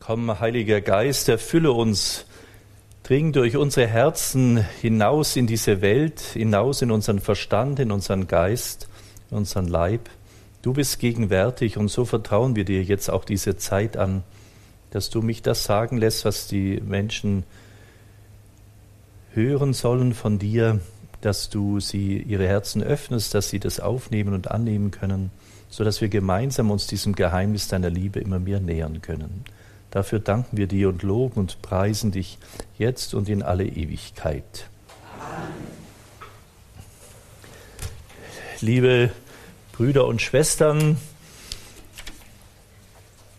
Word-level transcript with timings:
Komm, 0.00 0.40
Heiliger 0.40 0.80
Geist, 0.80 1.28
erfülle 1.28 1.72
uns, 1.72 2.24
dring 3.02 3.32
durch 3.32 3.56
unsere 3.56 3.86
Herzen 3.86 4.64
hinaus 4.80 5.34
in 5.36 5.46
diese 5.46 5.80
Welt, 5.80 6.20
hinaus 6.20 6.82
in 6.82 6.90
unseren 6.90 7.20
Verstand, 7.20 7.80
in 7.80 7.90
unseren 7.90 8.26
Geist, 8.26 8.88
in 9.30 9.38
unseren 9.38 9.66
Leib. 9.66 10.08
Du 10.62 10.72
bist 10.72 10.98
gegenwärtig 10.98 11.76
und 11.76 11.88
so 11.88 12.04
vertrauen 12.04 12.54
wir 12.54 12.64
dir 12.64 12.82
jetzt 12.82 13.10
auch 13.10 13.24
diese 13.24 13.56
Zeit 13.56 13.96
an, 13.96 14.22
dass 14.90 15.10
du 15.10 15.20
mich 15.20 15.42
das 15.42 15.64
sagen 15.64 15.98
lässt, 15.98 16.24
was 16.24 16.46
die 16.46 16.80
Menschen 16.80 17.44
hören 19.34 19.72
sollen 19.72 20.14
von 20.14 20.38
dir, 20.38 20.80
dass 21.20 21.50
du 21.50 21.80
sie 21.80 22.18
ihre 22.18 22.46
Herzen 22.46 22.82
öffnest, 22.82 23.34
dass 23.34 23.50
sie 23.50 23.58
das 23.60 23.80
aufnehmen 23.80 24.32
und 24.32 24.50
annehmen 24.50 24.90
können, 24.90 25.30
so 25.68 25.84
dass 25.84 26.00
wir 26.00 26.08
gemeinsam 26.08 26.70
uns 26.70 26.86
diesem 26.86 27.14
Geheimnis 27.14 27.68
deiner 27.68 27.90
Liebe 27.90 28.20
immer 28.20 28.38
mehr 28.38 28.60
nähern 28.60 29.02
können. 29.02 29.44
Dafür 29.90 30.18
danken 30.18 30.56
wir 30.56 30.66
dir 30.66 30.90
und 30.90 31.02
loben 31.02 31.40
und 31.40 31.62
preisen 31.62 32.12
dich 32.12 32.38
jetzt 32.78 33.14
und 33.14 33.28
in 33.28 33.42
alle 33.42 33.64
Ewigkeit. 33.64 34.68
Liebe 38.60 39.10
Brüder 39.72 40.06
und 40.06 40.20
Schwestern, 40.20 40.98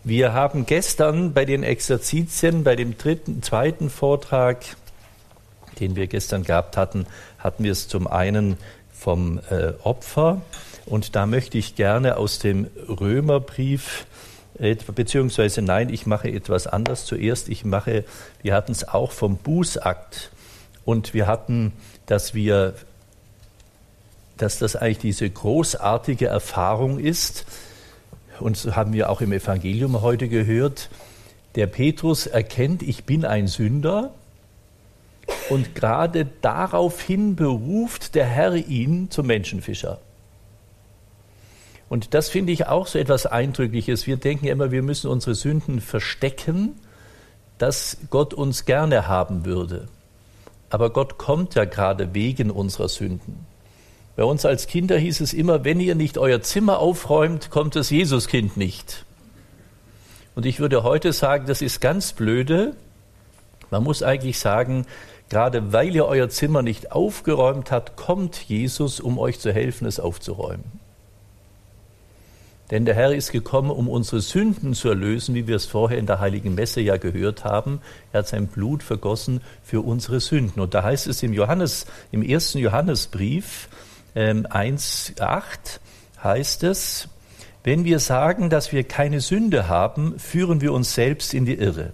wir 0.02 0.32
haben 0.32 0.64
gestern 0.64 1.34
bei 1.34 1.44
den 1.44 1.62
Exerzitien, 1.62 2.64
bei 2.64 2.74
dem 2.74 2.96
dritten, 2.96 3.42
zweiten 3.42 3.90
Vortrag, 3.90 4.64
den 5.78 5.94
wir 5.94 6.06
gestern 6.06 6.42
gehabt 6.42 6.78
hatten, 6.78 7.06
hatten 7.38 7.64
wir 7.64 7.72
es 7.72 7.86
zum 7.86 8.06
einen 8.06 8.56
vom 8.92 9.40
äh, 9.50 9.74
Opfer 9.84 10.40
und 10.86 11.14
da 11.14 11.26
möchte 11.26 11.58
ich 11.58 11.76
gerne 11.76 12.16
aus 12.16 12.38
dem 12.38 12.66
Römerbrief 12.88 14.06
beziehungsweise 14.58 15.62
nein, 15.62 15.88
ich 15.88 16.06
mache 16.06 16.30
etwas 16.30 16.66
anders 16.66 17.06
zuerst. 17.06 17.48
Ich 17.48 17.64
mache, 17.64 18.04
wir 18.42 18.54
hatten 18.54 18.72
es 18.72 18.86
auch 18.86 19.12
vom 19.12 19.36
Bußakt 19.36 20.30
und 20.84 21.14
wir 21.14 21.26
hatten, 21.26 21.72
dass 22.06 22.34
wir, 22.34 22.74
dass 24.36 24.58
das 24.58 24.76
eigentlich 24.76 24.98
diese 24.98 25.30
großartige 25.30 26.26
Erfahrung 26.26 26.98
ist 26.98 27.46
und 28.40 28.56
so 28.56 28.74
haben 28.74 28.92
wir 28.92 29.10
auch 29.10 29.20
im 29.20 29.32
Evangelium 29.32 30.00
heute 30.00 30.28
gehört. 30.28 30.90
Der 31.54 31.66
Petrus 31.66 32.26
erkennt, 32.26 32.82
ich 32.82 33.04
bin 33.04 33.24
ein 33.24 33.46
Sünder 33.46 34.12
und 35.48 35.74
gerade 35.74 36.26
daraufhin 36.40 37.36
beruft 37.36 38.14
der 38.14 38.26
Herr 38.26 38.54
ihn 38.54 39.10
zum 39.10 39.26
Menschenfischer. 39.26 40.00
Und 41.90 42.14
das 42.14 42.28
finde 42.28 42.52
ich 42.52 42.68
auch 42.68 42.86
so 42.86 43.00
etwas 43.00 43.26
Eindrückliches. 43.26 44.06
Wir 44.06 44.16
denken 44.16 44.46
immer, 44.46 44.70
wir 44.70 44.82
müssen 44.82 45.10
unsere 45.10 45.34
Sünden 45.34 45.80
verstecken, 45.80 46.76
dass 47.58 47.96
Gott 48.10 48.32
uns 48.32 48.64
gerne 48.64 49.08
haben 49.08 49.44
würde. 49.44 49.88
Aber 50.70 50.90
Gott 50.90 51.18
kommt 51.18 51.56
ja 51.56 51.64
gerade 51.64 52.14
wegen 52.14 52.52
unserer 52.52 52.88
Sünden. 52.88 53.44
Bei 54.14 54.22
uns 54.22 54.46
als 54.46 54.68
Kinder 54.68 54.96
hieß 54.98 55.20
es 55.20 55.32
immer, 55.32 55.64
wenn 55.64 55.80
ihr 55.80 55.96
nicht 55.96 56.16
euer 56.16 56.40
Zimmer 56.42 56.78
aufräumt, 56.78 57.50
kommt 57.50 57.74
das 57.74 57.90
Jesuskind 57.90 58.56
nicht. 58.56 59.04
Und 60.36 60.46
ich 60.46 60.60
würde 60.60 60.84
heute 60.84 61.12
sagen, 61.12 61.46
das 61.46 61.60
ist 61.60 61.80
ganz 61.80 62.12
blöde. 62.12 62.76
Man 63.72 63.82
muss 63.82 64.04
eigentlich 64.04 64.38
sagen, 64.38 64.86
gerade 65.28 65.72
weil 65.72 65.92
ihr 65.92 66.06
euer 66.06 66.28
Zimmer 66.28 66.62
nicht 66.62 66.92
aufgeräumt 66.92 67.72
habt, 67.72 67.96
kommt 67.96 68.36
Jesus, 68.48 69.00
um 69.00 69.18
euch 69.18 69.40
zu 69.40 69.52
helfen, 69.52 69.88
es 69.88 69.98
aufzuräumen. 69.98 70.78
Denn 72.70 72.84
der 72.84 72.94
Herr 72.94 73.12
ist 73.12 73.32
gekommen, 73.32 73.70
um 73.70 73.88
unsere 73.88 74.20
Sünden 74.20 74.74
zu 74.74 74.88
erlösen, 74.88 75.34
wie 75.34 75.48
wir 75.48 75.56
es 75.56 75.66
vorher 75.66 75.98
in 75.98 76.06
der 76.06 76.20
Heiligen 76.20 76.54
Messe 76.54 76.80
ja 76.80 76.96
gehört 76.98 77.44
haben. 77.44 77.80
Er 78.12 78.20
hat 78.20 78.28
sein 78.28 78.46
Blut 78.46 78.82
vergossen 78.82 79.40
für 79.64 79.80
unsere 79.80 80.20
Sünden. 80.20 80.60
Und 80.62 80.74
da 80.74 80.84
heißt 80.84 81.08
es 81.08 81.22
im 81.22 81.32
Johannes, 81.32 81.86
im 82.12 82.22
ersten 82.22 82.58
Johannesbrief 82.58 83.68
ähm, 84.14 84.46
1,8 84.46 85.80
heißt 86.22 86.62
es, 86.62 87.08
wenn 87.64 87.84
wir 87.84 87.98
sagen, 87.98 88.50
dass 88.50 88.72
wir 88.72 88.84
keine 88.84 89.20
Sünde 89.20 89.68
haben, 89.68 90.18
führen 90.18 90.60
wir 90.60 90.72
uns 90.72 90.94
selbst 90.94 91.34
in 91.34 91.44
die 91.44 91.56
Irre. 91.56 91.92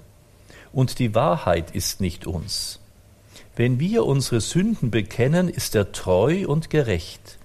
Und 0.73 0.99
die 0.99 1.15
Wahrheit 1.15 1.75
ist 1.75 2.01
nicht 2.01 2.27
uns. 2.27 2.81
Wenn 3.57 3.81
wir 3.81 4.05
unsere 4.05 4.41
Sünden 4.43 4.91
bekennen, 4.91 5.49
ist 5.49 5.75
er 5.75 5.93
treu 5.93 6.47
und 6.47 6.69
gerecht. 6.69 7.39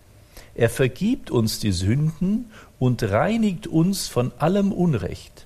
Er 0.53 0.70
vergibt 0.70 1.31
uns 1.31 1.59
die 1.59 1.72
Sünden 1.72 2.52
und 2.81 3.03
reinigt 3.03 3.68
uns 3.68 4.08
von 4.08 4.31
allem 4.40 4.72
Unrecht. 4.72 5.46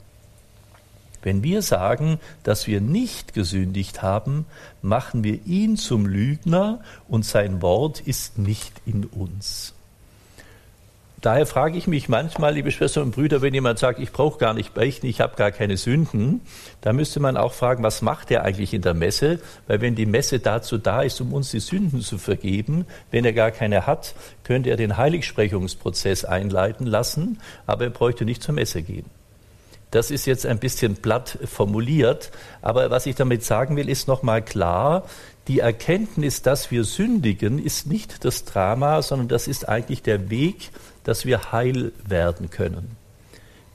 Wenn 1.21 1.43
wir 1.43 1.61
sagen, 1.61 2.17
dass 2.43 2.65
wir 2.65 2.79
nicht 2.79 3.33
gesündigt 3.33 4.01
haben, 4.01 4.45
machen 4.81 5.25
wir 5.25 5.45
ihn 5.45 5.75
zum 5.75 6.05
Lügner 6.05 6.79
und 7.09 7.25
sein 7.25 7.61
Wort 7.61 7.99
ist 7.99 8.37
nicht 8.37 8.71
in 8.85 9.03
uns. 9.03 9.74
Daher 11.25 11.47
frage 11.47 11.75
ich 11.75 11.87
mich 11.87 12.07
manchmal, 12.07 12.53
liebe 12.53 12.69
Schwestern 12.69 13.05
und 13.05 13.15
Brüder, 13.15 13.41
wenn 13.41 13.51
jemand 13.51 13.79
sagt, 13.79 13.97
ich 13.97 14.11
brauche 14.11 14.37
gar 14.37 14.53
nicht 14.53 14.75
beichten, 14.75 15.07
ich 15.07 15.21
habe 15.21 15.35
gar 15.35 15.51
keine 15.51 15.75
Sünden, 15.75 16.41
da 16.81 16.93
müsste 16.93 17.19
man 17.19 17.35
auch 17.35 17.53
fragen, 17.53 17.81
was 17.81 18.03
macht 18.03 18.29
er 18.29 18.43
eigentlich 18.43 18.75
in 18.75 18.83
der 18.83 18.93
Messe? 18.93 19.39
Weil 19.65 19.81
wenn 19.81 19.95
die 19.95 20.05
Messe 20.05 20.37
dazu 20.37 20.77
da 20.77 21.01
ist, 21.01 21.19
um 21.21 21.33
uns 21.33 21.49
die 21.49 21.59
Sünden 21.59 22.01
zu 22.01 22.19
vergeben, 22.19 22.85
wenn 23.09 23.25
er 23.25 23.33
gar 23.33 23.49
keine 23.49 23.87
hat, 23.87 24.13
könnte 24.43 24.69
er 24.69 24.77
den 24.77 24.97
Heiligsprechungsprozess 24.97 26.25
einleiten 26.25 26.85
lassen, 26.85 27.41
aber 27.65 27.85
er 27.85 27.89
bräuchte 27.89 28.23
nicht 28.23 28.43
zur 28.43 28.53
Messe 28.53 28.83
gehen. 28.83 29.05
Das 29.89 30.11
ist 30.11 30.27
jetzt 30.27 30.45
ein 30.45 30.59
bisschen 30.59 30.97
platt 30.97 31.39
formuliert, 31.45 32.29
aber 32.61 32.91
was 32.91 33.07
ich 33.07 33.15
damit 33.15 33.43
sagen 33.43 33.77
will, 33.77 33.89
ist 33.89 34.07
nochmal 34.07 34.43
klar, 34.43 35.05
die 35.47 35.59
Erkenntnis, 35.59 36.41
dass 36.41 36.71
wir 36.71 36.83
sündigen, 36.83 37.59
ist 37.59 37.87
nicht 37.87 38.25
das 38.25 38.45
Drama, 38.45 39.01
sondern 39.01 39.27
das 39.27 39.47
ist 39.47 39.69
eigentlich 39.69 40.01
der 40.01 40.29
Weg, 40.29 40.71
dass 41.03 41.25
wir 41.25 41.51
heil 41.51 41.91
werden 42.07 42.49
können. 42.49 42.97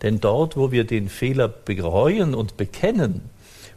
Denn 0.03 0.21
dort, 0.21 0.57
wo 0.57 0.73
wir 0.73 0.85
den 0.85 1.09
Fehler 1.09 1.49
bereuen 1.49 2.35
und 2.35 2.57
bekennen 2.57 3.23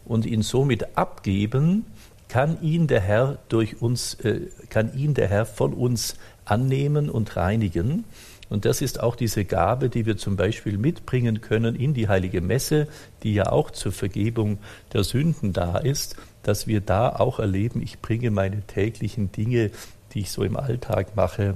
und 0.06 0.26
ihn 0.26 0.42
somit 0.42 0.98
abgeben, 0.98 1.86
kann 2.30 2.62
ihn 2.62 2.88
der 2.88 3.02
Herr 3.02 3.38
durch 3.50 3.82
uns, 3.82 4.16
äh, 4.16 4.48
kann 4.70 4.98
ihn 4.98 5.14
der 5.14 5.28
Herr 5.28 5.46
von 5.46 5.74
uns 5.74 6.16
annehmen 6.46 7.10
und 7.10 7.36
reinigen. 7.36 8.06
Und 8.50 8.66
das 8.66 8.82
ist 8.82 9.00
auch 9.00 9.16
diese 9.16 9.46
Gabe, 9.46 9.90
die 9.90 10.06
wir 10.06 10.18
zum 10.18 10.36
Beispiel 10.36 10.78
mitbringen 10.78 11.42
können 11.42 11.76
in 11.76 11.94
die 11.94 12.08
heilige 12.08 12.42
Messe, 12.42 12.88
die 13.22 13.34
ja 13.34 13.52
auch 13.52 13.72
zur 13.72 13.92
Vergebung 13.92 14.58
der 14.94 15.04
Sünden 15.04 15.54
da 15.54 15.78
ist, 15.78 16.16
dass 16.44 16.68
wir 16.68 16.82
da 16.82 17.10
auch 17.10 17.40
erleben, 17.40 17.82
ich 17.82 18.00
bringe 18.00 18.32
meine 18.32 18.62
täglichen 18.62 19.32
Dinge, 19.32 19.72
die 20.14 20.22
ich 20.22 20.32
so 20.32 20.44
im 20.44 20.58
Alltag 20.58 21.16
mache, 21.16 21.56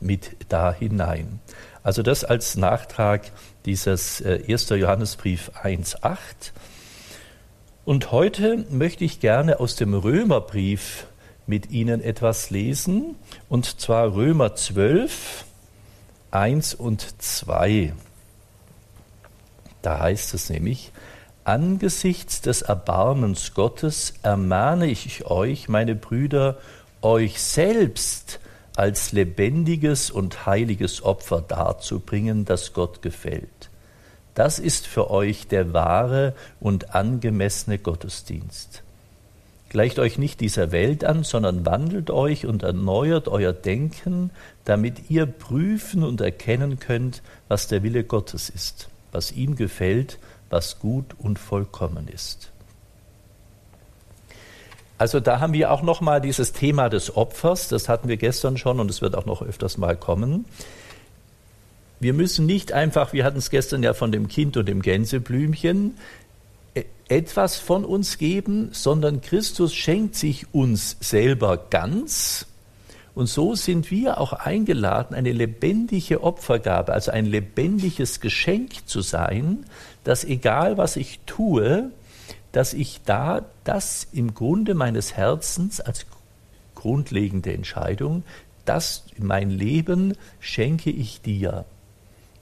mit 0.00 0.36
da 0.48 0.72
hinein. 0.72 1.40
Also 1.82 2.02
das 2.02 2.24
als 2.24 2.56
Nachtrag 2.56 3.30
dieses 3.64 4.22
1. 4.22 4.70
Äh, 4.70 4.74
Johannesbrief 4.76 5.50
1.8. 5.62 6.52
Und 7.84 8.12
heute 8.12 8.64
möchte 8.70 9.04
ich 9.04 9.20
gerne 9.20 9.60
aus 9.60 9.76
dem 9.76 9.94
Römerbrief 9.94 11.06
mit 11.46 11.70
Ihnen 11.70 12.00
etwas 12.02 12.50
lesen, 12.50 13.16
und 13.48 13.80
zwar 13.80 14.14
Römer 14.14 14.54
12, 14.54 15.44
1 16.30 16.74
und 16.74 17.20
2. 17.20 17.92
Da 19.82 19.98
heißt 19.98 20.34
es 20.34 20.50
nämlich, 20.50 20.92
Angesichts 21.50 22.42
des 22.42 22.62
Erbarmens 22.62 23.54
Gottes 23.54 24.14
ermahne 24.22 24.86
ich 24.86 25.26
euch, 25.26 25.68
meine 25.68 25.96
Brüder, 25.96 26.58
euch 27.02 27.42
selbst 27.42 28.38
als 28.76 29.10
lebendiges 29.10 30.12
und 30.12 30.46
heiliges 30.46 31.02
Opfer 31.02 31.40
darzubringen, 31.40 32.44
das 32.44 32.72
Gott 32.72 33.02
gefällt. 33.02 33.68
Das 34.36 34.60
ist 34.60 34.86
für 34.86 35.10
euch 35.10 35.48
der 35.48 35.72
wahre 35.72 36.36
und 36.60 36.94
angemessene 36.94 37.78
Gottesdienst. 37.80 38.84
Gleicht 39.70 39.98
euch 39.98 40.18
nicht 40.18 40.38
dieser 40.40 40.70
Welt 40.70 41.04
an, 41.04 41.24
sondern 41.24 41.66
wandelt 41.66 42.12
euch 42.12 42.46
und 42.46 42.62
erneuert 42.62 43.26
euer 43.26 43.52
Denken, 43.52 44.30
damit 44.64 45.10
ihr 45.10 45.26
prüfen 45.26 46.04
und 46.04 46.20
erkennen 46.20 46.78
könnt, 46.78 47.22
was 47.48 47.66
der 47.66 47.82
Wille 47.82 48.04
Gottes 48.04 48.50
ist, 48.50 48.88
was 49.10 49.32
ihm 49.32 49.56
gefällt 49.56 50.20
was 50.50 50.78
gut 50.78 51.14
und 51.18 51.38
vollkommen 51.38 52.08
ist. 52.08 52.50
Also 54.98 55.18
da 55.18 55.40
haben 55.40 55.54
wir 55.54 55.70
auch 55.72 55.82
noch 55.82 56.02
mal 56.02 56.20
dieses 56.20 56.52
Thema 56.52 56.90
des 56.90 57.16
Opfers, 57.16 57.68
das 57.68 57.88
hatten 57.88 58.08
wir 58.08 58.18
gestern 58.18 58.58
schon 58.58 58.80
und 58.80 58.90
es 58.90 59.00
wird 59.00 59.16
auch 59.16 59.24
noch 59.24 59.40
öfters 59.40 59.78
mal 59.78 59.96
kommen. 59.96 60.44
Wir 62.00 62.12
müssen 62.12 62.44
nicht 62.44 62.72
einfach, 62.72 63.14
wir 63.14 63.24
hatten 63.24 63.38
es 63.38 63.48
gestern 63.48 63.82
ja 63.82 63.94
von 63.94 64.12
dem 64.12 64.28
Kind 64.28 64.58
und 64.58 64.68
dem 64.68 64.82
Gänseblümchen, 64.82 65.96
e, 66.74 66.84
etwas 67.08 67.56
von 67.56 67.86
uns 67.86 68.18
geben, 68.18 68.68
sondern 68.72 69.22
Christus 69.22 69.74
schenkt 69.74 70.16
sich 70.16 70.52
uns 70.52 70.96
selber 71.00 71.56
ganz 71.56 72.46
Und 73.14 73.26
so 73.26 73.54
sind 73.54 73.90
wir 73.90 74.20
auch 74.20 74.32
eingeladen, 74.32 75.14
eine 75.14 75.32
lebendige 75.32 76.22
Opfergabe, 76.22 76.92
also 76.92 77.10
ein 77.10 77.26
lebendiges 77.26 78.20
Geschenk 78.20 78.86
zu 78.86 79.00
sein, 79.00 79.64
dass 80.04 80.24
egal 80.24 80.78
was 80.78 80.96
ich 80.96 81.20
tue, 81.26 81.90
dass 82.52 82.72
ich 82.72 83.00
da 83.04 83.44
das 83.64 84.06
im 84.12 84.34
Grunde 84.34 84.74
meines 84.74 85.16
Herzens 85.16 85.80
als 85.80 86.06
grundlegende 86.74 87.52
Entscheidung, 87.52 88.22
das 88.64 89.04
mein 89.18 89.50
Leben 89.50 90.16
schenke 90.38 90.90
ich 90.90 91.20
dir. 91.20 91.64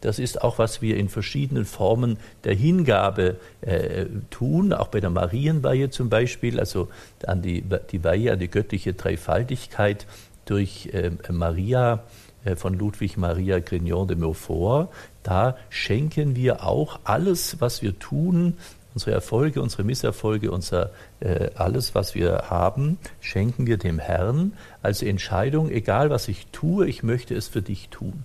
Das 0.00 0.20
ist 0.20 0.42
auch, 0.42 0.58
was 0.58 0.80
wir 0.80 0.96
in 0.96 1.08
verschiedenen 1.08 1.64
Formen 1.64 2.18
der 2.44 2.54
Hingabe 2.54 3.36
äh, 3.62 4.06
tun, 4.30 4.72
auch 4.72 4.88
bei 4.88 5.00
der 5.00 5.10
Marienweihe 5.10 5.90
zum 5.90 6.08
Beispiel, 6.08 6.60
also 6.60 6.88
an 7.26 7.42
die, 7.42 7.64
die 7.90 8.04
Weihe 8.04 8.32
an 8.32 8.38
die 8.38 8.48
göttliche 8.48 8.94
Dreifaltigkeit 8.94 10.06
durch 10.50 10.90
äh, 10.92 11.10
Maria 11.30 12.04
äh, 12.44 12.56
von 12.56 12.74
Ludwig 12.74 13.16
Maria 13.16 13.58
Grignon 13.58 14.08
de 14.08 14.16
Montfort. 14.16 14.88
Da 15.22 15.56
schenken 15.70 16.36
wir 16.36 16.64
auch 16.64 17.00
alles, 17.04 17.60
was 17.60 17.82
wir 17.82 17.98
tun, 17.98 18.54
unsere 18.94 19.12
Erfolge, 19.12 19.62
unsere 19.62 19.84
Misserfolge, 19.84 20.50
unser 20.50 20.90
äh, 21.20 21.50
alles, 21.54 21.94
was 21.94 22.14
wir 22.14 22.44
haben, 22.50 22.98
schenken 23.20 23.66
wir 23.66 23.76
dem 23.76 23.98
Herrn 23.98 24.52
als 24.82 25.02
Entscheidung, 25.02 25.70
egal 25.70 26.10
was 26.10 26.28
ich 26.28 26.46
tue, 26.48 26.86
ich 26.86 27.02
möchte 27.02 27.34
es 27.34 27.48
für 27.48 27.62
dich 27.62 27.88
tun 27.90 28.24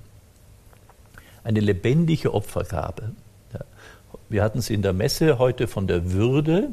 eine 1.44 1.60
lebendige 1.60 2.34
Opfergabe. 2.34 3.12
Ja. 3.54 3.60
Wir 4.30 4.44
hatten 4.44 4.60
es 4.60 4.70
in 4.70 4.82
der 4.82 4.94
Messe 4.94 5.38
heute 5.40 5.68
von 5.68 5.88
der 5.88 6.12
Würde. 6.12 6.70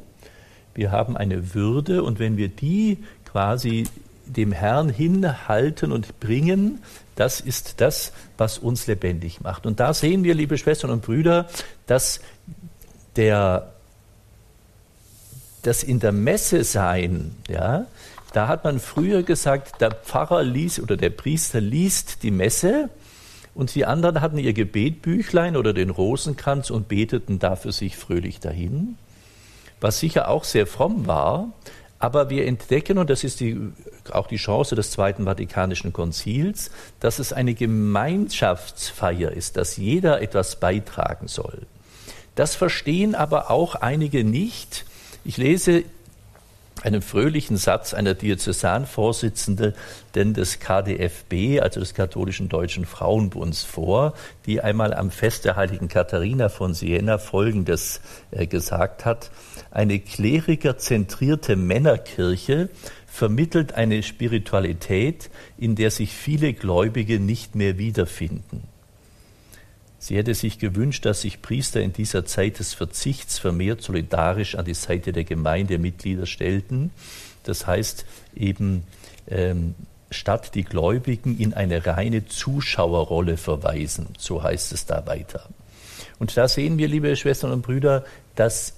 Wir 0.74 0.92
haben 0.92 1.16
eine 1.16 1.54
Würde 1.54 2.02
und 2.02 2.18
wenn 2.18 2.36
wir 2.36 2.48
die 2.48 2.98
quasi 3.24 3.86
dem 4.36 4.52
Herrn 4.52 4.88
hinhalten 4.88 5.92
und 5.92 6.20
bringen, 6.20 6.82
das 7.16 7.40
ist 7.40 7.80
das, 7.80 8.12
was 8.38 8.58
uns 8.58 8.86
lebendig 8.86 9.40
macht. 9.40 9.66
Und 9.66 9.80
da 9.80 9.92
sehen 9.92 10.24
wir, 10.24 10.34
liebe 10.34 10.56
Schwestern 10.56 10.90
und 10.90 11.02
Brüder, 11.02 11.48
dass 11.86 12.20
der, 13.16 13.72
das 15.62 15.82
in 15.82 16.00
der 16.00 16.12
Messe 16.12 16.64
sein, 16.64 17.34
ja, 17.48 17.86
da 18.32 18.46
hat 18.48 18.64
man 18.64 18.78
früher 18.78 19.22
gesagt, 19.22 19.80
der 19.80 19.90
Pfarrer 19.90 20.42
liest 20.42 20.78
oder 20.78 20.96
der 20.96 21.10
Priester 21.10 21.60
liest 21.60 22.22
die 22.22 22.30
Messe 22.30 22.88
und 23.54 23.74
die 23.74 23.84
anderen 23.84 24.20
hatten 24.20 24.38
ihr 24.38 24.52
Gebetbüchlein 24.52 25.56
oder 25.56 25.72
den 25.72 25.90
Rosenkranz 25.90 26.70
und 26.70 26.88
beteten 26.88 27.38
dafür 27.38 27.72
sich 27.72 27.96
fröhlich 27.96 28.38
dahin, 28.38 28.96
was 29.80 29.98
sicher 29.98 30.28
auch 30.28 30.44
sehr 30.44 30.66
fromm 30.66 31.06
war. 31.06 31.52
Aber 32.00 32.30
wir 32.30 32.46
entdecken, 32.46 32.96
und 32.96 33.10
das 33.10 33.24
ist 33.24 33.40
die, 33.40 33.60
auch 34.10 34.26
die 34.26 34.38
Chance 34.38 34.74
des 34.74 34.90
Zweiten 34.90 35.26
Vatikanischen 35.26 35.92
Konzils, 35.92 36.70
dass 36.98 37.18
es 37.18 37.34
eine 37.34 37.52
Gemeinschaftsfeier 37.52 39.30
ist, 39.32 39.58
dass 39.58 39.76
jeder 39.76 40.22
etwas 40.22 40.58
beitragen 40.58 41.28
soll. 41.28 41.66
Das 42.34 42.54
verstehen 42.54 43.14
aber 43.14 43.50
auch 43.50 43.74
einige 43.74 44.24
nicht. 44.24 44.86
Ich 45.24 45.36
lese 45.36 45.84
einen 46.82 47.02
fröhlichen 47.02 47.56
Satz 47.56 47.94
einer 47.94 48.14
Diözesanvorsitzenden 48.14 49.74
des 50.14 50.58
KDFB, 50.60 51.60
also 51.60 51.80
des 51.80 51.94
Katholischen 51.94 52.48
Deutschen 52.48 52.86
Frauenbunds, 52.86 53.64
vor, 53.64 54.14
die 54.46 54.60
einmal 54.60 54.94
am 54.94 55.10
Fest 55.10 55.44
der 55.44 55.56
heiligen 55.56 55.88
Katharina 55.88 56.48
von 56.48 56.74
Siena 56.74 57.18
Folgendes 57.18 58.00
äh, 58.30 58.46
gesagt 58.46 59.04
hat. 59.04 59.30
Eine 59.70 59.98
klerikerzentrierte 59.98 61.56
Männerkirche 61.56 62.70
vermittelt 63.06 63.74
eine 63.74 64.02
Spiritualität, 64.02 65.30
in 65.58 65.74
der 65.74 65.90
sich 65.90 66.12
viele 66.12 66.52
Gläubige 66.54 67.20
nicht 67.20 67.54
mehr 67.54 67.78
wiederfinden. 67.78 68.69
Sie 70.00 70.16
hätte 70.16 70.34
sich 70.34 70.58
gewünscht, 70.58 71.04
dass 71.04 71.20
sich 71.20 71.42
Priester 71.42 71.82
in 71.82 71.92
dieser 71.92 72.24
Zeit 72.24 72.58
des 72.58 72.72
Verzichts 72.72 73.38
vermehrt 73.38 73.82
solidarisch 73.82 74.54
an 74.54 74.64
die 74.64 74.74
Seite 74.74 75.12
der 75.12 75.24
Gemeindemitglieder 75.24 76.24
stellten. 76.24 76.90
Das 77.44 77.66
heißt 77.66 78.06
eben, 78.34 78.84
ähm, 79.28 79.74
statt 80.10 80.54
die 80.54 80.64
Gläubigen 80.64 81.38
in 81.38 81.52
eine 81.52 81.86
reine 81.86 82.24
Zuschauerrolle 82.24 83.36
verweisen. 83.36 84.08
So 84.18 84.42
heißt 84.42 84.72
es 84.72 84.86
da 84.86 85.06
weiter. 85.06 85.50
Und 86.18 86.34
da 86.34 86.48
sehen 86.48 86.78
wir, 86.78 86.88
liebe 86.88 87.14
Schwestern 87.14 87.52
und 87.52 87.60
Brüder, 87.60 88.04
dass 88.36 88.72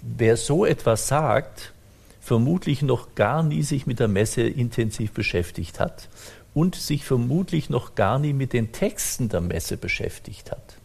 wer 0.00 0.38
so 0.38 0.64
etwas 0.64 1.08
sagt, 1.08 1.74
vermutlich 2.22 2.80
noch 2.80 3.14
gar 3.14 3.42
nie 3.42 3.62
sich 3.62 3.86
mit 3.86 4.00
der 4.00 4.08
Messe 4.08 4.42
intensiv 4.42 5.12
beschäftigt 5.12 5.78
hat 5.78 6.08
und 6.54 6.74
sich 6.74 7.04
vermutlich 7.04 7.70
noch 7.70 7.94
gar 7.94 8.18
nie 8.18 8.32
mit 8.32 8.52
den 8.52 8.72
Texten 8.72 9.28
der 9.28 9.40
Messe 9.40 9.76
beschäftigt 9.76 10.50
hat. 10.50 10.78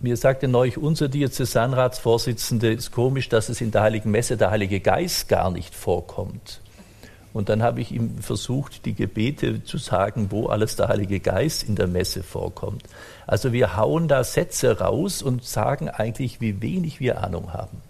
Mir 0.00 0.16
sagte 0.16 0.46
neulich 0.46 0.78
unser 0.78 1.08
Diözesanratsvorsitzende, 1.08 2.72
ist 2.72 2.92
komisch, 2.92 3.28
dass 3.28 3.48
es 3.48 3.60
in 3.60 3.72
der 3.72 3.82
Heiligen 3.82 4.12
Messe 4.12 4.36
der 4.36 4.50
Heilige 4.52 4.78
Geist 4.78 5.28
gar 5.28 5.50
nicht 5.50 5.74
vorkommt. 5.74 6.60
Und 7.32 7.48
dann 7.48 7.62
habe 7.62 7.80
ich 7.80 7.90
ihm 7.92 8.18
versucht, 8.18 8.84
die 8.84 8.94
Gebete 8.94 9.64
zu 9.64 9.76
sagen, 9.76 10.30
wo 10.30 10.46
alles 10.46 10.76
der 10.76 10.88
Heilige 10.88 11.18
Geist 11.18 11.64
in 11.64 11.74
der 11.74 11.88
Messe 11.88 12.22
vorkommt. 12.22 12.84
Also 13.26 13.52
wir 13.52 13.76
hauen 13.76 14.06
da 14.06 14.22
Sätze 14.22 14.78
raus 14.78 15.20
und 15.20 15.44
sagen 15.44 15.88
eigentlich, 15.88 16.40
wie 16.40 16.62
wenig 16.62 17.00
wir 17.00 17.22
Ahnung 17.22 17.52
haben. 17.52 17.82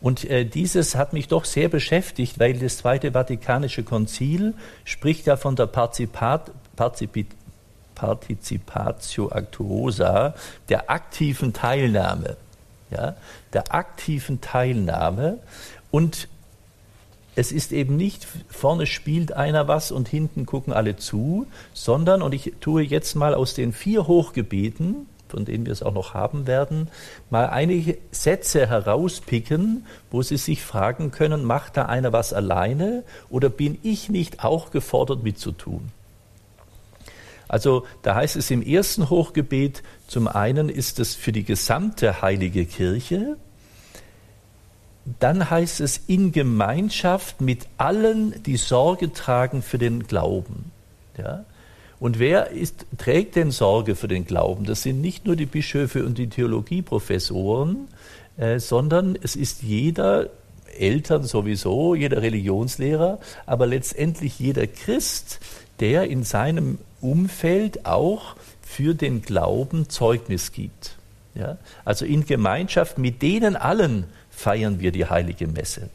Und 0.00 0.28
äh, 0.28 0.44
dieses 0.44 0.94
hat 0.94 1.12
mich 1.12 1.28
doch 1.28 1.44
sehr 1.44 1.68
beschäftigt, 1.68 2.38
weil 2.38 2.54
das 2.54 2.78
Zweite 2.78 3.12
Vatikanische 3.12 3.82
Konzil 3.82 4.54
spricht 4.84 5.26
ja 5.26 5.36
von 5.36 5.56
der 5.56 5.66
Partizipat, 5.66 6.50
Partizip, 6.76 7.34
Participatio 7.94 9.30
Actuosa, 9.30 10.34
der 10.68 10.90
aktiven 10.90 11.52
Teilnahme. 11.52 12.36
Ja, 12.90 13.16
der 13.52 13.74
aktiven 13.74 14.40
Teilnahme. 14.40 15.38
Und 15.90 16.28
es 17.34 17.52
ist 17.52 17.72
eben 17.72 17.96
nicht, 17.96 18.26
vorne 18.48 18.86
spielt 18.86 19.32
einer 19.32 19.66
was 19.66 19.90
und 19.90 20.08
hinten 20.08 20.44
gucken 20.44 20.72
alle 20.72 20.96
zu, 20.96 21.46
sondern, 21.72 22.20
und 22.20 22.34
ich 22.34 22.52
tue 22.60 22.82
jetzt 22.82 23.14
mal 23.14 23.34
aus 23.34 23.54
den 23.54 23.72
vier 23.72 24.06
Hochgebeten, 24.06 25.06
von 25.32 25.46
denen 25.46 25.64
wir 25.64 25.72
es 25.72 25.82
auch 25.82 25.94
noch 25.94 26.12
haben 26.12 26.46
werden, 26.46 26.88
mal 27.30 27.46
einige 27.46 27.96
Sätze 28.10 28.68
herauspicken, 28.68 29.86
wo 30.10 30.20
Sie 30.20 30.36
sich 30.36 30.62
fragen 30.62 31.10
können, 31.10 31.42
macht 31.42 31.78
da 31.78 31.86
einer 31.86 32.12
was 32.12 32.34
alleine 32.34 33.02
oder 33.30 33.48
bin 33.48 33.78
ich 33.82 34.10
nicht 34.10 34.44
auch 34.44 34.70
gefordert 34.70 35.22
mitzutun? 35.22 35.90
Also 37.48 37.86
da 38.02 38.14
heißt 38.14 38.36
es 38.36 38.50
im 38.50 38.62
ersten 38.62 39.08
Hochgebet, 39.08 39.82
zum 40.06 40.28
einen 40.28 40.68
ist 40.68 41.00
es 41.00 41.14
für 41.14 41.32
die 41.32 41.44
gesamte 41.44 42.20
heilige 42.20 42.66
Kirche, 42.66 43.36
dann 45.18 45.48
heißt 45.48 45.80
es 45.80 45.96
in 45.96 46.32
Gemeinschaft 46.32 47.40
mit 47.40 47.68
allen, 47.78 48.42
die 48.42 48.58
Sorge 48.58 49.14
tragen 49.14 49.62
für 49.62 49.78
den 49.78 50.06
Glauben. 50.06 50.70
Ja? 51.16 51.44
Und 52.02 52.18
wer 52.18 52.50
ist, 52.50 52.84
trägt 52.98 53.36
denn 53.36 53.52
Sorge 53.52 53.94
für 53.94 54.08
den 54.08 54.24
Glauben? 54.24 54.64
Das 54.64 54.82
sind 54.82 55.00
nicht 55.00 55.24
nur 55.24 55.36
die 55.36 55.46
Bischöfe 55.46 56.04
und 56.04 56.18
die 56.18 56.28
Theologieprofessoren, 56.28 57.86
äh, 58.36 58.58
sondern 58.58 59.16
es 59.22 59.36
ist 59.36 59.62
jeder 59.62 60.28
Eltern 60.76 61.22
sowieso, 61.22 61.94
jeder 61.94 62.20
Religionslehrer, 62.20 63.20
aber 63.46 63.68
letztendlich 63.68 64.40
jeder 64.40 64.66
Christ, 64.66 65.38
der 65.78 66.10
in 66.10 66.24
seinem 66.24 66.78
Umfeld 67.00 67.86
auch 67.86 68.34
für 68.62 68.96
den 68.96 69.22
Glauben 69.22 69.88
Zeugnis 69.88 70.50
gibt. 70.50 70.96
Ja? 71.36 71.58
Also 71.84 72.04
in 72.04 72.26
Gemeinschaft 72.26 72.98
mit 72.98 73.22
denen 73.22 73.54
allen 73.54 74.06
feiern 74.28 74.80
wir 74.80 74.90
die 74.90 75.06
heilige 75.06 75.46
Messe. 75.46 75.88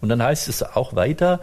Und 0.00 0.08
dann 0.08 0.20
heißt 0.20 0.48
es 0.48 0.64
auch 0.64 0.96
weiter, 0.96 1.38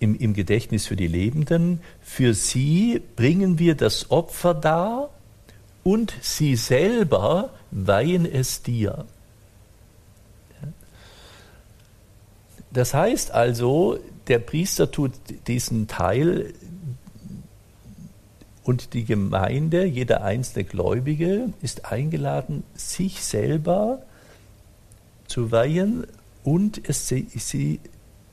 im, 0.00 0.16
im 0.16 0.34
Gedächtnis 0.34 0.86
für 0.86 0.96
die 0.96 1.06
Lebenden. 1.06 1.80
Für 2.00 2.34
sie 2.34 3.00
bringen 3.14 3.60
wir 3.60 3.76
das 3.76 4.10
Opfer 4.10 4.54
dar 4.54 5.10
und 5.84 6.12
sie 6.20 6.56
selber 6.56 7.50
weihen 7.70 8.26
es 8.26 8.62
dir. 8.62 9.04
Das 12.72 12.94
heißt 12.94 13.32
also, 13.32 13.98
der 14.28 14.38
Priester 14.38 14.90
tut 14.90 15.12
diesen 15.46 15.86
Teil 15.86 16.54
und 18.62 18.94
die 18.94 19.04
Gemeinde, 19.04 19.84
jeder 19.84 20.22
einzelne 20.22 20.64
Gläubige 20.64 21.52
ist 21.62 21.86
eingeladen, 21.86 22.62
sich 22.74 23.22
selber 23.22 24.02
zu 25.26 25.50
weihen 25.50 26.06
und 26.44 26.80
es, 26.88 27.08
sie, 27.08 27.80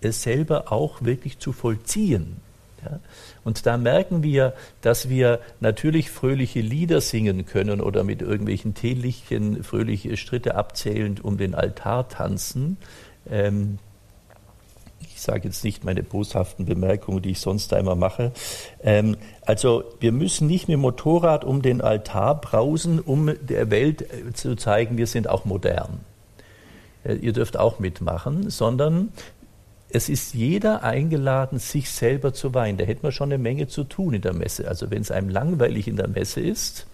es 0.01 0.23
selber 0.23 0.71
auch 0.71 1.03
wirklich 1.03 1.39
zu 1.39 1.53
vollziehen. 1.53 2.37
Ja? 2.83 2.99
Und 3.43 3.65
da 3.65 3.77
merken 3.77 4.23
wir, 4.23 4.53
dass 4.81 5.09
wir 5.09 5.39
natürlich 5.59 6.11
fröhliche 6.11 6.61
Lieder 6.61 7.01
singen 7.01 7.45
können 7.45 7.81
oder 7.81 8.03
mit 8.03 8.21
irgendwelchen 8.21 8.73
Teelichtchen 8.73 9.63
fröhliche 9.63 10.15
Schritte 10.17 10.55
abzählend 10.55 11.23
um 11.23 11.37
den 11.37 11.55
Altar 11.55 12.09
tanzen. 12.09 12.77
Ähm, 13.29 13.79
Ich 15.13 15.23
sage 15.23 15.47
jetzt 15.47 15.63
nicht 15.63 15.83
meine 15.83 16.03
boshaften 16.03 16.65
Bemerkungen, 16.65 17.21
die 17.23 17.31
ich 17.31 17.39
sonst 17.39 17.73
einmal 17.73 17.95
mache. 17.95 18.31
Ähm, 18.83 19.17
also 19.41 19.83
wir 19.99 20.11
müssen 20.11 20.45
nicht 20.47 20.67
mit 20.67 20.75
dem 20.75 20.81
Motorrad 20.81 21.43
um 21.43 21.61
den 21.61 21.81
Altar 21.81 22.39
brausen, 22.39 22.99
um 22.99 23.31
der 23.41 23.71
Welt 23.71 24.01
äh, 24.01 24.33
zu 24.33 24.55
zeigen, 24.55 24.97
wir 24.97 25.07
sind 25.07 25.27
auch 25.27 25.43
modern. 25.45 26.01
Äh, 27.03 27.15
ihr 27.15 27.33
dürft 27.33 27.57
auch 27.57 27.79
mitmachen, 27.79 28.51
sondern 28.51 29.11
es 29.89 30.09
ist 30.09 30.33
jeder 30.33 30.83
eingeladen, 30.83 31.59
sich 31.59 31.89
selber 31.89 32.33
zu 32.33 32.53
weihen. 32.53 32.77
Da 32.77 32.83
hätten 32.83 33.03
wir 33.03 33.11
schon 33.11 33.31
eine 33.31 33.41
Menge 33.41 33.67
zu 33.67 33.83
tun 33.83 34.13
in 34.13 34.21
der 34.21 34.33
Messe. 34.33 34.67
Also 34.67 34.91
wenn 34.91 35.01
es 35.01 35.11
einem 35.11 35.29
langweilig 35.29 35.87
in 35.87 35.95
der 35.95 36.09
Messe 36.09 36.41
ist, 36.41 36.87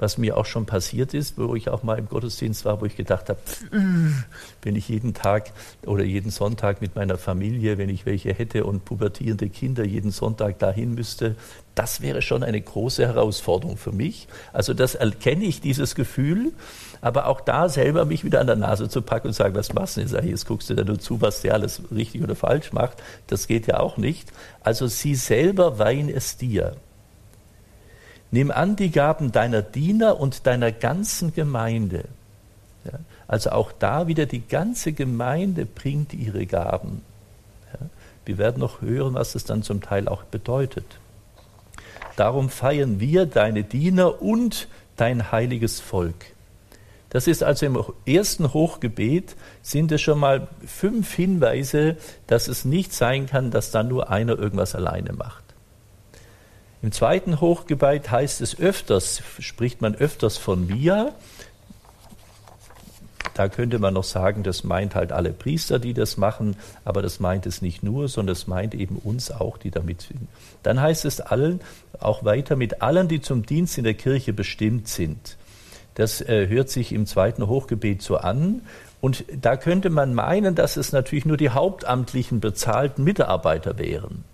was 0.00 0.16
mir 0.16 0.36
auch 0.36 0.46
schon 0.46 0.64
passiert 0.64 1.12
ist, 1.12 1.36
wo 1.36 1.54
ich 1.54 1.68
auch 1.68 1.82
mal 1.82 1.98
im 1.98 2.08
Gottesdienst 2.08 2.64
war, 2.64 2.80
wo 2.80 2.86
ich 2.86 2.96
gedacht 2.96 3.28
habe, 3.28 3.38
wenn 4.62 4.74
ich 4.74 4.88
jeden 4.88 5.12
Tag 5.12 5.52
oder 5.84 6.02
jeden 6.02 6.30
Sonntag 6.30 6.80
mit 6.80 6.96
meiner 6.96 7.18
Familie, 7.18 7.76
wenn 7.76 7.90
ich 7.90 8.06
welche 8.06 8.32
hätte 8.32 8.64
und 8.64 8.84
pubertierende 8.86 9.50
Kinder 9.50 9.84
jeden 9.84 10.10
Sonntag 10.10 10.58
dahin 10.58 10.94
müsste, 10.94 11.36
das 11.74 12.00
wäre 12.00 12.22
schon 12.22 12.42
eine 12.42 12.60
große 12.60 13.06
Herausforderung 13.06 13.76
für 13.76 13.92
mich. 13.92 14.26
Also 14.52 14.74
das 14.74 14.94
erkenne 14.94 15.44
ich, 15.44 15.60
dieses 15.60 15.94
Gefühl, 15.94 16.52
aber 17.02 17.26
auch 17.26 17.40
da 17.40 17.68
selber 17.68 18.06
mich 18.06 18.24
wieder 18.24 18.40
an 18.40 18.46
der 18.46 18.56
Nase 18.56 18.88
zu 18.88 19.02
packen 19.02 19.28
und 19.28 19.34
sagen, 19.34 19.54
was 19.54 19.72
machst 19.72 19.96
du 19.96 20.00
jetzt? 20.00 20.12
Jetzt 20.12 20.46
guckst 20.46 20.70
du 20.70 20.74
da 20.74 20.84
nur 20.84 20.98
zu, 20.98 21.20
was 21.20 21.42
der 21.42 21.54
alles 21.54 21.82
richtig 21.94 22.22
oder 22.22 22.34
falsch 22.34 22.72
macht. 22.72 23.02
Das 23.26 23.46
geht 23.46 23.66
ja 23.66 23.80
auch 23.80 23.98
nicht. 23.98 24.32
Also 24.62 24.86
sie 24.86 25.14
selber 25.14 25.78
weihen 25.78 26.08
es 26.08 26.38
dir. 26.38 26.76
Nimm 28.30 28.50
an 28.50 28.76
die 28.76 28.90
Gaben 28.90 29.32
deiner 29.32 29.62
Diener 29.62 30.20
und 30.20 30.46
deiner 30.46 30.70
ganzen 30.70 31.34
Gemeinde. 31.34 32.04
Ja, 32.84 32.98
also 33.26 33.50
auch 33.50 33.72
da 33.72 34.06
wieder 34.06 34.26
die 34.26 34.46
ganze 34.46 34.92
Gemeinde 34.92 35.66
bringt 35.66 36.14
ihre 36.14 36.46
Gaben. 36.46 37.02
Ja, 37.72 37.86
wir 38.24 38.38
werden 38.38 38.60
noch 38.60 38.80
hören, 38.80 39.14
was 39.14 39.34
es 39.34 39.44
dann 39.44 39.62
zum 39.62 39.80
Teil 39.80 40.08
auch 40.08 40.22
bedeutet. 40.24 40.86
Darum 42.16 42.50
feiern 42.50 43.00
wir 43.00 43.26
deine 43.26 43.64
Diener 43.64 44.22
und 44.22 44.68
dein 44.96 45.32
heiliges 45.32 45.80
Volk. 45.80 46.26
Das 47.10 47.26
ist 47.26 47.42
also 47.42 47.66
im 47.66 47.82
ersten 48.06 48.54
Hochgebet 48.54 49.34
sind 49.62 49.90
es 49.90 50.00
schon 50.00 50.20
mal 50.20 50.46
fünf 50.64 51.12
Hinweise, 51.12 51.96
dass 52.28 52.46
es 52.46 52.64
nicht 52.64 52.92
sein 52.92 53.26
kann, 53.26 53.50
dass 53.50 53.72
dann 53.72 53.88
nur 53.88 54.10
einer 54.10 54.38
irgendwas 54.38 54.76
alleine 54.76 55.12
macht. 55.12 55.42
Im 56.82 56.92
zweiten 56.92 57.40
Hochgebet 57.40 58.10
heißt 58.10 58.40
es 58.40 58.58
öfters, 58.58 59.22
spricht 59.38 59.82
man 59.82 59.94
öfters 59.94 60.38
von 60.38 60.66
mir. 60.66 61.12
Da 63.34 63.48
könnte 63.48 63.78
man 63.78 63.94
noch 63.94 64.04
sagen, 64.04 64.42
das 64.42 64.64
meint 64.64 64.94
halt 64.94 65.12
alle 65.12 65.32
Priester, 65.32 65.78
die 65.78 65.92
das 65.92 66.16
machen, 66.16 66.56
aber 66.84 67.02
das 67.02 67.20
meint 67.20 67.46
es 67.46 67.60
nicht 67.60 67.82
nur, 67.82 68.08
sondern 68.08 68.32
es 68.32 68.46
meint 68.46 68.74
eben 68.74 68.96
uns 68.96 69.30
auch, 69.30 69.58
die 69.58 69.70
damit 69.70 70.02
sind. 70.02 70.26
Dann 70.62 70.80
heißt 70.80 71.04
es 71.04 71.20
allen, 71.20 71.60
auch 72.00 72.24
weiter 72.24 72.56
mit 72.56 72.80
allen, 72.82 73.08
die 73.08 73.20
zum 73.20 73.44
Dienst 73.44 73.76
in 73.76 73.84
der 73.84 73.94
Kirche 73.94 74.32
bestimmt 74.32 74.88
sind. 74.88 75.36
Das 75.94 76.22
äh, 76.22 76.48
hört 76.48 76.70
sich 76.70 76.92
im 76.92 77.04
zweiten 77.04 77.46
Hochgebet 77.46 78.00
so 78.00 78.16
an. 78.16 78.62
Und 79.02 79.24
da 79.40 79.56
könnte 79.56 79.90
man 79.90 80.14
meinen, 80.14 80.54
dass 80.54 80.76
es 80.76 80.92
natürlich 80.92 81.24
nur 81.26 81.36
die 81.36 81.50
hauptamtlichen 81.50 82.40
bezahlten 82.40 83.04
Mitarbeiter 83.04 83.78
wären. 83.78 84.24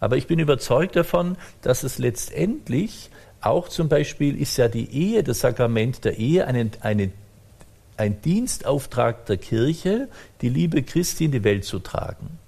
Aber 0.00 0.16
ich 0.16 0.26
bin 0.26 0.38
überzeugt 0.38 0.96
davon, 0.96 1.36
dass 1.62 1.82
es 1.82 1.98
letztendlich 1.98 3.10
auch 3.42 3.68
zum 3.68 3.88
Beispiel 3.88 4.40
ist 4.40 4.56
ja 4.56 4.68
die 4.68 4.90
Ehe, 4.90 5.22
das 5.22 5.40
Sakrament 5.40 6.04
der 6.04 6.18
Ehe, 6.18 6.46
eine, 6.46 6.70
eine, 6.80 7.10
ein 7.96 8.20
Dienstauftrag 8.22 9.26
der 9.26 9.36
Kirche, 9.36 10.08
die 10.40 10.48
Liebe 10.48 10.82
Christi 10.82 11.26
in 11.26 11.32
die 11.32 11.44
Welt 11.44 11.64
zu 11.64 11.78
tragen. 11.78 12.38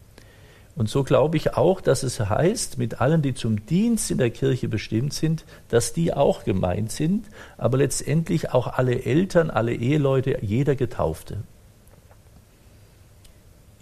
Und 0.74 0.88
so 0.88 1.04
glaube 1.04 1.36
ich 1.36 1.54
auch, 1.54 1.82
dass 1.82 2.02
es 2.02 2.18
heißt, 2.18 2.78
mit 2.78 3.00
allen, 3.00 3.20
die 3.20 3.34
zum 3.34 3.66
Dienst 3.66 4.10
in 4.10 4.16
der 4.16 4.30
Kirche 4.30 4.68
bestimmt 4.68 5.12
sind, 5.12 5.44
dass 5.68 5.92
die 5.92 6.14
auch 6.14 6.44
gemeint 6.44 6.90
sind, 6.90 7.26
aber 7.58 7.76
letztendlich 7.76 8.52
auch 8.52 8.66
alle 8.66 9.04
Eltern, 9.04 9.50
alle 9.50 9.74
Eheleute, 9.74 10.38
jeder 10.40 10.74
Getaufte. 10.74 11.38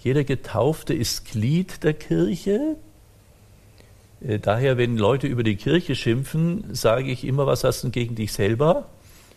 Jeder 0.03 0.25
Getaufte 0.25 0.95
ist 0.95 1.27
Glied 1.27 1.85
der 1.85 1.95
Kirche, 1.95 2.77
daher, 4.21 4.77
wenn 4.77 4.97
Leute 4.97 5.27
über 5.27 5.43
die 5.43 5.57
Kirche 5.57 5.95
schimpfen, 5.95 6.75
sage 6.75 7.11
ich 7.11 7.25
immer, 7.25 7.47
was 7.47 7.65
hast 7.65 7.85
du 7.85 7.91
gegen 7.91 8.15
dich 8.15 8.33
selber? 8.33 8.89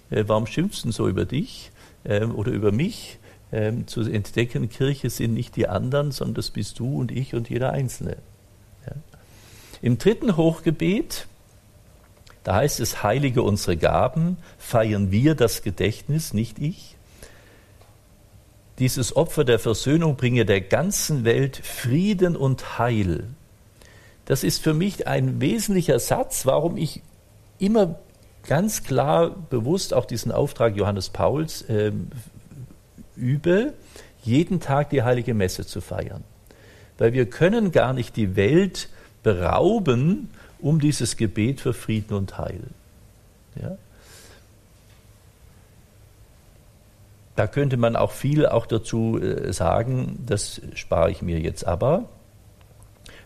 Äh, 0.10 0.25
warum 0.28 0.46
schimpfst 0.46 0.84
du 0.84 0.92
so 0.92 1.08
über 1.08 1.25
dich 1.25 1.72
ähm, 2.06 2.36
oder 2.36 2.52
über 2.52 2.72
mich? 2.72 3.20
Ähm, 3.52 3.86
zu 3.88 4.02
entdecken, 4.02 4.68
Kirche 4.68 5.10
sind 5.10 5.34
nicht 5.36 5.56
die 5.56 5.68
anderen, 5.68 6.12
sondern 6.12 6.36
das 6.36 6.50
bist 6.50 6.80
du 6.80 6.98
und 6.98 7.12
ich 7.12 7.36
und 7.36 7.50
jeder 7.50 7.72
Einzelne. 7.72 8.18
Im 9.84 9.98
dritten 9.98 10.38
Hochgebet, 10.38 11.28
da 12.46 12.56
heißt 12.56 12.80
es, 12.80 13.04
heilige 13.04 13.44
unsere 13.44 13.75
Gaben, 13.75 14.38
feiern 14.58 15.12
wir 15.12 15.36
das 15.36 15.62
Gedächtnis, 15.62 16.34
nicht 16.34 16.58
ich. 16.58 16.96
Dieses 18.80 19.13
Opfer 19.13 19.44
der 19.44 19.60
Versöhnung 19.60 20.16
bringe 20.16 20.46
der 20.46 20.62
ganzen 20.62 21.25
Welt 21.25 21.58
Frieden 21.58 22.38
und 22.38 22.80
Heil. 22.80 23.25
Das 24.25 24.44
ist 24.44 24.63
für 24.63 24.74
mich 24.74 25.08
ein 25.08 25.42
wesentlicher 25.42 26.00
Satz, 26.00 26.46
warum 26.46 26.77
ich 26.77 27.01
immer 27.60 28.00
ganz 28.48 28.84
klar 28.84 29.30
bewusst 29.30 29.94
auch 29.94 30.06
diesen 30.06 30.32
Auftrag 30.32 30.75
Johannes 30.75 31.10
Pauls 31.10 31.62
äh, 31.63 31.92
übe, 33.15 33.74
jeden 34.24 34.60
Tag 34.60 34.89
die 34.89 35.03
heilige 35.03 35.34
Messe 35.34 35.65
zu 35.65 35.82
feiern. 35.82 36.24
Weil 36.98 37.13
wir 37.13 37.30
können 37.30 37.72
gar 37.72 37.94
nicht 37.94 38.15
die 38.15 38.36
Welt 38.36 38.89
berauben 39.24 40.30
um 40.60 40.80
dieses 40.80 41.18
Gebet 41.18 41.60
für 41.60 41.74
Frieden 41.74 42.13
und 42.13 42.38
Heil. 42.38 42.62
Ja? 43.62 43.77
Da 47.36 47.48
könnte 47.48 47.77
man 47.77 47.96
auch 47.96 48.12
viel 48.12 48.46
auch 48.46 48.65
dazu 48.65 49.20
äh, 49.20 49.51
sagen, 49.51 50.24
das 50.25 50.62
spare 50.75 51.12
ich 51.12 51.22
mir 51.22 51.39
jetzt 51.39 51.65
aber. 51.65 52.08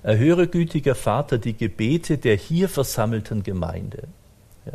Erhöre, 0.07 0.47
gütiger 0.47 0.95
Vater, 0.95 1.37
die 1.37 1.53
Gebete 1.53 2.17
der 2.17 2.37
hier 2.37 2.69
versammelten 2.69 3.43
Gemeinde. 3.43 4.03
Ja. 4.65 4.71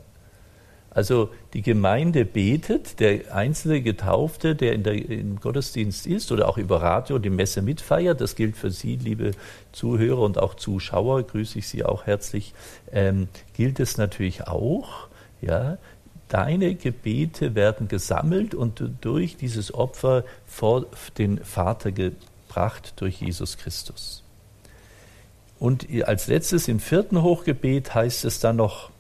Also 0.91 1.31
die 1.55 1.63
Gemeinde 1.63 2.27
betet, 2.27 3.01
der 3.01 3.35
einzelne 3.35 3.81
Getaufte, 3.81 4.55
der, 4.55 4.75
in 4.75 4.83
der 4.83 4.93
im 4.93 5.41
Gottesdienst 5.41 6.07
ist 6.07 6.33
oder 6.33 6.51
auch 6.51 6.59
über 6.59 6.83
Radio 6.83 7.19
die 7.19 7.31
Messe 7.31 7.63
mitfeiert, 7.63 8.21
das 8.21 8.37
gilt 8.37 8.59
für 8.59 8.71
Sie, 8.71 8.97
liebe 8.97 9.31
Zuhörer 9.73 10.21
und 10.21 10.37
auch 10.37 10.53
Zuschauer, 10.53 11.23
grüße 11.23 11.61
ich 11.61 11.67
Sie 11.67 11.83
auch 11.83 12.05
herzlich, 12.05 12.53
ähm, 12.93 13.29
gilt 13.55 13.81
es 13.81 13.97
natürlich 13.97 14.49
auch. 14.49 15.09
Ja, 15.41 15.79
deine 16.29 16.75
Gebete 16.75 17.55
werden 17.55 17.89
gesammelt 17.89 18.55
und 18.55 18.85
durch 19.01 19.39
dieses 19.39 19.73
Opfer 19.73 20.25
vor 20.45 20.85
den 21.17 21.43
Vater 21.43 21.91
gebracht 21.91 22.93
durch 22.97 23.23
Jesus 23.23 23.57
Christus. 23.57 24.22
Und 25.63 25.87
als 26.07 26.27
letztes 26.27 26.67
im 26.67 26.81
vierten 26.81 27.23
Hochgebet 27.23 27.95
heißt 27.95 28.25
es 28.25 28.41
dann 28.41 28.57
noch, 28.57 28.91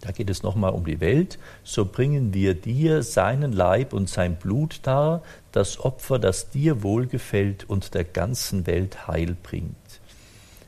da 0.00 0.10
geht 0.10 0.28
es 0.28 0.42
nochmal 0.42 0.72
um 0.72 0.84
die 0.84 0.98
Welt, 0.98 1.38
so 1.62 1.84
bringen 1.84 2.34
wir 2.34 2.54
dir 2.54 3.04
seinen 3.04 3.52
Leib 3.52 3.92
und 3.92 4.08
sein 4.08 4.34
Blut 4.34 4.80
dar, 4.82 5.22
das 5.52 5.78
Opfer, 5.78 6.18
das 6.18 6.50
dir 6.50 6.82
wohlgefällt 6.82 7.62
und 7.70 7.94
der 7.94 8.02
ganzen 8.02 8.66
Welt 8.66 9.06
Heil 9.06 9.36
bringt. 9.40 9.76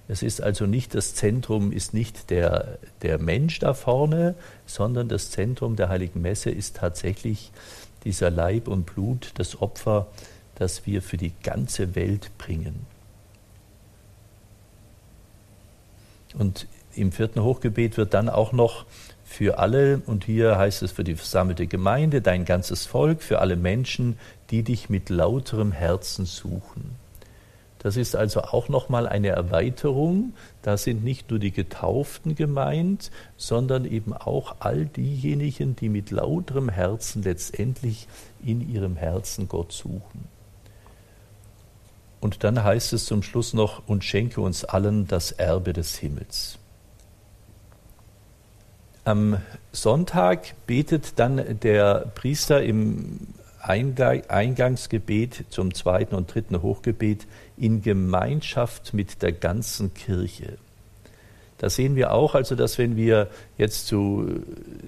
Es 0.06 0.23
ist 0.23 0.40
also 0.40 0.64
nicht 0.66 0.94
das 0.94 1.16
Zentrum, 1.16 1.73
ist 1.73 1.92
nicht 1.92 2.30
der, 2.30 2.78
der 3.02 3.18
Mensch 3.18 3.59
da 3.59 3.75
vorne, 3.75 4.37
sondern 4.64 5.09
das 5.09 5.33
Zentrum 5.33 5.75
der 5.75 5.88
Heiligen 5.88 6.23
Messe 6.23 6.52
ist 6.52 6.76
tatsächlich 6.76 7.50
dieser 8.04 8.30
Leib 8.30 8.68
und 8.68 8.87
Blut, 8.87 9.33
das 9.38 9.61
Opfer, 9.61 10.06
das 10.54 10.87
wir 10.87 11.02
für 11.02 11.16
die 11.16 11.33
ganze 11.42 11.97
Welt 11.97 12.30
bringen. 12.38 12.94
Und 16.35 16.67
im 16.95 17.12
vierten 17.12 17.43
Hochgebet 17.43 17.97
wird 17.97 18.14
dann 18.14 18.29
auch 18.29 18.53
noch 18.53 18.87
für 19.25 19.59
alle, 19.59 20.03
und 20.07 20.25
hier 20.25 20.59
heißt 20.59 20.83
es 20.83 20.93
für 20.93 21.05
die 21.05 21.17
versammelte 21.17 21.67
Gemeinde, 21.67 22.21
dein 22.21 22.45
ganzes 22.45 22.87
Volk, 22.87 23.23
für 23.23 23.41
alle 23.41 23.57
Menschen, 23.57 24.19
die 24.50 24.62
dich 24.62 24.88
mit 24.91 25.09
lauterem 25.09 25.73
Herzen 25.73 26.26
suchen. 26.26 26.97
Das 27.79 27.99
ist 27.99 28.17
also 28.17 28.41
auch 28.41 28.71
nochmal 28.71 29.07
eine 29.07 29.29
Erweiterung. 29.29 30.33
Da 30.62 30.79
sind 30.79 31.05
nicht 31.05 31.29
nur 31.31 31.38
die 31.38 31.50
Getauften 31.50 32.35
gemeint, 32.35 33.11
sondern 33.37 33.85
eben 33.85 34.14
auch 34.14 34.57
all 34.61 34.87
diejenigen, 34.87 35.76
die 35.76 35.91
mit 35.91 36.11
lauterem 36.11 36.71
Herzen 36.71 37.23
letztendlich 37.23 38.09
in 38.43 38.67
ihrem 38.73 38.97
Herzen 38.97 39.49
Gott 39.49 39.73
suchen. 39.73 40.34
Und 42.25 42.43
dann 42.43 42.64
heißt 42.64 42.95
es 42.95 43.04
zum 43.04 43.23
Schluss 43.23 43.52
noch, 43.52 43.87
und 43.87 44.02
schenke 44.02 44.40
uns 44.40 44.64
allen 44.64 45.07
das 45.07 45.31
Erbe 45.31 45.75
des 45.75 45.97
Himmels. 45.97 46.59
Am 49.04 49.43
Sonntag 49.73 50.54
betet 50.66 51.19
dann 51.19 51.59
der 51.61 52.11
Priester 52.14 52.62
im 52.62 53.19
Eingangsgebet 53.61 55.45
zum 55.50 55.75
zweiten 55.75 56.14
und 56.14 56.35
dritten 56.35 56.62
Hochgebet 56.62 57.26
in 57.59 57.83
Gemeinschaft 57.83 58.95
mit 58.95 59.21
der 59.21 59.33
ganzen 59.33 59.93
Kirche. 59.93 60.57
Da 61.59 61.69
sehen 61.69 61.95
wir 61.95 62.11
auch, 62.11 62.35
also 62.35 62.54
dass 62.54 62.78
wenn 62.78 62.97
wir 62.97 63.28
jetzt 63.59 63.87
zu, 63.87 64.40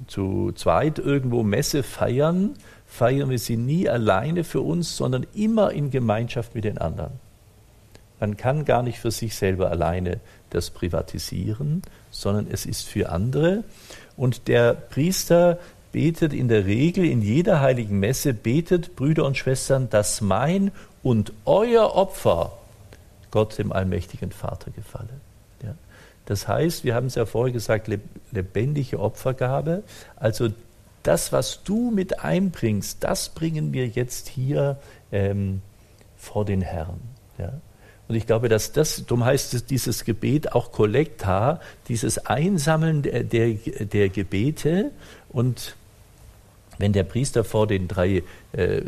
zu 0.07 0.53
zweit 0.53 0.99
irgendwo 0.99 1.43
Messe 1.43 1.83
feiern, 1.83 2.55
feiern 2.87 3.29
wir 3.29 3.39
sie 3.39 3.59
nie 3.59 3.91
alleine 3.91 4.43
für 4.43 4.63
uns, 4.63 4.97
sondern 4.97 5.27
immer 5.35 5.71
in 5.73 5.91
Gemeinschaft 5.91 6.55
mit 6.55 6.65
den 6.65 6.79
anderen. 6.79 7.26
Man 8.21 8.37
kann 8.37 8.65
gar 8.65 8.83
nicht 8.83 8.99
für 8.99 9.11
sich 9.11 9.35
selber 9.35 9.71
alleine 9.71 10.21
das 10.51 10.71
privatisieren, 10.71 11.83
sondern 12.11 12.47
es 12.51 12.67
ist 12.67 12.87
für 12.87 13.11
andere. 13.11 13.65
Und 14.17 14.49
der 14.49 14.73
Priester 14.75 15.59
betet 15.93 16.33
in 16.33 16.49
der 16.49 16.67
Regel 16.67 17.05
in 17.05 17.23
jeder 17.23 17.61
heiligen 17.61 17.99
Messe, 17.99 18.35
betet, 18.35 18.97
Brüder 18.97 19.25
und 19.25 19.37
Schwestern, 19.37 19.91
dass 19.91 20.21
mein 20.21 20.73
und 21.03 21.33
euer 21.45 21.95
Opfer 21.95 22.53
Gott, 23.37 23.59
dem 23.59 23.71
allmächtigen 23.73 24.31
Vater, 24.31 24.71
gefalle. 24.71 25.09
Ja. 25.63 25.75
Das 26.25 26.49
heißt, 26.49 26.85
wir 26.85 26.95
haben 26.95 27.09
es 27.09 27.17
ja 27.17 27.27
vorher 27.27 27.53
gesagt, 27.53 27.91
lebendige 28.33 28.99
Opfergabe. 28.99 29.83
Also 30.17 30.49
das, 31.03 31.33
was 31.33 31.63
du 31.63 31.91
mit 31.91 32.21
einbringst, 32.21 33.05
das 33.05 33.29
bringen 33.29 33.73
wir 33.75 33.89
jetzt 33.89 34.29
hier 34.29 34.79
ähm, 35.13 35.61
vor 36.17 36.45
den 36.47 36.63
Herrn. 36.63 37.01
Ja. 37.37 37.53
Und 38.09 38.15
ich 38.15 38.27
glaube, 38.27 38.49
dass 38.49 38.73
das, 38.73 39.05
darum 39.07 39.25
heißt 39.25 39.55
es 39.55 39.67
dieses 39.67 40.05
Gebet 40.05 40.53
auch 40.53 40.71
Kollekta, 40.71 41.61
dieses 41.89 42.27
Einsammeln 42.27 43.03
der, 43.03 43.25
der, 43.25 43.55
der 43.55 44.09
Gebete. 44.09 44.93
Und 45.29 45.77
wenn 46.79 46.93
der 46.93 47.05
Priester 47.05 47.43
vor 47.43 47.67
den 47.67 47.89
drei 47.89 48.23
äh, 48.53 48.83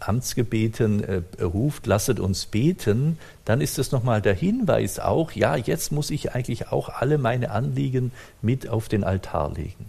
Amtsgebeten 0.00 1.04
äh, 1.04 1.42
ruft, 1.42 1.86
lasset 1.86 2.20
uns 2.20 2.46
beten, 2.46 3.18
dann 3.44 3.60
ist 3.60 3.78
es 3.78 3.92
nochmal 3.92 4.22
der 4.22 4.34
Hinweis 4.34 4.98
auch, 4.98 5.32
ja, 5.32 5.56
jetzt 5.56 5.92
muss 5.92 6.10
ich 6.10 6.34
eigentlich 6.34 6.68
auch 6.68 6.88
alle 6.88 7.18
meine 7.18 7.50
Anliegen 7.50 8.12
mit 8.42 8.68
auf 8.68 8.88
den 8.88 9.04
Altar 9.04 9.52
legen. 9.52 9.86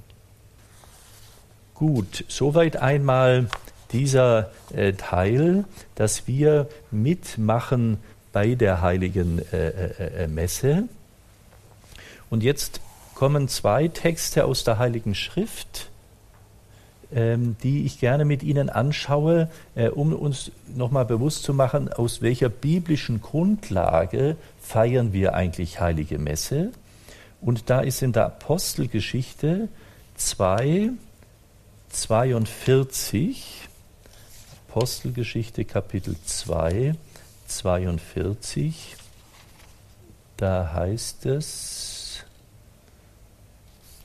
Gut, 1.73 2.25
soweit 2.27 2.77
einmal 2.77 3.47
dieser 3.91 4.51
äh, 4.73 4.93
Teil, 4.93 5.65
dass 5.95 6.27
wir 6.27 6.67
mitmachen 6.91 7.97
bei 8.35 8.53
der 8.53 8.81
heiligen 8.81 9.39
äh, 9.53 9.69
äh, 9.69 10.23
äh, 10.23 10.27
Messe. 10.27 10.89
Und 12.29 12.43
jetzt 12.43 12.81
kommen 13.13 13.47
zwei 13.47 13.87
Texte 13.87 14.43
aus 14.43 14.65
der 14.65 14.77
Heiligen 14.77 15.15
Schrift, 15.15 15.89
ähm, 17.13 17.55
die 17.63 17.85
ich 17.85 18.01
gerne 18.01 18.25
mit 18.25 18.43
Ihnen 18.43 18.69
anschaue, 18.69 19.49
um 19.93 20.11
uns 20.11 20.51
nochmal 20.75 21.05
bewusst 21.05 21.43
zu 21.43 21.53
machen, 21.53 21.87
aus 21.93 22.21
welcher 22.21 22.49
biblischen 22.49 23.21
Grundlage 23.21 24.35
feiern 24.59 25.13
wir 25.13 25.33
eigentlich 25.33 25.79
heilige 25.79 26.19
Messe. 26.19 26.71
Und 27.39 27.69
da 27.69 27.79
ist 27.79 28.01
in 28.01 28.11
der 28.11 28.25
Apostelgeschichte 28.25 29.69
2, 30.15 30.89
42, 31.87 33.69
Apostelgeschichte 34.67 35.63
Kapitel 35.63 36.17
2, 36.25 36.95
42, 37.45 38.95
da 40.37 40.73
heißt 40.73 41.25
es, 41.25 42.23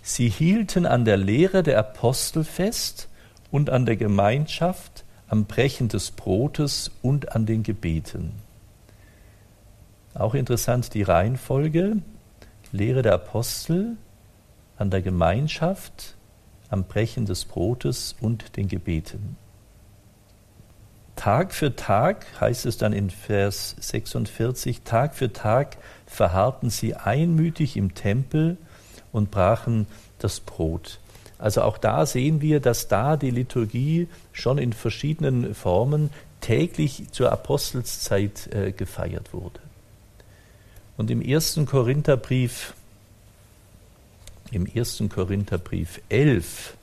sie 0.02 0.28
hielten 0.28 0.86
an 0.86 1.04
der 1.04 1.16
Lehre 1.16 1.62
der 1.62 1.78
Apostel 1.78 2.44
fest 2.44 3.08
und 3.50 3.70
an 3.70 3.86
der 3.86 3.96
Gemeinschaft, 3.96 5.04
am 5.28 5.44
Brechen 5.44 5.88
des 5.88 6.10
Brotes 6.10 6.90
und 7.02 7.36
an 7.36 7.46
den 7.46 7.62
Gebeten. 7.62 8.32
Auch 10.14 10.34
interessant 10.34 10.92
die 10.94 11.02
Reihenfolge, 11.02 11.96
Lehre 12.72 13.02
der 13.02 13.14
Apostel, 13.14 13.96
an 14.76 14.90
der 14.90 15.02
Gemeinschaft, 15.02 16.16
am 16.68 16.84
Brechen 16.84 17.26
des 17.26 17.44
Brotes 17.44 18.16
und 18.20 18.56
den 18.56 18.68
Gebeten. 18.68 19.36
Tag 21.20 21.52
für 21.52 21.76
Tag, 21.76 22.24
heißt 22.40 22.64
es 22.64 22.78
dann 22.78 22.94
in 22.94 23.10
Vers 23.10 23.76
46, 23.78 24.80
Tag 24.86 25.14
für 25.14 25.30
Tag 25.30 25.76
verharrten 26.06 26.70
sie 26.70 26.94
einmütig 26.94 27.76
im 27.76 27.94
Tempel 27.94 28.56
und 29.12 29.30
brachen 29.30 29.86
das 30.18 30.40
Brot. 30.40 30.98
Also 31.36 31.60
auch 31.60 31.76
da 31.76 32.06
sehen 32.06 32.40
wir, 32.40 32.58
dass 32.60 32.88
da 32.88 33.18
die 33.18 33.30
Liturgie 33.30 34.08
schon 34.32 34.56
in 34.56 34.72
verschiedenen 34.72 35.54
Formen 35.54 36.08
täglich 36.40 37.08
zur 37.10 37.30
Apostelszeit 37.30 38.48
äh, 38.54 38.72
gefeiert 38.72 39.34
wurde. 39.34 39.60
Und 40.96 41.10
im 41.10 41.20
ersten 41.20 41.66
Korintherbrief, 41.66 42.72
im 44.52 44.64
ersten 44.64 45.10
Korintherbrief 45.10 46.00
11, 46.08 46.78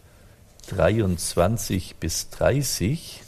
23 0.67 1.95
bis 1.95 2.29
30, 2.29 3.23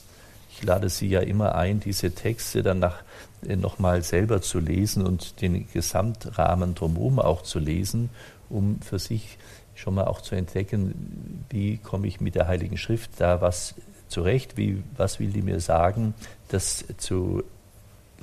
ich 0.60 0.65
lade 0.65 0.89
Sie 0.89 1.08
ja 1.08 1.22
immer 1.22 1.56
ein, 1.56 1.80
diese 1.80 2.12
Texte 2.12 2.63
dann 2.63 2.84
äh, 2.84 3.56
nochmal 3.56 4.04
selber 4.04 4.41
zu 4.41 4.60
lesen 4.60 5.06
und 5.06 5.41
den 5.41 5.67
Gesamtrahmen 5.72 6.76
drumherum 6.76 7.19
auch 7.19 7.43
zu 7.43 7.60
lesen, 7.60 8.10
um 8.50 8.82
für 8.82 9.00
sich 9.00 9.38
schon 9.74 9.95
mal 9.95 10.06
auch 10.06 10.19
zu 10.19 10.36
entdecken, 10.36 11.45
wie 11.50 11.78
komme 11.78 12.08
ich 12.08 12.19
mit 12.19 12.36
der 12.36 12.50
Heiligen 12.50 12.78
Schrift 12.78 13.12
da 13.19 13.39
was 13.39 13.76
zurecht, 14.10 14.58
wie, 14.58 14.84
was 14.98 15.22
will 15.22 15.30
die 15.30 15.41
mir 15.41 15.62
sagen, 15.62 16.13
das 16.50 16.84
zu 16.98 17.43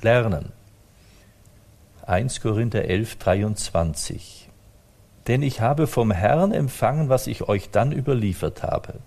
lernen. 0.01 0.51
1 2.05 2.39
Korinther 2.41 2.85
11, 2.85 3.15
23. 3.15 4.49
Denn 5.25 5.41
ich 5.41 5.59
habe 5.59 5.87
vom 5.87 6.11
Herrn 6.11 6.51
empfangen, 6.51 7.09
was 7.09 7.25
ich 7.25 7.49
euch 7.49 7.71
dann 7.71 7.91
überliefert 7.91 8.61
habe. 8.61 8.99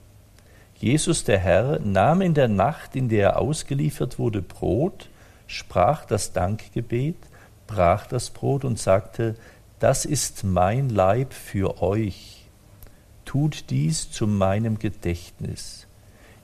Jesus 0.81 1.25
der 1.25 1.38
Herr 1.38 1.79
nahm 1.81 2.23
in 2.23 2.33
der 2.33 2.49
Nacht, 2.49 2.97
in 2.97 3.11
der 3.11 3.31
er 3.31 3.38
ausgeliefert 3.38 4.19
wurde, 4.19 4.40
Brot, 4.40 5.11
sprach 5.47 6.07
das 6.07 6.33
Dankgebet, 6.33 7.16
brach 7.66 8.07
das 8.07 8.31
Brot 8.31 8.64
und 8.64 8.79
sagte, 8.79 9.37
das 9.79 10.07
ist 10.07 10.43
mein 10.43 10.88
Leib 10.88 11.35
für 11.35 11.83
euch. 11.83 12.47
Tut 13.27 13.66
dies 13.69 14.11
zu 14.11 14.27
meinem 14.27 14.79
Gedächtnis. 14.79 15.87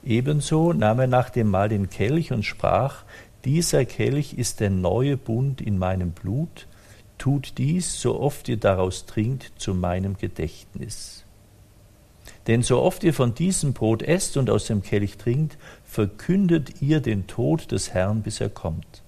Ebenso 0.03 0.71
nahm 0.71 0.99
er 0.99 1.07
nach 1.07 1.31
dem 1.31 1.49
Mahl 1.49 1.69
den 1.69 1.89
Kelch 1.89 2.31
und 2.31 2.43
sprach, 2.43 3.05
dieser 3.43 3.85
Kelch 3.85 4.33
ist 4.33 4.59
der 4.59 4.69
neue 4.69 5.17
Bund 5.17 5.61
in 5.61 5.79
meinem 5.79 6.11
Blut. 6.11 6.67
Tut 7.17 7.57
dies, 7.57 7.99
so 7.99 8.19
oft 8.19 8.47
ihr 8.49 8.57
daraus 8.57 9.07
trinkt, 9.07 9.53
zu 9.57 9.73
meinem 9.73 10.15
Gedächtnis. 10.15 11.16
Denn 12.47 12.63
so 12.63 12.81
oft 12.81 13.03
ihr 13.03 13.13
von 13.13 13.33
diesem 13.35 13.73
Brot 13.73 14.01
esst 14.01 14.37
und 14.37 14.49
aus 14.49 14.65
dem 14.65 14.81
Kelch 14.81 15.17
trinkt, 15.17 15.57
verkündet 15.83 16.81
ihr 16.81 17.01
den 17.01 17.27
Tod 17.27 17.71
des 17.71 17.93
Herrn, 17.93 18.21
bis 18.21 18.39
er 18.39 18.49
kommt. 18.49 19.03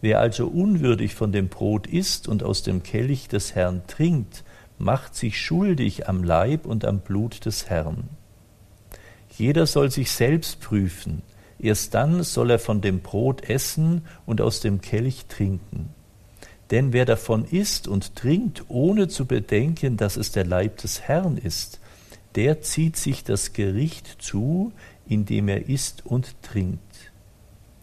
Wer 0.00 0.20
also 0.20 0.46
unwürdig 0.46 1.14
von 1.14 1.32
dem 1.32 1.48
Brot 1.48 1.86
isst 1.86 2.28
und 2.28 2.42
aus 2.42 2.62
dem 2.62 2.82
Kelch 2.82 3.26
des 3.26 3.54
Herrn 3.54 3.82
trinkt, 3.86 4.44
macht 4.78 5.14
sich 5.14 5.40
schuldig 5.40 6.08
am 6.08 6.22
Leib 6.22 6.66
und 6.66 6.84
am 6.84 7.00
Blut 7.00 7.44
des 7.46 7.68
Herrn. 7.68 8.08
Jeder 9.36 9.66
soll 9.66 9.90
sich 9.90 10.12
selbst 10.12 10.60
prüfen, 10.60 11.22
erst 11.58 11.94
dann 11.94 12.22
soll 12.22 12.50
er 12.50 12.58
von 12.60 12.80
dem 12.80 13.00
Brot 13.00 13.48
essen 13.48 14.02
und 14.26 14.40
aus 14.40 14.60
dem 14.60 14.80
Kelch 14.80 15.26
trinken. 15.26 15.88
Denn 16.70 16.92
wer 16.92 17.04
davon 17.04 17.44
isst 17.44 17.88
und 17.88 18.14
trinkt, 18.14 18.64
ohne 18.68 19.08
zu 19.08 19.26
bedenken, 19.26 19.96
dass 19.96 20.16
es 20.16 20.32
der 20.32 20.44
Leib 20.44 20.76
des 20.78 21.02
Herrn 21.02 21.36
ist, 21.36 21.80
der 22.34 22.62
zieht 22.62 22.96
sich 22.96 23.24
das 23.24 23.52
Gericht 23.52 24.22
zu, 24.22 24.72
indem 25.06 25.48
er 25.48 25.68
isst 25.68 26.04
und 26.04 26.42
trinkt. 26.42 26.80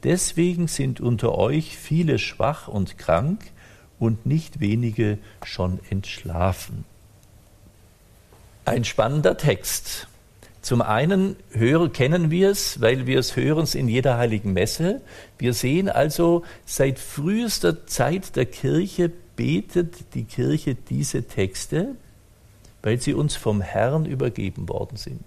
Deswegen 0.04 0.68
sind 0.68 1.00
unter 1.00 1.38
euch 1.38 1.78
viele 1.78 2.18
schwach 2.18 2.68
und 2.68 2.98
krank 2.98 3.40
und 4.00 4.26
nicht 4.26 4.60
wenige 4.60 5.20
schon 5.44 5.80
entschlafen. 5.90 6.86
Ein 8.66 8.84
spannender 8.84 9.38
Text. 9.38 10.08
Zum 10.62 10.82
einen 10.82 11.36
hören, 11.52 11.92
kennen 11.92 12.30
wir 12.30 12.52
es, 12.52 12.82
weil 12.82 13.08
wir 13.08 13.20
es 13.20 13.36
hören 13.36 13.68
in 13.74 13.88
jeder 13.88 14.18
heiligen 14.18 14.54
Messe. 14.54 15.02
Wir 15.38 15.54
sehen 15.54 15.90
also, 15.90 16.44
seit 16.66 17.00
frühester 17.00 17.88
Zeit 17.88 18.36
der 18.36 18.46
Kirche 18.46 19.12
betet 19.36 20.14
die 20.14 20.24
Kirche 20.24 20.76
diese 20.76 21.24
Texte 21.24 21.96
weil 22.82 23.00
sie 23.00 23.14
uns 23.14 23.36
vom 23.36 23.62
Herrn 23.62 24.06
übergeben 24.06 24.70
worden 24.70 24.98
sind. 24.98 25.24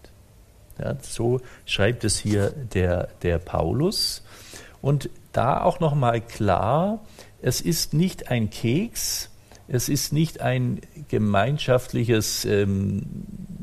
Ja, 0.78 0.96
so 1.00 1.40
schreibt 1.66 2.04
es 2.04 2.18
hier 2.18 2.50
der, 2.50 3.08
der 3.22 3.38
Paulus. 3.38 4.22
Und 4.80 5.08
da 5.32 5.62
auch 5.62 5.80
nochmal 5.80 6.20
klar, 6.20 7.00
es 7.40 7.60
ist 7.60 7.94
nicht 7.94 8.30
ein 8.30 8.50
Keks, 8.50 9.30
es 9.66 9.88
ist 9.88 10.12
nicht 10.12 10.40
ein 10.40 10.80
gemeinschaftliches 11.08 12.44
ähm, 12.44 13.02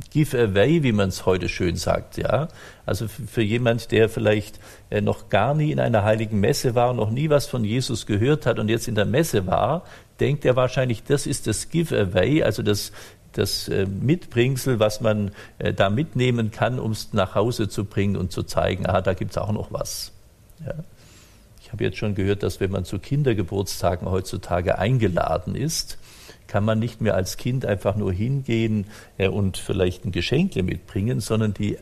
Give-away, 0.10 0.84
wie 0.84 0.92
man 0.94 1.10
es 1.10 1.26
heute 1.26 1.48
schön 1.48 1.76
sagt. 1.76 2.18
Ja? 2.18 2.48
Also 2.86 3.08
für 3.08 3.44
jemand, 3.44 3.92
der 3.92 4.10
vielleicht 4.10 4.60
äh, 4.90 5.02
noch 5.02 5.30
gar 5.30 5.54
nie 5.54 5.72
in 5.72 5.80
einer 5.80 6.04
heiligen 6.04 6.40
Messe 6.40 6.74
war 6.74 6.94
noch 6.94 7.12
nie 7.12 7.30
was 7.30 7.46
von 7.46 7.64
Jesus 7.64 8.06
gehört 8.06 8.46
hat 8.46 8.58
und 8.58 8.70
jetzt 8.70 8.88
in 8.88 8.96
der 8.96 9.06
Messe 9.06 9.46
war, 9.46 9.84
denkt 10.20 10.44
er 10.44 10.56
wahrscheinlich, 10.56 11.04
das 11.04 11.28
ist 11.28 11.46
das 11.48 11.70
Give-away, 11.70 12.44
also 12.44 12.64
das, 12.64 12.92
das 13.34 13.68
äh, 13.68 13.86
Mitbringsel, 13.86 14.80
was 14.80 15.02
man 15.02 15.32
äh, 15.58 15.74
da 15.74 15.90
mitnehmen 15.90 16.52
kann, 16.52 16.80
um 16.80 16.92
es 16.92 17.14
nach 17.14 17.36
Hause 17.36 17.70
zu 17.70 17.86
bringen 17.86 18.16
und 18.18 18.32
zu 18.32 18.44
zeigen, 18.44 18.86
ah, 18.86 19.02
da 19.02 19.14
gibt 19.14 19.32
es 19.32 19.38
auch 19.38 19.52
noch 19.52 19.72
was. 19.72 20.12
Ja. 20.66 20.74
Ich 21.64 21.72
habe 21.72 21.86
jetzt 21.86 21.98
schon 21.98 22.16
gehört, 22.16 22.44
dass 22.44 22.60
wenn 22.60 22.72
man 22.72 22.84
zu 22.84 23.00
Kindergeburtstagen 23.00 24.10
heutzutage 24.10 24.78
eingeladen 24.78 25.56
ist, 25.56 25.98
kann 26.48 26.66
man 26.66 26.80
nicht 26.80 27.00
mehr 27.00 27.16
als 27.16 27.38
Kind 27.38 27.66
einfach 27.66 27.96
nur 27.96 28.12
hingehen 28.12 28.86
äh, 29.18 29.30
und 29.30 29.58
vielleicht 29.58 30.04
ein 30.04 30.12
Geschenkle 30.12 30.64
mitbringen, 30.64 31.22
sondern 31.22 31.54
die 31.54 31.78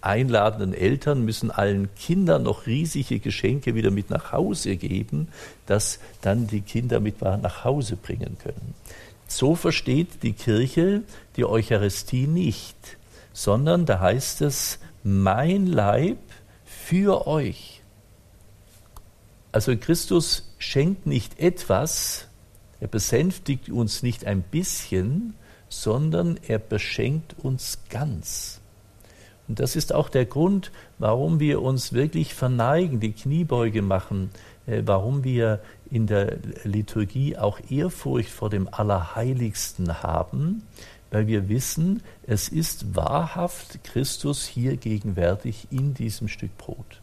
einladenden 0.00 0.74
Eltern 0.74 1.24
müssen 1.24 1.50
allen 1.50 1.94
Kindern 1.94 2.42
noch 2.42 2.66
riesige 2.66 3.18
Geschenke 3.18 3.74
wieder 3.74 3.90
mit 3.90 4.10
nach 4.10 4.32
Hause 4.32 4.76
geben, 4.76 5.28
dass 5.66 5.98
dann 6.20 6.46
die 6.46 6.60
Kinder 6.60 7.00
mit 7.00 7.20
nach 7.20 7.64
Hause 7.64 7.96
bringen 7.96 8.36
können. 8.42 8.74
So 9.26 9.54
versteht 9.54 10.22
die 10.22 10.32
Kirche 10.32 11.02
die 11.36 11.44
Eucharistie 11.44 12.26
nicht, 12.26 12.76
sondern 13.32 13.86
da 13.86 14.00
heißt 14.00 14.42
es, 14.42 14.78
mein 15.02 15.66
Leib 15.66 16.18
für 16.64 17.26
euch. 17.26 17.82
Also 19.52 19.76
Christus 19.76 20.54
schenkt 20.58 21.06
nicht 21.06 21.38
etwas, 21.38 22.28
er 22.80 22.88
besänftigt 22.88 23.70
uns 23.70 24.02
nicht 24.02 24.24
ein 24.26 24.42
bisschen, 24.42 25.34
sondern 25.68 26.38
er 26.46 26.58
beschenkt 26.58 27.34
uns 27.38 27.78
ganz. 27.88 28.60
Und 29.46 29.60
das 29.60 29.76
ist 29.76 29.92
auch 29.92 30.08
der 30.08 30.24
Grund, 30.24 30.72
warum 30.98 31.38
wir 31.38 31.62
uns 31.62 31.92
wirklich 31.92 32.34
verneigen, 32.34 33.00
die 33.00 33.12
Kniebeuge 33.12 33.82
machen, 33.82 34.30
äh, 34.66 34.82
warum 34.84 35.22
wir 35.22 35.60
in 35.90 36.06
der 36.06 36.38
Liturgie 36.64 37.36
auch 37.36 37.60
Ehrfurcht 37.70 38.30
vor 38.30 38.50
dem 38.50 38.68
Allerheiligsten 38.72 40.02
haben, 40.02 40.62
weil 41.10 41.26
wir 41.26 41.48
wissen, 41.48 42.02
es 42.26 42.48
ist 42.48 42.96
wahrhaft 42.96 43.84
Christus 43.84 44.46
hier 44.46 44.76
gegenwärtig 44.76 45.68
in 45.70 45.94
diesem 45.94 46.28
Stück 46.28 46.56
Brot. 46.58 47.00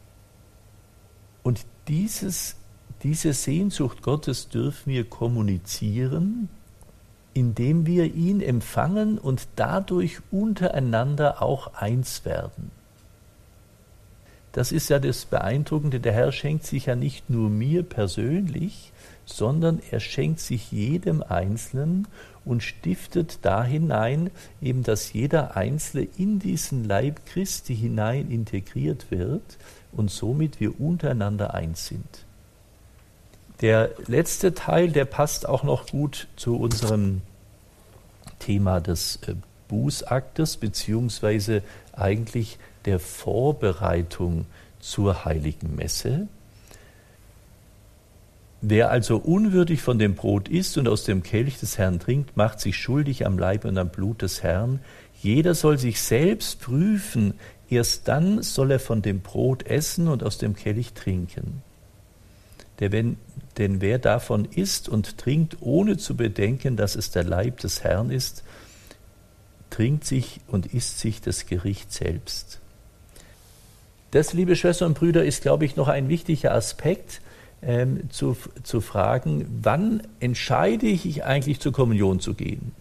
Und 1.43 1.65
dieses 1.87 2.55
diese 3.03 3.33
Sehnsucht 3.33 4.03
Gottes 4.03 4.49
dürfen 4.49 4.91
wir 4.91 5.09
kommunizieren, 5.09 6.49
indem 7.33 7.87
wir 7.87 8.13
ihn 8.13 8.41
empfangen 8.41 9.17
und 9.17 9.47
dadurch 9.55 10.19
untereinander 10.29 11.41
auch 11.41 11.73
eins 11.73 12.25
werden. 12.25 12.69
Das 14.51 14.71
ist 14.71 14.89
ja 14.89 14.99
das 14.99 15.25
Beeindruckende, 15.25 15.99
der 15.99 16.13
Herr 16.13 16.31
schenkt 16.31 16.65
sich 16.65 16.87
ja 16.87 16.95
nicht 16.95 17.29
nur 17.29 17.49
mir 17.49 17.83
persönlich, 17.83 18.91
sondern 19.25 19.81
er 19.91 19.99
schenkt 19.99 20.39
sich 20.39 20.71
jedem 20.71 21.23
Einzelnen 21.23 22.07
und 22.43 22.63
stiftet 22.63 23.39
da 23.43 23.63
hinein, 23.63 24.29
eben 24.61 24.83
dass 24.83 25.13
jeder 25.13 25.55
Einzelne 25.55 26.07
in 26.17 26.39
diesen 26.39 26.83
Leib 26.83 27.25
Christi 27.27 27.75
hinein 27.75 28.29
integriert 28.29 29.09
wird 29.09 29.57
und 29.91 30.11
somit 30.11 30.59
wir 30.59 30.79
untereinander 30.81 31.53
eins 31.53 31.87
sind. 31.87 32.25
Der 33.61 33.91
letzte 34.07 34.53
Teil, 34.53 34.91
der 34.91 35.05
passt 35.05 35.47
auch 35.47 35.63
noch 35.63 35.87
gut 35.87 36.27
zu 36.35 36.57
unserem 36.57 37.21
Thema 38.39 38.81
des 38.81 39.19
äh, 39.27 39.35
Bußaktes, 39.67 40.57
beziehungsweise 40.57 41.61
eigentlich 41.93 42.57
der 42.85 42.99
Vorbereitung 42.99 44.45
zur 44.79 45.25
heiligen 45.25 45.75
Messe. 45.75 46.27
Wer 48.63 48.91
also 48.91 49.17
unwürdig 49.17 49.81
von 49.81 49.97
dem 49.97 50.13
Brot 50.13 50.47
isst 50.47 50.77
und 50.77 50.87
aus 50.87 51.03
dem 51.03 51.23
Kelch 51.23 51.59
des 51.59 51.79
Herrn 51.79 51.99
trinkt, 51.99 52.37
macht 52.37 52.59
sich 52.59 52.77
schuldig 52.77 53.25
am 53.25 53.39
Leib 53.39 53.65
und 53.65 53.77
am 53.77 53.89
Blut 53.89 54.21
des 54.21 54.43
Herrn. 54.43 54.79
Jeder 55.19 55.55
soll 55.55 55.79
sich 55.79 55.99
selbst 56.01 56.61
prüfen, 56.61 57.33
erst 57.69 58.07
dann 58.07 58.43
soll 58.43 58.71
er 58.71 58.79
von 58.79 59.01
dem 59.01 59.21
Brot 59.21 59.65
essen 59.65 60.07
und 60.07 60.23
aus 60.23 60.37
dem 60.37 60.55
Kelch 60.55 60.93
trinken. 60.93 61.63
Denn 62.79 63.17
wer 63.57 63.99
davon 63.99 64.45
isst 64.45 64.89
und 64.89 65.17
trinkt, 65.17 65.57
ohne 65.61 65.97
zu 65.97 66.15
bedenken, 66.15 66.77
dass 66.77 66.95
es 66.95 67.11
der 67.11 67.23
Leib 67.23 67.59
des 67.59 67.83
Herrn 67.83 68.11
ist, 68.11 68.43
trinkt 69.71 70.05
sich 70.05 70.39
und 70.47 70.67
isst 70.67 70.99
sich 70.99 71.21
das 71.21 71.47
Gericht 71.47 71.91
selbst. 71.91 72.61
Das, 74.12 74.34
liebe 74.34 74.58
Schwestern 74.58 74.89
und 74.89 75.00
Brüder, 75.00 75.24
ist, 75.24 75.41
glaube 75.41 75.63
ich, 75.63 75.78
noch 75.78 75.88
ein 75.88 76.10
wichtiger 76.10 76.54
Aspekt 76.54 77.21
ähm, 77.62 78.10
zu, 78.10 78.36
zu 78.63 78.82
fragen, 78.82 79.47
wann 79.62 80.04
entscheide 80.19 80.88
ich 80.88 81.24
eigentlich 81.24 81.62
zur 81.62 81.71
Kommunion 81.71 82.19
zu 82.19 82.34
gehen? 82.34 82.74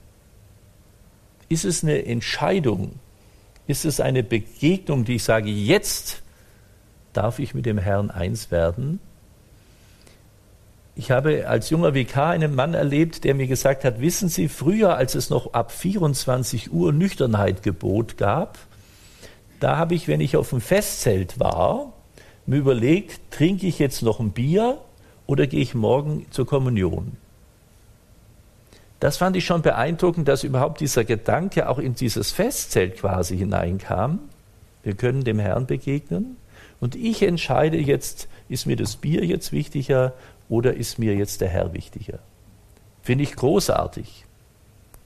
Ist 1.48 1.64
es 1.64 1.84
eine 1.84 2.04
Entscheidung? 2.04 2.94
Ist 3.68 3.84
es 3.84 4.00
eine 4.00 4.24
Begegnung, 4.24 5.04
die 5.04 5.16
ich 5.16 5.24
sage, 5.24 5.50
jetzt 5.50 6.22
darf 7.12 7.38
ich 7.38 7.54
mit 7.54 7.66
dem 7.66 7.78
Herrn 7.78 8.10
eins 8.10 8.50
werden? 8.50 8.98
Ich 10.96 11.12
habe 11.12 11.48
als 11.48 11.70
junger 11.70 11.94
Vikar 11.94 12.30
einen 12.30 12.56
Mann 12.56 12.74
erlebt, 12.74 13.22
der 13.22 13.36
mir 13.36 13.46
gesagt 13.46 13.84
hat, 13.84 14.00
wissen 14.00 14.28
Sie, 14.28 14.48
früher, 14.48 14.96
als 14.96 15.14
es 15.14 15.30
noch 15.30 15.54
ab 15.54 15.70
24 15.70 16.72
Uhr 16.72 16.92
Nüchternheitgebot 16.92 18.16
gab, 18.16 18.58
da 19.60 19.76
habe 19.76 19.94
ich, 19.94 20.08
wenn 20.08 20.20
ich 20.20 20.36
auf 20.36 20.50
dem 20.50 20.60
Festzelt 20.60 21.38
war, 21.38 21.92
mir 22.46 22.56
überlegt, 22.56 23.20
trinke 23.30 23.66
ich 23.66 23.78
jetzt 23.78 24.02
noch 24.02 24.18
ein 24.18 24.32
Bier 24.32 24.78
oder 25.26 25.46
gehe 25.46 25.60
ich 25.60 25.74
morgen 25.74 26.26
zur 26.30 26.46
Kommunion? 26.46 27.16
Das 28.98 29.16
fand 29.16 29.36
ich 29.36 29.46
schon 29.46 29.62
beeindruckend, 29.62 30.28
dass 30.28 30.44
überhaupt 30.44 30.80
dieser 30.80 31.04
Gedanke 31.04 31.68
auch 31.68 31.78
in 31.78 31.94
dieses 31.94 32.32
Festzelt 32.32 32.98
quasi 32.98 33.36
hineinkam. 33.36 34.18
Wir 34.82 34.94
können 34.94 35.24
dem 35.24 35.38
Herrn 35.38 35.66
begegnen. 35.66 36.36
Und 36.80 36.96
ich 36.96 37.22
entscheide 37.22 37.78
jetzt, 37.78 38.28
ist 38.48 38.66
mir 38.66 38.76
das 38.76 38.96
Bier 38.96 39.24
jetzt 39.24 39.52
wichtiger 39.52 40.14
oder 40.48 40.74
ist 40.74 40.98
mir 40.98 41.14
jetzt 41.14 41.40
der 41.40 41.48
Herr 41.48 41.72
wichtiger? 41.72 42.18
Finde 43.02 43.24
ich 43.24 43.36
großartig. 43.36 44.24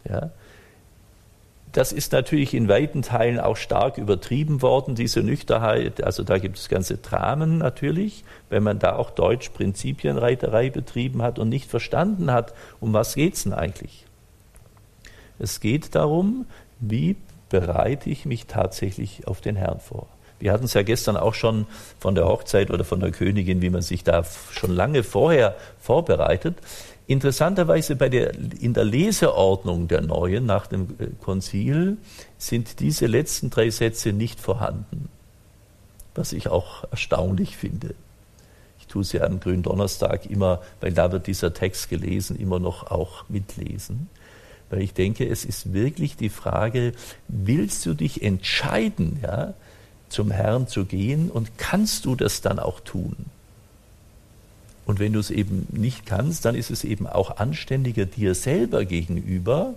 Ja. 0.09 0.31
Das 1.75 1.91
ist 1.91 2.13
natürlich 2.13 2.55
in 2.55 2.69
weiten 2.69 3.03
Teilen 3.03 3.41
auch 3.41 3.57
stark 3.57 3.99
übertrieben 3.99 4.63
worden, 4.63 4.95
diese 4.95 5.25
Nüchternheit. 5.25 6.05
Also 6.05 6.23
da 6.23 6.39
gibt 6.39 6.57
es 6.57 6.69
ganze 6.69 6.99
Dramen 6.99 7.59
natürlich, 7.59 8.23
wenn 8.49 8.63
man 8.63 8.79
da 8.79 8.95
auch 8.95 9.11
Deutsch 9.11 9.49
Prinzipienreiterei 9.49 10.71
betrieben 10.71 11.21
hat 11.21 11.41
und 11.41 11.49
nicht 11.49 11.69
verstanden 11.69 12.31
hat, 12.31 12.55
um 12.79 12.93
was 12.93 13.17
geht 13.17 13.35
es 13.35 13.43
denn 13.43 13.53
eigentlich. 13.53 14.07
Es 15.41 15.59
geht 15.59 15.97
darum, 15.97 16.47
wie 16.79 17.17
bereite 17.49 18.09
ich 18.09 18.25
mich 18.25 18.47
tatsächlich 18.47 19.27
auf 19.27 19.41
den 19.41 19.57
Herrn 19.57 19.81
vor. 19.81 20.07
Wir 20.39 20.53
hatten 20.53 20.67
es 20.67 20.75
ja 20.75 20.83
gestern 20.83 21.17
auch 21.17 21.35
schon 21.35 21.67
von 21.99 22.15
der 22.15 22.27
Hochzeit 22.27 22.71
oder 22.71 22.85
von 22.85 23.01
der 23.01 23.11
Königin, 23.11 23.63
wie 23.63 23.71
man 23.71 23.83
sich 23.83 24.05
da 24.05 24.25
schon 24.53 24.71
lange 24.71 25.03
vorher 25.03 25.57
vorbereitet. 25.81 26.57
Interessanterweise 27.07 27.97
bei 27.97 28.09
der, 28.09 28.35
in 28.35 28.73
der 28.73 28.85
Leseordnung 28.85 29.88
der 29.88 30.01
Neuen 30.01 30.47
nach 30.47 30.67
dem 30.67 30.95
äh, 30.99 31.09
Konzil 31.21 31.99
sind 32.38 32.81
diese 32.81 33.07
letzten 33.07 33.51
drei 33.51 33.69
Sätze 33.69 34.12
nicht 34.12 34.40
vorhanden, 34.40 35.09
was 36.14 36.33
ich 36.33 36.49
auch 36.49 36.85
erstaunlich 36.90 37.57
finde. 37.59 37.95
Ich 38.79 38.87
tue 38.87 39.05
ja 39.12 39.25
am 39.25 39.40
Gründonnerstag 39.40 40.27
immer, 40.27 40.62
weil 40.81 40.93
da 40.93 41.12
wird 41.12 41.27
dieser 41.27 41.53
Text 41.53 41.90
gelesen, 41.90 42.37
immer 42.37 42.59
noch 42.59 42.90
auch 42.90 43.29
mitlesen. 43.29 44.09
Weil 44.71 44.81
ich 44.81 44.95
denke, 44.95 45.29
es 45.29 45.45
ist 45.45 45.75
wirklich 45.75 46.17
die 46.17 46.31
Frage, 46.31 46.93
willst 47.29 47.85
du 47.85 47.93
dich 47.95 48.23
entscheiden, 48.23 49.21
ja, 49.23 49.53
zum 50.09 50.31
Herrn 50.31 50.69
zu 50.69 50.85
gehen 50.85 51.31
und 51.31 51.59
kannst 51.59 52.07
du 52.07 52.14
das 52.17 52.40
dann 52.40 52.59
auch 52.59 52.81
tun? 52.81 53.17
Und 54.87 54.99
wenn 54.99 55.12
du 55.12 55.20
es 55.20 55.31
eben 55.31 55.66
nicht 55.73 56.07
kannst, 56.07 56.44
dann 56.44 56.55
ist 56.55 56.70
es 56.70 56.85
eben 56.85 57.07
auch 57.07 57.38
anständiger 57.38 58.05
dir 58.05 58.35
selber 58.35 58.85
gegenüber, 58.85 59.75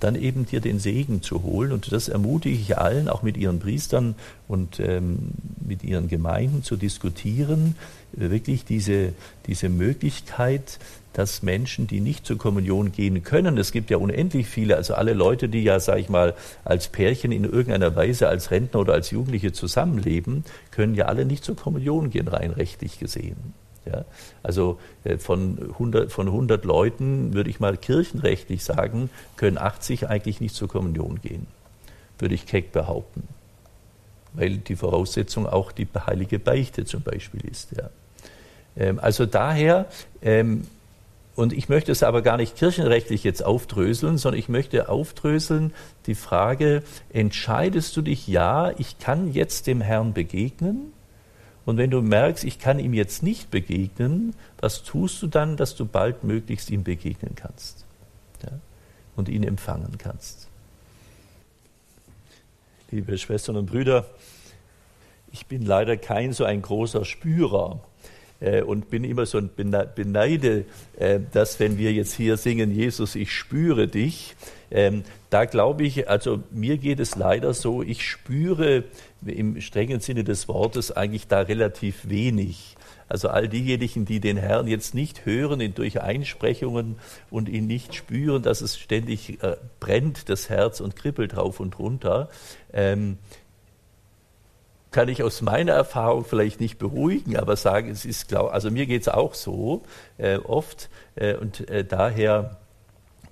dann 0.00 0.16
eben 0.16 0.46
dir 0.46 0.60
den 0.60 0.78
Segen 0.78 1.22
zu 1.22 1.42
holen. 1.42 1.72
Und 1.72 1.92
das 1.92 2.08
ermutige 2.08 2.56
ich 2.56 2.78
allen, 2.78 3.08
auch 3.08 3.22
mit 3.22 3.36
ihren 3.36 3.60
Priestern 3.60 4.14
und 4.48 4.80
ähm, 4.80 5.30
mit 5.64 5.84
ihren 5.84 6.08
Gemeinden 6.08 6.62
zu 6.62 6.76
diskutieren, 6.76 7.76
wirklich 8.12 8.64
diese, 8.64 9.12
diese 9.46 9.68
Möglichkeit 9.68 10.78
dass 11.12 11.42
Menschen, 11.42 11.86
die 11.86 12.00
nicht 12.00 12.26
zur 12.26 12.38
Kommunion 12.38 12.92
gehen 12.92 13.22
können, 13.22 13.58
es 13.58 13.72
gibt 13.72 13.90
ja 13.90 13.98
unendlich 13.98 14.46
viele, 14.46 14.76
also 14.76 14.94
alle 14.94 15.12
Leute, 15.12 15.48
die 15.48 15.62
ja, 15.62 15.78
sage 15.80 16.00
ich 16.00 16.08
mal, 16.08 16.34
als 16.64 16.88
Pärchen 16.88 17.32
in 17.32 17.44
irgendeiner 17.44 17.94
Weise 17.94 18.28
als 18.28 18.50
Rentner 18.50 18.80
oder 18.80 18.94
als 18.94 19.10
Jugendliche 19.10 19.52
zusammenleben, 19.52 20.44
können 20.70 20.94
ja 20.94 21.06
alle 21.06 21.24
nicht 21.24 21.44
zur 21.44 21.56
Kommunion 21.56 22.10
gehen, 22.10 22.28
rein 22.28 22.50
rechtlich 22.50 22.98
gesehen. 22.98 23.36
Ja? 23.84 24.04
Also 24.42 24.78
äh, 25.04 25.18
von 25.18 25.58
100, 25.58 26.12
von 26.12 26.26
100 26.26 26.64
Leuten, 26.64 27.34
würde 27.34 27.50
ich 27.50 27.60
mal 27.60 27.76
kirchenrechtlich 27.76 28.64
sagen, 28.64 29.10
können 29.36 29.58
80 29.58 30.08
eigentlich 30.08 30.40
nicht 30.40 30.54
zur 30.54 30.68
Kommunion 30.68 31.20
gehen, 31.20 31.46
würde 32.18 32.34
ich 32.34 32.46
keck 32.46 32.72
behaupten. 32.72 33.28
Weil 34.34 34.58
die 34.58 34.76
Voraussetzung 34.76 35.46
auch 35.46 35.72
die 35.72 35.86
heilige 36.06 36.38
Beichte 36.38 36.84
zum 36.84 37.02
Beispiel 37.02 37.44
ist. 37.44 37.72
Ja? 37.76 37.90
Ähm, 38.76 38.98
also 39.00 39.26
daher, 39.26 39.86
ähm, 40.22 40.66
und 41.34 41.52
ich 41.52 41.68
möchte 41.68 41.92
es 41.92 42.02
aber 42.02 42.22
gar 42.22 42.36
nicht 42.36 42.56
kirchenrechtlich 42.56 43.24
jetzt 43.24 43.44
aufdröseln, 43.44 44.18
sondern 44.18 44.38
ich 44.38 44.48
möchte 44.48 44.88
aufdröseln 44.88 45.72
die 46.06 46.14
Frage, 46.14 46.82
entscheidest 47.12 47.96
du 47.96 48.02
dich, 48.02 48.28
ja, 48.28 48.72
ich 48.78 48.98
kann 48.98 49.32
jetzt 49.32 49.66
dem 49.66 49.80
Herrn 49.80 50.12
begegnen? 50.12 50.92
Und 51.64 51.76
wenn 51.76 51.90
du 51.90 52.02
merkst, 52.02 52.44
ich 52.44 52.58
kann 52.58 52.78
ihm 52.78 52.92
jetzt 52.92 53.22
nicht 53.22 53.50
begegnen, 53.50 54.34
was 54.60 54.82
tust 54.82 55.22
du 55.22 55.26
dann, 55.28 55.56
dass 55.56 55.76
du 55.76 55.86
baldmöglichst 55.86 56.70
ihm 56.70 56.82
begegnen 56.82 57.34
kannst 57.36 57.84
ja? 58.42 58.50
und 59.16 59.28
ihn 59.28 59.44
empfangen 59.44 59.96
kannst? 59.98 60.48
Liebe 62.90 63.16
Schwestern 63.16 63.56
und 63.56 63.66
Brüder, 63.66 64.06
ich 65.32 65.46
bin 65.46 65.64
leider 65.64 65.96
kein 65.96 66.32
so 66.32 66.44
ein 66.44 66.60
großer 66.60 67.04
Spürer 67.04 67.80
äh, 68.40 68.62
und 68.62 68.90
bin 68.90 69.04
immer 69.04 69.24
so 69.24 69.38
ein 69.38 69.50
beneide, 69.54 70.64
äh, 70.98 71.20
dass 71.32 71.58
wenn 71.58 71.78
wir 71.78 71.92
jetzt 71.92 72.14
hier 72.14 72.36
singen, 72.36 72.70
Jesus, 72.70 73.14
ich 73.14 73.32
spüre 73.32 73.88
dich, 73.88 74.34
ähm, 74.70 75.04
da 75.30 75.44
glaube 75.44 75.84
ich, 75.84 76.08
also 76.08 76.42
mir 76.50 76.76
geht 76.76 77.00
es 77.00 77.16
leider 77.16 77.54
so, 77.54 77.82
ich 77.82 78.06
spüre 78.06 78.84
im 79.26 79.60
strengen 79.60 80.00
Sinne 80.00 80.24
des 80.24 80.48
Wortes 80.48 80.92
eigentlich 80.92 81.28
da 81.28 81.40
relativ 81.40 82.08
wenig. 82.08 82.76
Also 83.08 83.28
all 83.28 83.48
diejenigen, 83.48 84.04
die 84.04 84.20
den 84.20 84.36
Herrn 84.36 84.66
jetzt 84.66 84.94
nicht 84.94 85.26
hören 85.26 85.60
in, 85.60 85.74
durch 85.74 86.00
Einsprechungen 86.00 86.96
und 87.30 87.48
ihn 87.48 87.66
nicht 87.66 87.94
spüren, 87.94 88.42
dass 88.42 88.62
es 88.62 88.78
ständig 88.78 89.42
äh, 89.42 89.56
brennt, 89.80 90.28
das 90.28 90.48
Herz 90.48 90.80
und 90.80 90.96
kribbelt 90.96 91.36
drauf 91.36 91.60
und 91.60 91.78
runter, 91.78 92.30
ähm, 92.72 93.18
kann 94.92 95.08
ich 95.08 95.22
aus 95.22 95.42
meiner 95.42 95.72
Erfahrung 95.72 96.24
vielleicht 96.24 96.60
nicht 96.60 96.78
beruhigen, 96.78 97.36
aber 97.36 97.56
sagen, 97.56 97.90
es 97.90 98.04
ist 98.04 98.28
klar, 98.28 98.52
also 98.52 98.70
mir 98.70 98.86
geht 98.86 99.02
es 99.02 99.08
auch 99.08 99.34
so 99.34 99.82
äh, 100.18 100.36
oft 100.36 100.90
äh, 101.14 101.34
und 101.34 101.68
äh, 101.68 101.84
daher 101.84 102.61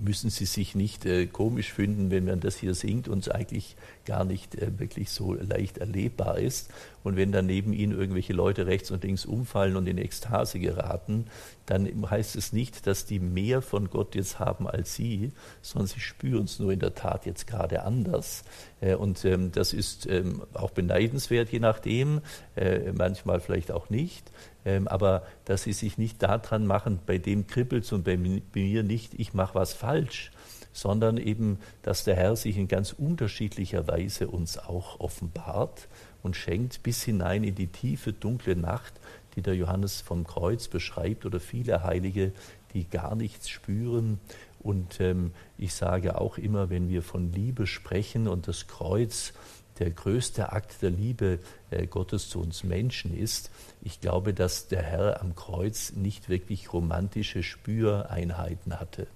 müssen 0.01 0.31
Sie 0.31 0.47
sich 0.47 0.75
nicht 0.75 1.07
äh, 1.07 1.27
komisch 1.27 1.73
finden, 1.73 2.11
wenn 2.11 2.25
man 2.25 2.41
das 2.41 2.57
hier 2.57 2.75
singt 2.75 3.09
und 3.09 3.21
es 3.21 3.29
eigentlich 3.29 3.77
gar 4.05 4.25
nicht 4.25 4.55
äh, 4.55 4.79
wirklich 4.79 5.11
so 5.11 5.35
leicht 5.35 5.79
erlebbar 5.79 6.39
ist. 6.39 6.71
Und 7.03 7.17
wenn 7.17 7.33
dann 7.33 7.47
neben 7.47 7.73
Ihnen 7.73 7.99
irgendwelche 7.99 8.33
Leute 8.33 8.67
rechts 8.67 8.91
und 8.91 9.05
links 9.05 9.25
umfallen 9.25 9.77
und 9.77 9.87
in 9.87 9.99
Ekstase 9.99 10.59
geraten, 10.59 11.27
dann 11.67 11.89
heißt 12.11 12.37
es 12.37 12.53
nicht, 12.53 12.87
dass 12.87 13.07
die 13.07 13.21
mehr 13.21 13.63
von 13.63 13.91
Gott 13.91 14.15
jetzt 14.15 14.39
haben 14.39 14.67
als 14.67 14.95
Sie, 14.95 15.33
sondern 15.63 15.87
sie 15.87 16.01
spüren 16.01 16.45
es 16.45 16.59
nur 16.59 16.73
in 16.73 16.81
der 16.81 16.95
Tat 16.95 17.27
jetzt 17.27 17.47
gerade 17.47 17.85
anders. 17.85 18.45
Äh, 18.81 18.95
und 18.95 19.25
ähm, 19.25 19.53
das 19.53 19.73
ist 19.73 20.07
ähm, 20.07 20.43
auch 20.53 20.71
beneidenswert, 20.71 21.51
je 21.51 21.61
nachdem, 21.61 22.21
äh, 22.57 22.93
manchmal 22.93 23.41
vielleicht 23.41 23.71
auch 23.71 23.89
nicht. 23.89 24.31
Ähm, 24.65 24.89
aber 24.89 25.23
dass 25.45 25.63
sie 25.63 25.73
sich 25.73 25.99
nicht 25.99 26.23
daran 26.23 26.67
machen, 26.67 27.01
bei 27.07 27.19
dem 27.19 27.47
kribbelt 27.47 27.85
es 27.85 27.93
und 27.93 28.05
bei 28.05 28.17
mir 28.17 28.83
nicht, 28.83 29.15
ich 29.19 29.33
mache 29.33 29.55
was 29.55 29.73
falsch, 29.73 30.31
sondern 30.73 31.17
eben, 31.17 31.59
dass 31.83 32.05
der 32.05 32.17
Herr 32.17 32.37
sich 32.37 32.57
in 32.57 32.69
ganz 32.69 32.93
unterschiedlicher 32.93 33.89
Weise 33.89 34.29
uns 34.29 34.59
auch 34.59 35.01
offenbart 35.01 35.89
und 36.23 36.37
schenkt 36.37 36.83
bis 36.83 37.03
hinein 37.03 37.45
in 37.45 37.55
die 37.55 37.67
tiefe, 37.67 38.13
dunkle 38.13 38.57
Nacht, 38.57 38.93
die 39.35 39.43
der 39.43 39.57
Johannes 39.57 40.01
vom 40.01 40.25
Kreuz 40.25 40.69
beschreibt 40.69 41.27
oder 41.27 41.41
viele 41.41 41.83
Heilige, 41.83 42.33
die 42.75 42.89
gar 42.89 43.15
nichts 43.15 43.49
spüren. 43.49 44.21
Und 44.61 45.01
ähm, 45.01 45.33
ich 45.57 45.75
sage 45.75 46.21
auch 46.21 46.37
immer, 46.37 46.71
wenn 46.71 46.89
wir 46.89 47.03
von 47.03 47.33
Liebe 47.33 47.67
sprechen 47.67 48.29
und 48.29 48.47
das 48.47 48.67
Kreuz 48.67 49.33
der 49.81 49.91
größte 49.91 50.53
Akt 50.53 50.83
der 50.83 50.91
Liebe 50.91 51.41
äh, 51.71 51.87
Gottes 51.87 52.29
zu 52.29 52.41
uns 52.41 52.63
Menschen 52.63 53.17
ist. 53.17 53.51
Ich 53.83 54.01
glaube, 54.01 54.33
dass 54.33 54.69
der 54.69 54.83
Herr 54.83 55.21
am 55.21 55.35
Kreuz 55.35 55.93
nicht 55.93 56.29
wirklich 56.29 56.73
romantische 56.73 57.43
Spüreinheiten 57.43 58.79
hatte, 58.79 59.09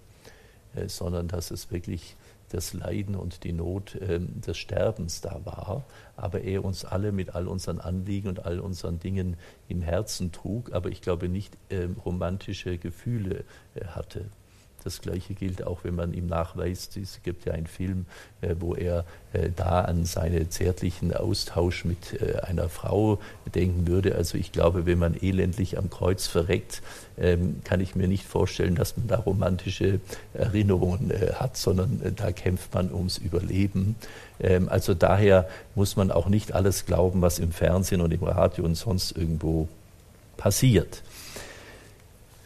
äh, 0.75 0.89
sondern 0.89 1.29
dass 1.29 1.51
es 1.51 1.71
wirklich 1.71 2.17
das 2.49 2.73
Leiden 2.73 3.15
und 3.15 3.45
die 3.45 3.53
Not 3.53 3.97
äh, 3.97 4.21
des 4.21 4.57
Sterbens 4.57 5.21
da 5.21 5.41
war, 5.45 5.85
aber 6.17 6.43
er 6.43 6.65
uns 6.65 6.85
alle 6.85 7.13
mit 7.13 7.35
all 7.35 7.49
unseren 7.49 7.81
Anliegen 7.81 8.29
und 8.29 8.45
all 8.45 8.61
unseren 8.61 8.99
Dingen 8.99 9.37
im 9.69 9.83
Herzen 9.83 10.33
trug, 10.33 10.73
aber 10.73 10.91
ich 10.91 11.03
glaube 11.03 11.29
nicht 11.29 11.57
äh, 11.69 11.89
romantische 12.05 12.79
Gefühle 12.79 13.45
äh, 13.75 13.87
hatte. 13.87 14.27
Das 14.85 15.01
Gleiche 15.01 15.33
gilt 15.33 15.67
auch, 15.67 15.83
wenn 15.83 15.95
man 15.95 16.13
ihm 16.13 16.27
nachweist, 16.27 16.99
es 16.99 17.21
gibt 17.23 17.47
ja 17.47 17.55
einen 17.55 17.67
Film, 17.67 18.05
äh, 18.43 18.55
wo 18.61 18.75
er 18.75 19.07
äh, 19.33 19.49
da 19.55 19.81
an 19.81 20.05
seinen 20.05 20.51
zärtlichen 20.51 21.15
Austausch 21.15 21.87
mit 21.87 22.21
äh, 22.21 22.41
einer 22.41 22.69
Frau 22.69 23.19
denken 23.55 23.87
würde. 23.87 24.15
Also 24.15 24.37
ich 24.37 24.53
glaube, 24.53 24.85
wenn 24.85 24.99
man 24.99 25.15
elendlich 25.15 25.79
am 25.79 25.89
Kreuz 25.89 26.27
verreckt, 26.27 26.83
ähm, 27.17 27.63
kann 27.65 27.81
ich 27.81 27.95
mir 27.95 28.09
nicht 28.09 28.27
vorstellen, 28.27 28.75
dass 28.75 28.97
man 28.99 29.09
da 29.09 29.17
romantische 29.17 30.01
Erinnerungen 30.35 31.11
hat, 31.35 31.57
sondern 31.57 32.15
da 32.17 32.33
kämpft 32.33 32.75
man 32.75 32.93
ums 32.93 33.17
Überleben. 33.17 33.97
Ähm, 34.39 34.69
also 34.69 34.93
daher 34.93 35.49
muss 35.75 35.97
man 35.97 36.11
auch 36.11 36.29
nicht 36.29 36.53
alles 36.53 36.85
glauben, 36.85 37.23
was 37.23 37.39
im 37.39 37.53
Fernsehen 37.53 38.03
und 38.03 38.13
im 38.13 38.23
Radio 38.23 38.65
und 38.65 38.75
sonst 38.75 39.17
irgendwo 39.17 39.67
passiert. 40.37 41.03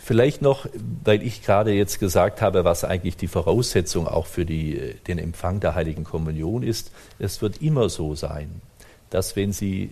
Vielleicht 0.08 0.40
noch, 0.40 0.66
weil 1.04 1.22
ich 1.22 1.42
gerade 1.42 1.70
jetzt 1.70 2.00
gesagt 2.00 2.40
habe, 2.40 2.64
was 2.64 2.82
eigentlich 2.82 3.18
die 3.18 3.28
Voraussetzung 3.28 4.08
auch 4.08 4.24
für 4.24 4.46
die, 4.46 4.94
den 5.06 5.18
Empfang 5.18 5.60
der 5.60 5.74
Heiligen 5.74 6.04
Kommunion 6.04 6.62
ist. 6.62 6.92
Es 7.18 7.42
wird 7.42 7.60
immer 7.60 7.90
so 7.90 8.14
sein, 8.14 8.62
dass 9.10 9.36
wenn 9.36 9.52
Sie 9.52 9.90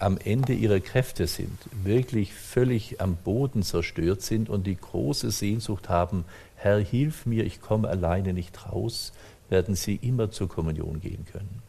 am 0.00 0.18
Ende 0.18 0.54
ihrer 0.54 0.80
Kräfte 0.80 1.28
sind, 1.28 1.56
wirklich 1.84 2.34
völlig 2.34 3.00
am 3.00 3.14
Boden 3.14 3.62
zerstört 3.62 4.22
sind 4.22 4.48
und 4.48 4.66
die 4.66 4.74
große 4.74 5.30
Sehnsucht 5.30 5.88
haben, 5.88 6.24
Herr, 6.56 6.80
hilf 6.80 7.24
mir, 7.24 7.44
ich 7.44 7.60
komme 7.60 7.86
alleine 7.88 8.32
nicht 8.32 8.66
raus, 8.66 9.12
werden 9.50 9.76
sie 9.76 9.94
immer 10.02 10.32
zur 10.32 10.48
Kommunion 10.48 11.00
gehen 11.00 11.26
können. 11.30 11.62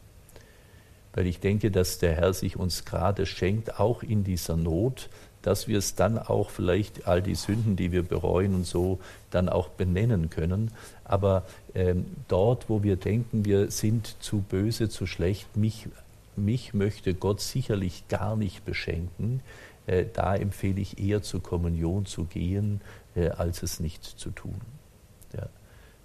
Weil 1.14 1.28
ich 1.28 1.38
denke, 1.38 1.70
dass 1.70 1.98
der 1.98 2.16
Herr 2.16 2.32
sich 2.32 2.56
uns 2.56 2.84
gerade 2.84 3.26
schenkt, 3.26 3.78
auch 3.78 4.02
in 4.02 4.24
dieser 4.24 4.56
Not, 4.56 5.08
dass 5.46 5.68
wir 5.68 5.78
es 5.78 5.94
dann 5.94 6.18
auch 6.18 6.50
vielleicht 6.50 7.06
all 7.06 7.22
die 7.22 7.36
Sünden, 7.36 7.76
die 7.76 7.92
wir 7.92 8.02
bereuen 8.02 8.52
und 8.52 8.66
so, 8.66 8.98
dann 9.30 9.48
auch 9.48 9.68
benennen 9.68 10.28
können. 10.28 10.72
Aber 11.04 11.44
ähm, 11.72 12.06
dort, 12.26 12.68
wo 12.68 12.82
wir 12.82 12.96
denken, 12.96 13.44
wir 13.44 13.70
sind 13.70 14.16
zu 14.18 14.40
böse, 14.40 14.88
zu 14.88 15.06
schlecht, 15.06 15.56
mich, 15.56 15.86
mich 16.34 16.74
möchte 16.74 17.14
Gott 17.14 17.40
sicherlich 17.40 18.08
gar 18.08 18.34
nicht 18.34 18.64
beschenken, 18.64 19.40
äh, 19.86 20.04
da 20.12 20.34
empfehle 20.34 20.80
ich 20.80 20.98
eher 20.98 21.22
zur 21.22 21.40
Kommunion 21.40 22.06
zu 22.06 22.24
gehen, 22.24 22.80
äh, 23.14 23.28
als 23.28 23.62
es 23.62 23.78
nicht 23.78 24.02
zu 24.02 24.30
tun. 24.30 24.60
Ja 25.32 25.46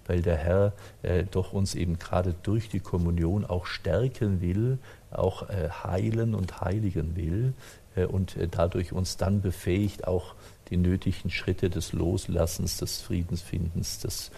weil 0.08 0.22
der 0.22 0.36
Herr 0.36 0.74
äh, 1.04 1.24
doch 1.30 1.54
uns 1.54 1.74
eben 1.74 1.98
gerade 1.98 2.36
durch 2.44 2.68
die 2.68 2.80
Kommunion 2.82 3.46
auch 3.46 3.66
stärken 3.66 4.42
will, 4.42 4.78
auch 5.10 5.50
äh, 5.50 5.70
heilen 5.70 6.36
und 6.36 6.60
heiligen 6.60 7.16
will, 7.16 7.54
und 7.96 8.38
äh, 8.38 8.48
dadurch 8.50 8.94
uns 8.94 9.18
dann 9.18 9.42
befähigt, 9.42 10.08
auch 10.08 10.36
die 10.70 10.78
nötigen 10.78 11.30
Schritte 11.30 11.70
des 11.70 11.94
Loslassens, 11.94 12.78
des 12.78 13.02
Friedensfindens, 13.02 14.00
des, 14.00 14.32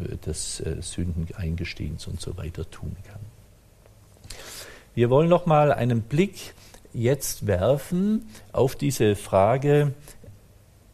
äh, 0.00 0.16
des 0.18 0.62
Sündeneingestehens 0.80 2.06
und 2.06 2.20
so 2.20 2.36
weiter 2.36 2.70
tun 2.70 2.96
kann. 3.06 3.20
Wir 4.94 5.10
wollen 5.10 5.28
noch 5.28 5.46
mal 5.46 5.72
einen 5.72 6.02
Blick 6.02 6.54
jetzt 6.92 7.46
werfen 7.46 8.26
auf 8.52 8.76
diese 8.76 9.16
Frage, 9.16 9.94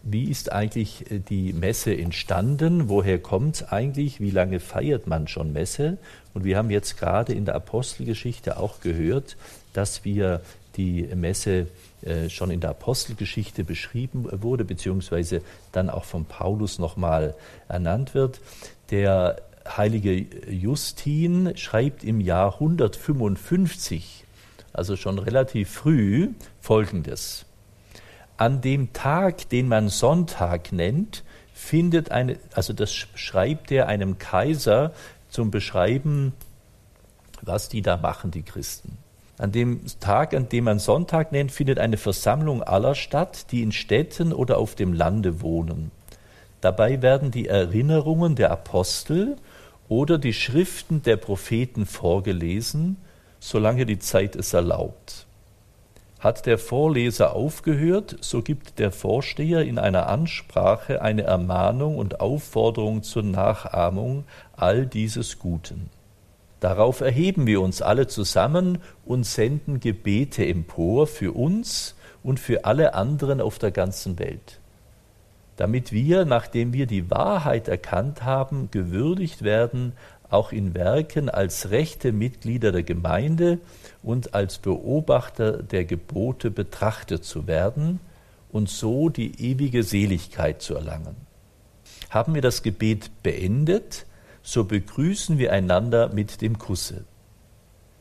wie 0.05 0.31
ist 0.31 0.53
eigentlich 0.53 1.05
die 1.29 1.53
Messe 1.53 1.97
entstanden? 1.97 2.89
Woher 2.89 3.19
kommt 3.19 3.57
es 3.57 3.63
eigentlich? 3.65 4.21
Wie 4.21 4.31
lange 4.31 4.61
feiert 4.61 5.07
man 5.07 5.29
schon 5.29 5.53
Messe? 5.53 5.99
Und 6.33 6.45
wir 6.45 6.57
haben 6.57 6.71
jetzt 6.71 6.97
gerade 6.97 7.35
in 7.35 7.45
der 7.45 7.57
Apostelgeschichte 7.57 8.59
auch 8.59 8.81
gehört, 8.81 9.37
dass 9.73 10.05
wir 10.05 10.41
die 10.77 11.03
Messe 11.15 11.53
äh, 11.53 11.67
schon 12.29 12.51
in 12.51 12.61
der 12.61 12.71
Apostelgeschichte 12.71 13.65
beschrieben 13.65 14.29
wurde, 14.43 14.65
beziehungsweise 14.65 15.43
dann 15.73 15.91
auch 15.91 16.05
von 16.05 16.25
Paulus 16.25 16.79
nochmal 16.79 17.35
ernannt 17.69 18.15
wird. 18.15 18.41
Der 18.91 19.43
heilige 19.67 20.27
Justin 20.51 21.57
schreibt 21.57 22.05
im 22.05 22.21
Jahr 22.21 22.55
155, 22.55 24.25
also 24.73 24.97
schon 24.97 25.19
relativ 25.19 25.71
früh, 25.71 26.31
Folgendes. 26.61 27.45
An 28.37 28.61
dem 28.61 28.93
Tag, 28.93 29.49
den 29.49 29.67
man 29.69 29.89
Sonntag 29.89 30.73
nennt, 30.73 31.25
findet 31.53 32.13
eine, 32.13 32.39
also 32.55 32.73
das 32.73 32.93
schreibt 32.95 33.73
er 33.73 33.89
einem 33.89 34.19
Kaiser 34.19 34.93
zum 35.29 35.51
Beschreiben, 35.51 36.33
was 37.43 37.69
die 37.69 37.83
da 37.83 37.97
machen, 37.97 38.31
die 38.31 38.43
Christen. 38.43 38.97
An 39.39 39.53
dem 39.53 39.83
Tag, 40.01 40.35
an 40.35 40.49
dem 40.49 40.65
man 40.65 40.81
Sonntag 40.81 41.31
nennt, 41.31 41.53
findet 41.53 41.79
eine 41.79 41.97
Versammlung 41.97 42.63
aller 42.63 42.97
statt, 42.97 43.47
die 43.53 43.63
in 43.63 43.71
Städten 43.71 44.33
oder 44.33 44.59
auf 44.59 44.75
dem 44.75 44.93
Lande 44.93 45.41
wohnen. 45.41 45.93
Dabei 46.61 47.03
werden 47.03 47.31
die 47.31 47.47
Erinnerungen 47.47 48.35
der 48.35 48.51
Apostel 48.51 49.37
oder 49.89 50.19
die 50.19 50.33
Schriften 50.33 51.03
der 51.05 51.17
Propheten 51.17 51.87
vorgelesen, 51.87 52.97
solange 53.39 53.87
die 53.87 54.01
Zeit 54.01 54.35
es 54.35 54.53
erlaubt. 54.53 55.27
Hat 56.19 56.47
der 56.47 56.59
Vorleser 56.59 57.37
aufgehört, 57.37 58.17
so 58.21 58.43
gibt 58.43 58.81
der 58.81 58.91
Vorsteher 58.91 59.63
in 59.63 59.79
einer 59.79 60.09
Ansprache 60.09 61.01
eine 61.01 61.23
Ermahnung 61.23 61.97
und 61.97 62.21
Aufforderung 62.21 63.05
zur 63.05 63.23
Nachahmung 63.23 64.25
all 64.57 64.85
dieses 64.85 65.39
Guten. 65.39 65.91
Darauf 66.61 67.01
erheben 67.01 67.47
wir 67.47 67.61
uns 67.61 67.83
alle 67.83 68.09
zusammen 68.09 68.79
und 69.05 69.25
senden 69.25 69.81
Gebete 69.81 70.45
empor 70.45 71.07
für 71.07 71.33
uns 71.33 71.95
und 72.23 72.41
für 72.41 72.65
alle 72.65 72.95
anderen 72.95 73.41
auf 73.41 73.59
der 73.59 73.71
ganzen 73.71 74.19
Welt, 74.19 74.59
damit 75.57 75.93
wir, 75.93 76.25
nachdem 76.25 76.73
wir 76.73 76.87
die 76.87 77.11
Wahrheit 77.11 77.69
erkannt 77.69 78.25
haben, 78.25 78.71
gewürdigt 78.73 79.43
werden, 79.43 79.93
auch 80.31 80.53
in 80.53 80.75
Werken 80.75 81.31
als 81.31 81.71
rechte 81.71 82.13
Mitglieder 82.13 82.73
der 82.73 82.83
Gemeinde 82.83 83.59
und 84.03 84.35
als 84.35 84.59
Beobachter 84.59 85.63
der 85.63 85.85
Gebote 85.85 86.51
betrachtet 86.51 87.25
zu 87.25 87.47
werden 87.47 88.01
und 88.51 88.69
so 88.69 89.09
die 89.09 89.41
ewige 89.41 89.83
Seligkeit 89.83 90.61
zu 90.61 90.75
erlangen. 90.75 91.17
Haben 92.11 92.35
wir 92.35 92.43
das 92.43 92.63
Gebet 92.63 93.11
beendet, 93.23 94.07
so 94.49 94.65
begrüßen 94.65 95.37
wir 95.37 95.53
einander 95.53 96.09
mit 96.09 96.41
dem 96.41 96.59
Kusse. 96.59 97.05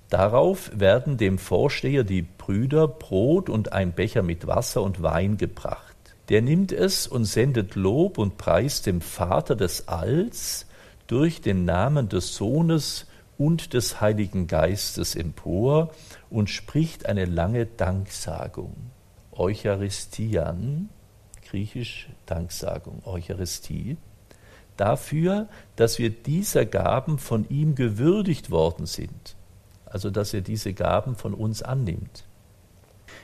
Darauf 0.07 0.71
werden 0.73 1.17
dem 1.17 1.39
Vorsteher 1.39 2.05
die 2.05 2.21
Brüder 2.21 2.87
Brot 2.87 3.49
und 3.49 3.73
ein 3.73 3.91
Becher 3.91 4.23
mit 4.23 4.47
Wasser 4.47 4.81
und 4.81 5.03
Wein 5.03 5.35
gebracht. 5.35 5.97
Der 6.29 6.41
nimmt 6.41 6.71
es 6.71 7.05
und 7.05 7.25
sendet 7.25 7.75
Lob 7.75 8.17
und 8.17 8.37
Preis 8.37 8.81
dem 8.81 9.01
Vater 9.01 9.57
des 9.57 9.89
Alls 9.89 10.67
durch 11.07 11.41
den 11.41 11.65
Namen 11.65 12.07
des 12.07 12.35
Sohnes 12.35 13.07
und 13.37 13.73
des 13.73 13.99
Heiligen 13.99 14.47
Geistes 14.47 15.15
empor 15.15 15.93
und 16.29 16.49
spricht 16.49 17.07
eine 17.07 17.25
lange 17.25 17.65
Danksagung. 17.65 18.73
Eucharistian, 19.33 20.87
griechisch 21.45 22.07
Danksagung, 22.25 23.01
Eucharistie, 23.03 23.97
dafür, 24.77 25.47
dass 25.75 25.99
wir 25.99 26.09
dieser 26.09 26.65
Gaben 26.65 27.19
von 27.19 27.47
ihm 27.49 27.75
gewürdigt 27.75 28.51
worden 28.51 28.85
sind, 28.85 29.35
also 29.85 30.09
dass 30.09 30.33
er 30.33 30.41
diese 30.41 30.73
Gaben 30.73 31.15
von 31.15 31.33
uns 31.33 31.61
annimmt. 31.61 32.23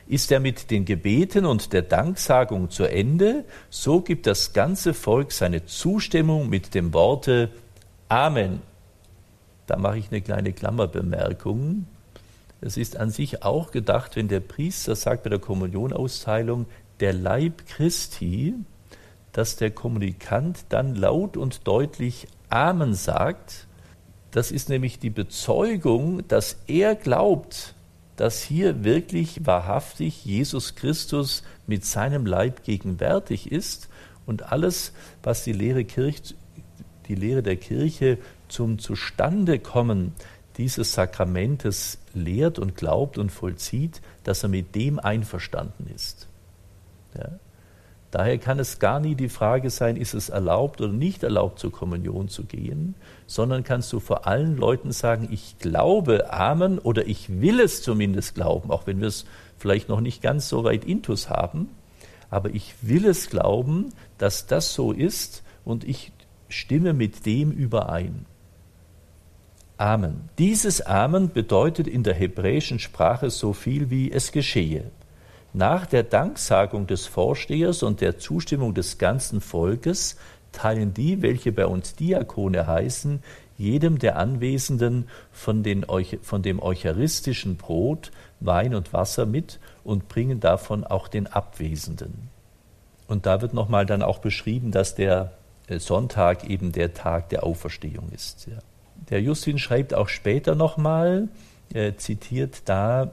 Ist 0.07 0.31
er 0.31 0.39
mit 0.39 0.69
den 0.69 0.83
Gebeten 0.85 1.45
und 1.45 1.71
der 1.71 1.81
Danksagung 1.81 2.69
zu 2.69 2.83
Ende, 2.83 3.45
so 3.69 4.01
gibt 4.01 4.27
das 4.27 4.51
ganze 4.51 4.93
Volk 4.93 5.31
seine 5.31 5.65
Zustimmung 5.65 6.49
mit 6.49 6.75
dem 6.75 6.93
Worte 6.93 7.49
Amen. 8.09 8.61
Da 9.65 9.77
mache 9.77 9.97
ich 9.97 10.11
eine 10.11 10.21
kleine 10.21 10.51
Klammerbemerkung. 10.51 11.85
Es 12.59 12.77
ist 12.77 12.97
an 12.97 13.09
sich 13.09 13.43
auch 13.43 13.71
gedacht, 13.71 14.15
wenn 14.15 14.27
der 14.27 14.39
Priester 14.39 14.95
sagt 14.95 15.23
bei 15.23 15.29
der 15.29 15.39
Kommunionausteilung, 15.39 16.65
der 16.99 17.13
Leib 17.13 17.65
Christi, 17.67 18.55
dass 19.33 19.57
der 19.57 19.71
Kommunikant 19.71 20.65
dann 20.69 20.95
laut 20.95 21.37
und 21.37 21.67
deutlich 21.67 22.27
Amen 22.49 22.93
sagt. 22.93 23.67
Das 24.31 24.51
ist 24.51 24.69
nämlich 24.69 24.99
die 24.99 25.09
Bezeugung, 25.09 26.27
dass 26.27 26.57
er 26.67 26.95
glaubt, 26.95 27.75
dass 28.15 28.41
hier 28.41 28.83
wirklich 28.83 29.45
wahrhaftig 29.45 30.23
Jesus 30.23 30.75
Christus 30.75 31.43
mit 31.67 31.83
seinem 31.83 32.25
Leib 32.25 32.63
gegenwärtig 32.63 33.51
ist 33.51 33.89
und 34.25 34.51
alles, 34.51 34.93
was 35.23 35.43
die 35.43 35.53
Lehre 35.53 35.83
Kirche 35.83 36.35
die 37.07 37.15
Lehre 37.15 37.43
der 37.43 37.57
Kirche 37.57 38.17
zum 38.47 38.79
Zustandekommen 38.79 40.13
dieses 40.57 40.93
Sakramentes 40.93 41.97
lehrt 42.13 42.59
und 42.59 42.75
glaubt 42.75 43.17
und 43.17 43.31
vollzieht, 43.31 44.01
dass 44.23 44.43
er 44.43 44.49
mit 44.49 44.75
dem 44.75 44.99
einverstanden 44.99 45.89
ist. 45.93 46.27
Ja? 47.17 47.29
Daher 48.13 48.37
kann 48.37 48.59
es 48.59 48.77
gar 48.77 48.99
nie 48.99 49.15
die 49.15 49.27
Frage 49.27 49.71
sein, 49.71 49.97
ist 49.97 50.13
es 50.13 50.29
erlaubt 50.29 50.81
oder 50.81 50.93
nicht 50.93 51.23
erlaubt, 51.23 51.57
zur 51.57 51.71
Kommunion 51.71 52.27
zu 52.27 52.43
gehen, 52.43 52.93
sondern 53.25 53.63
kannst 53.63 53.91
du 53.91 53.99
vor 53.99 54.27
allen 54.27 54.55
Leuten 54.55 54.91
sagen, 54.91 55.29
ich 55.31 55.57
glaube 55.57 56.31
Amen 56.31 56.77
oder 56.77 57.07
ich 57.07 57.41
will 57.41 57.59
es 57.59 57.81
zumindest 57.81 58.35
glauben, 58.35 58.69
auch 58.69 58.85
wenn 58.85 59.01
wir 59.01 59.07
es 59.07 59.25
vielleicht 59.57 59.89
noch 59.89 59.99
nicht 59.99 60.21
ganz 60.21 60.47
so 60.47 60.63
weit 60.63 60.85
intus 60.85 61.31
haben, 61.31 61.69
aber 62.29 62.51
ich 62.51 62.75
will 62.83 63.07
es 63.07 63.31
glauben, 63.31 63.89
dass 64.19 64.45
das 64.45 64.75
so 64.75 64.91
ist 64.91 65.41
und 65.65 65.83
ich 65.83 66.11
stimme 66.49 66.93
mit 66.93 67.25
dem 67.25 67.49
überein. 67.49 68.27
Amen. 69.77 70.29
Dieses 70.37 70.81
Amen 70.81 71.31
bedeutet 71.31 71.87
in 71.87 72.03
der 72.03 72.13
hebräischen 72.13 72.77
Sprache 72.77 73.31
so 73.31 73.53
viel 73.53 73.89
wie 73.89 74.11
es 74.11 74.31
geschehe. 74.31 74.91
Nach 75.53 75.85
der 75.85 76.01
Danksagung 76.01 76.87
des 76.87 77.05
Vorstehers 77.05 77.83
und 77.83 78.01
der 78.01 78.17
Zustimmung 78.17 78.73
des 78.73 78.97
ganzen 78.97 79.39
Volkes 79.39 80.17
teilen 80.51 80.93
die, 80.95 81.21
welche 81.21 81.51
bei 81.51 81.67
uns 81.67 81.95
Diakone 81.95 82.65
heißen, 82.65 83.21
jedem 83.57 83.99
der 83.99 84.17
Anwesenden 84.17 85.07
von, 85.31 85.61
den, 85.61 85.85
von 86.23 86.41
dem 86.41 86.61
eucharistischen 86.61 87.57
Brot, 87.57 88.11
Wein 88.39 88.73
und 88.73 88.93
Wasser 88.93 89.27
mit 89.27 89.59
und 89.83 90.09
bringen 90.09 90.39
davon 90.39 90.83
auch 90.83 91.07
den 91.07 91.27
Abwesenden. 91.27 92.29
Und 93.07 93.27
da 93.27 93.41
wird 93.41 93.53
nochmal 93.53 93.85
dann 93.85 94.01
auch 94.01 94.19
beschrieben, 94.19 94.71
dass 94.71 94.95
der 94.95 95.33
äh, 95.67 95.77
Sonntag 95.77 96.49
eben 96.49 96.71
der 96.71 96.95
Tag 96.95 97.29
der 97.29 97.43
Auferstehung 97.43 98.09
ist. 98.11 98.47
Der 99.09 99.21
Justin 99.21 99.59
schreibt 99.59 99.93
auch 99.93 100.09
später 100.09 100.55
nochmal, 100.55 101.27
äh, 101.73 101.93
zitiert 101.95 102.63
da 102.65 103.11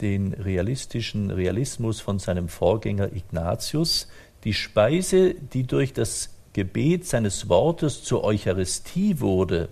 den 0.00 0.32
realistischen 0.32 1.30
Realismus 1.30 2.00
von 2.00 2.18
seinem 2.18 2.48
Vorgänger 2.48 3.12
Ignatius, 3.12 4.08
die 4.44 4.54
Speise, 4.54 5.34
die 5.34 5.64
durch 5.64 5.92
das 5.92 6.30
Gebet 6.52 7.06
seines 7.06 7.48
Wortes 7.48 8.02
zur 8.02 8.24
Eucharistie 8.24 9.20
wurde 9.20 9.68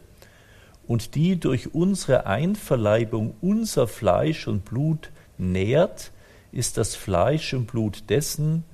und 0.86 1.14
die 1.14 1.38
durch 1.38 1.74
unsere 1.74 2.26
Einverleibung 2.26 3.34
unser 3.40 3.86
Fleisch 3.86 4.46
und 4.48 4.64
Blut 4.64 5.10
nährt, 5.38 6.10
ist 6.52 6.76
das 6.76 6.94
Fleisch 6.94 7.54
und 7.54 7.66
Blut 7.66 8.04
dessen, 8.10 8.64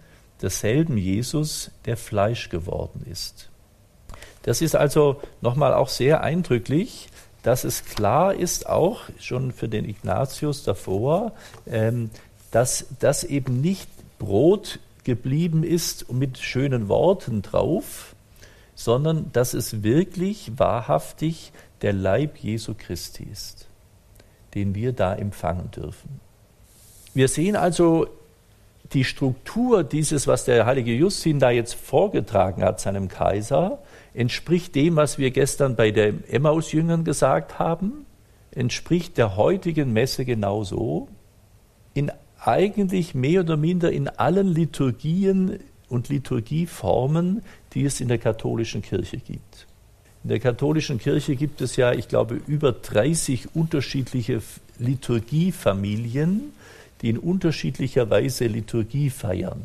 desselben 0.43 0.97
Jesus, 0.97 1.71
der 1.85 1.97
Fleisch 1.97 2.49
geworden 2.49 3.05
ist. 3.09 3.51
Das 4.43 4.63
ist 4.63 4.75
also 4.75 5.21
nochmal 5.41 5.75
auch 5.75 5.89
sehr 5.89 6.23
eindrücklich, 6.23 7.09
dass 7.43 7.65
es 7.65 7.85
klar 7.85 8.35
ist, 8.35 8.69
auch 8.69 9.03
schon 9.19 9.53
für 9.53 9.69
den 9.69 9.89
Ignatius 9.89 10.63
davor, 10.63 11.33
ähm, 11.67 12.11
dass 12.51 12.87
das 12.99 13.25
eben 13.25 13.61
nicht 13.61 13.89
Brot 14.19 14.79
geblieben 15.05 15.65
ist 15.65 16.13
mit 16.13 16.39
schönen 16.39 16.89
Worten 16.89 17.43
drauf, 17.43 18.15
sondern 18.75 19.31
dass 19.33 19.55
es 19.55 19.83
wirklich 19.83 20.53
wahrhaftig 20.57 21.53
der 21.83 21.93
Leib 21.93 22.37
Jesu 22.39 22.75
Christi 22.77 23.25
ist, 23.25 23.67
den 24.55 24.75
wir 24.75 24.93
da 24.93 25.15
empfangen 25.15 25.71
dürfen. 25.71 26.21
Wir 27.15 27.29
sehen 27.29 27.57
also 27.57 28.07
die 28.93 29.05
Struktur 29.05 29.85
dieses, 29.85 30.27
was 30.27 30.45
der 30.45 30.67
heilige 30.67 30.93
Justin 30.93 31.39
da 31.39 31.51
jetzt 31.51 31.75
vorgetragen 31.75 32.63
hat, 32.63 32.81
seinem 32.81 33.09
Kaiser, 33.09 33.79
entspricht 34.15 34.75
dem, 34.75 34.97
was 34.97 35.19
wir 35.19 35.31
gestern 35.31 35.77
bei 35.77 35.91
den 35.91 36.25
Emmaus-Jüngern 36.25 37.05
gesagt 37.05 37.59
haben, 37.59 38.07
entspricht 38.51 39.17
der 39.17 39.37
heutigen 39.37 39.93
Messe 39.93 40.25
genauso. 40.25 41.09
In 41.95 42.11
eigentlich 42.43 43.15
mehr 43.15 43.41
oder 43.41 43.57
minder 43.57 43.93
in 43.93 44.09
allen 44.09 44.49
Liturgien 44.49 45.59
und 45.89 46.09
Liturgieformen, 46.09 47.43
die 47.75 47.85
es 47.85 48.01
in 48.01 48.09
der 48.09 48.19
katholischen 48.19 48.83
Kirche 48.83 49.19
gibt. 49.19 49.67
In 50.23 50.31
der 50.31 50.41
katholischen 50.41 50.99
Kirche 50.99 51.37
gibt 51.37 51.61
es 51.61 51.77
ja, 51.77 51.93
ich 51.93 52.09
glaube, 52.09 52.41
über 52.47 52.73
30 52.73 53.55
unterschiedliche 53.55 54.43
Liturgiefamilien, 54.79 56.53
die 57.01 57.11
in 57.11 57.19
unterschiedlicher 57.19 58.11
Weise 58.11 58.47
Liturgie 58.47 59.11
feiern. 59.11 59.63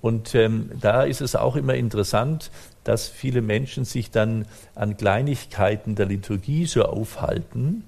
Und 0.00 0.34
ähm, 0.34 0.70
da 0.80 1.02
ist 1.02 1.20
es 1.20 1.36
auch 1.36 1.56
immer 1.56 1.74
interessant, 1.74 2.50
dass 2.84 3.08
viele 3.08 3.42
Menschen 3.42 3.84
sich 3.84 4.10
dann 4.10 4.46
an 4.74 4.96
Kleinigkeiten 4.96 5.94
der 5.94 6.06
Liturgie 6.06 6.66
so 6.66 6.84
aufhalten, 6.84 7.84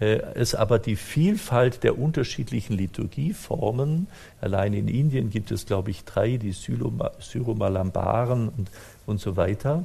äh, 0.00 0.20
es 0.34 0.54
aber 0.54 0.78
die 0.78 0.96
Vielfalt 0.96 1.84
der 1.84 1.98
unterschiedlichen 1.98 2.76
Liturgieformen, 2.76 4.06
allein 4.40 4.72
in 4.72 4.88
Indien 4.88 5.30
gibt 5.30 5.50
es, 5.50 5.66
glaube 5.66 5.90
ich, 5.90 6.04
drei, 6.04 6.38
die 6.38 6.52
Syromalambaren 6.52 8.48
und, 8.48 8.70
und 9.06 9.20
so 9.20 9.36
weiter, 9.36 9.84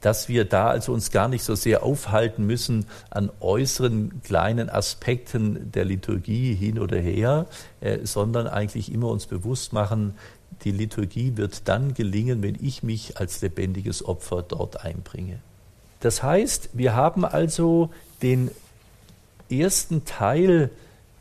dass 0.00 0.28
wir 0.28 0.44
da 0.44 0.68
also 0.68 0.92
uns 0.92 1.10
gar 1.10 1.28
nicht 1.28 1.42
so 1.42 1.54
sehr 1.54 1.82
aufhalten 1.82 2.46
müssen 2.46 2.86
an 3.10 3.30
äußeren 3.40 4.22
kleinen 4.22 4.70
Aspekten 4.70 5.70
der 5.72 5.84
Liturgie 5.84 6.54
hin 6.54 6.78
oder 6.78 6.98
her, 6.98 7.46
äh, 7.80 7.98
sondern 8.04 8.46
eigentlich 8.46 8.92
immer 8.92 9.08
uns 9.08 9.26
bewusst 9.26 9.72
machen, 9.72 10.14
die 10.64 10.72
Liturgie 10.72 11.36
wird 11.36 11.68
dann 11.68 11.94
gelingen, 11.94 12.42
wenn 12.42 12.56
ich 12.60 12.82
mich 12.82 13.18
als 13.18 13.40
lebendiges 13.40 14.04
Opfer 14.04 14.42
dort 14.42 14.84
einbringe. 14.84 15.38
Das 16.00 16.22
heißt, 16.22 16.70
wir 16.72 16.94
haben 16.94 17.24
also 17.24 17.90
den 18.22 18.50
ersten 19.50 20.04
Teil 20.04 20.70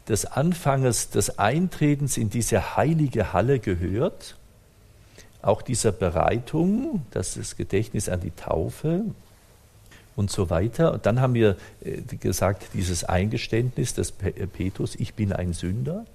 des 0.07 0.25
Anfanges 0.25 1.09
des 1.09 1.37
Eintretens 1.37 2.17
in 2.17 2.29
diese 2.29 2.75
heilige 2.75 3.33
Halle 3.33 3.59
gehört 3.59 4.35
auch 5.41 5.61
dieser 5.61 5.91
Bereitung, 5.91 7.05
das 7.11 7.37
ist 7.37 7.51
das 7.51 7.57
Gedächtnis 7.57 8.09
an 8.09 8.19
die 8.19 8.31
Taufe 8.31 9.05
und 10.15 10.29
so 10.29 10.49
weiter. 10.49 10.93
Und 10.93 11.05
dann 11.05 11.21
haben 11.21 11.33
wir 11.33 11.55
äh, 11.81 12.01
gesagt, 12.01 12.67
dieses 12.73 13.05
Eingeständnis 13.05 13.93
des 13.93 14.13
äh, 14.21 14.47
Petrus, 14.47 14.95
ich 14.95 15.13
bin 15.13 15.31
ein 15.31 15.53
Sünder. 15.53 16.05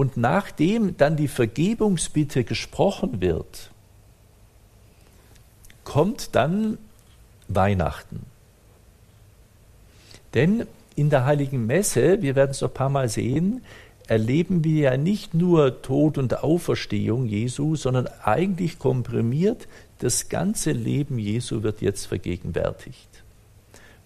Und 0.00 0.16
nachdem 0.16 0.96
dann 0.96 1.16
die 1.16 1.28
Vergebungsbitte 1.28 2.42
gesprochen 2.42 3.20
wird, 3.20 3.70
kommt 5.84 6.34
dann 6.34 6.78
Weihnachten. 7.48 8.24
Denn 10.32 10.66
in 10.96 11.10
der 11.10 11.26
heiligen 11.26 11.66
Messe, 11.66 12.22
wir 12.22 12.34
werden 12.34 12.52
es 12.52 12.62
noch 12.62 12.70
ein 12.70 12.74
paar 12.74 12.88
Mal 12.88 13.10
sehen, 13.10 13.62
erleben 14.06 14.64
wir 14.64 14.80
ja 14.80 14.96
nicht 14.96 15.34
nur 15.34 15.82
Tod 15.82 16.16
und 16.16 16.42
Auferstehung 16.42 17.26
Jesu, 17.26 17.76
sondern 17.76 18.08
eigentlich 18.24 18.78
komprimiert, 18.78 19.68
das 19.98 20.30
ganze 20.30 20.72
Leben 20.72 21.18
Jesu 21.18 21.62
wird 21.62 21.82
jetzt 21.82 22.06
vergegenwärtigt. 22.06 23.22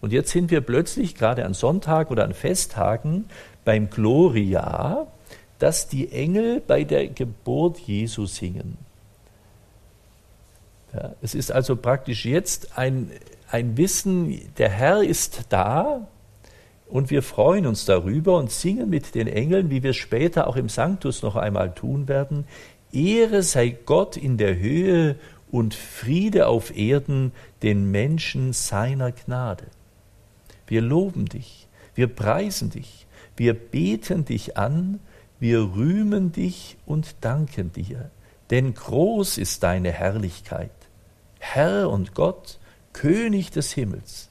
Und 0.00 0.12
jetzt 0.12 0.32
sind 0.32 0.50
wir 0.50 0.60
plötzlich 0.60 1.14
gerade 1.14 1.44
an 1.44 1.54
Sonntag 1.54 2.10
oder 2.10 2.24
an 2.24 2.34
Festtagen 2.34 3.26
beim 3.64 3.90
Gloria, 3.90 5.06
dass 5.64 5.88
die 5.88 6.12
Engel 6.12 6.60
bei 6.60 6.84
der 6.84 7.08
Geburt 7.08 7.78
Jesu 7.78 8.26
singen. 8.26 8.76
Ja, 10.92 11.14
es 11.22 11.34
ist 11.34 11.50
also 11.50 11.74
praktisch 11.74 12.26
jetzt 12.26 12.76
ein, 12.76 13.10
ein 13.50 13.78
Wissen, 13.78 14.38
der 14.58 14.68
Herr 14.68 15.02
ist 15.02 15.46
da, 15.48 16.06
und 16.86 17.08
wir 17.08 17.22
freuen 17.22 17.66
uns 17.66 17.86
darüber 17.86 18.36
und 18.36 18.50
singen 18.50 18.90
mit 18.90 19.14
den 19.14 19.26
Engeln, 19.26 19.70
wie 19.70 19.82
wir 19.82 19.94
später 19.94 20.48
auch 20.48 20.56
im 20.56 20.68
Sanctus 20.68 21.22
noch 21.22 21.34
einmal 21.34 21.74
tun 21.74 22.08
werden. 22.08 22.44
Ehre 22.92 23.42
sei 23.42 23.70
Gott 23.70 24.18
in 24.18 24.36
der 24.36 24.58
Höhe 24.58 25.16
und 25.50 25.72
Friede 25.72 26.46
auf 26.46 26.76
Erden 26.76 27.32
den 27.62 27.90
Menschen 27.90 28.52
seiner 28.52 29.12
Gnade. 29.12 29.64
Wir 30.66 30.82
loben 30.82 31.24
dich, 31.24 31.68
wir 31.94 32.08
preisen 32.08 32.68
dich, 32.68 33.06
wir 33.34 33.54
beten 33.54 34.26
dich 34.26 34.58
an, 34.58 35.00
wir 35.44 35.74
rühmen 35.74 36.32
dich 36.32 36.78
und 36.86 37.16
danken 37.20 37.70
dir, 37.70 38.10
denn 38.48 38.72
groß 38.72 39.36
ist 39.36 39.62
deine 39.62 39.92
Herrlichkeit. 39.92 40.70
Herr 41.38 41.90
und 41.90 42.14
Gott, 42.14 42.58
König 42.94 43.50
des 43.50 43.70
Himmels, 43.70 44.30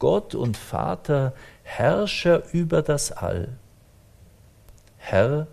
Gott 0.00 0.34
und 0.34 0.56
Vater, 0.56 1.34
Herrscher 1.62 2.52
über 2.52 2.82
das 2.82 3.12
All. 3.12 3.58
Herr, 4.96 5.46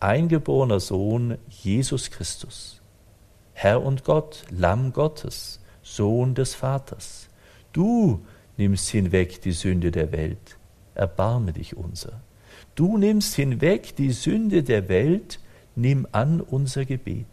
eingeborener 0.00 0.80
Sohn 0.80 1.38
Jesus 1.48 2.10
Christus. 2.10 2.80
Herr 3.52 3.84
und 3.84 4.02
Gott, 4.02 4.42
Lamm 4.50 4.92
Gottes, 4.92 5.60
Sohn 5.80 6.34
des 6.34 6.56
Vaters. 6.56 7.28
Du 7.72 8.26
nimmst 8.56 8.88
hinweg 8.88 9.42
die 9.42 9.52
Sünde 9.52 9.92
der 9.92 10.10
Welt. 10.10 10.58
Erbarme 10.96 11.52
dich 11.52 11.76
unser. 11.76 12.20
Du 12.74 12.96
nimmst 12.96 13.34
hinweg 13.34 13.96
die 13.96 14.12
Sünde 14.12 14.62
der 14.62 14.88
Welt, 14.88 15.40
nimm 15.74 16.06
an 16.12 16.40
unser 16.40 16.84
Gebet. 16.84 17.26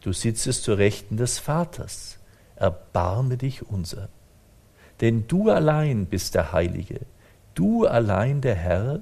Du 0.00 0.12
sitzest 0.12 0.62
zur 0.62 0.78
Rechten 0.78 1.16
des 1.16 1.38
Vaters. 1.38 2.18
Erbarme 2.56 3.36
dich 3.36 3.66
unser. 3.66 4.08
Denn 5.00 5.26
du 5.28 5.50
allein 5.50 6.06
bist 6.06 6.34
der 6.34 6.52
Heilige, 6.52 7.00
du 7.54 7.86
allein 7.86 8.40
der 8.40 8.54
Herr, 8.54 9.00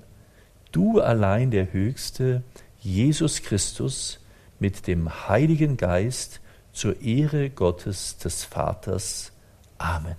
du 0.72 1.01
allein 1.01 1.51
der 1.51 1.72
Höchste, 1.72 2.43
Jesus 2.80 3.43
Christus, 3.43 4.20
mit 4.59 4.87
dem 4.87 5.28
Heiligen 5.28 5.76
Geist, 5.76 6.41
zur 6.72 7.01
Ehre 7.01 7.49
Gottes 7.49 8.18
des 8.18 8.45
Vaters. 8.45 9.32
Amen. 9.78 10.16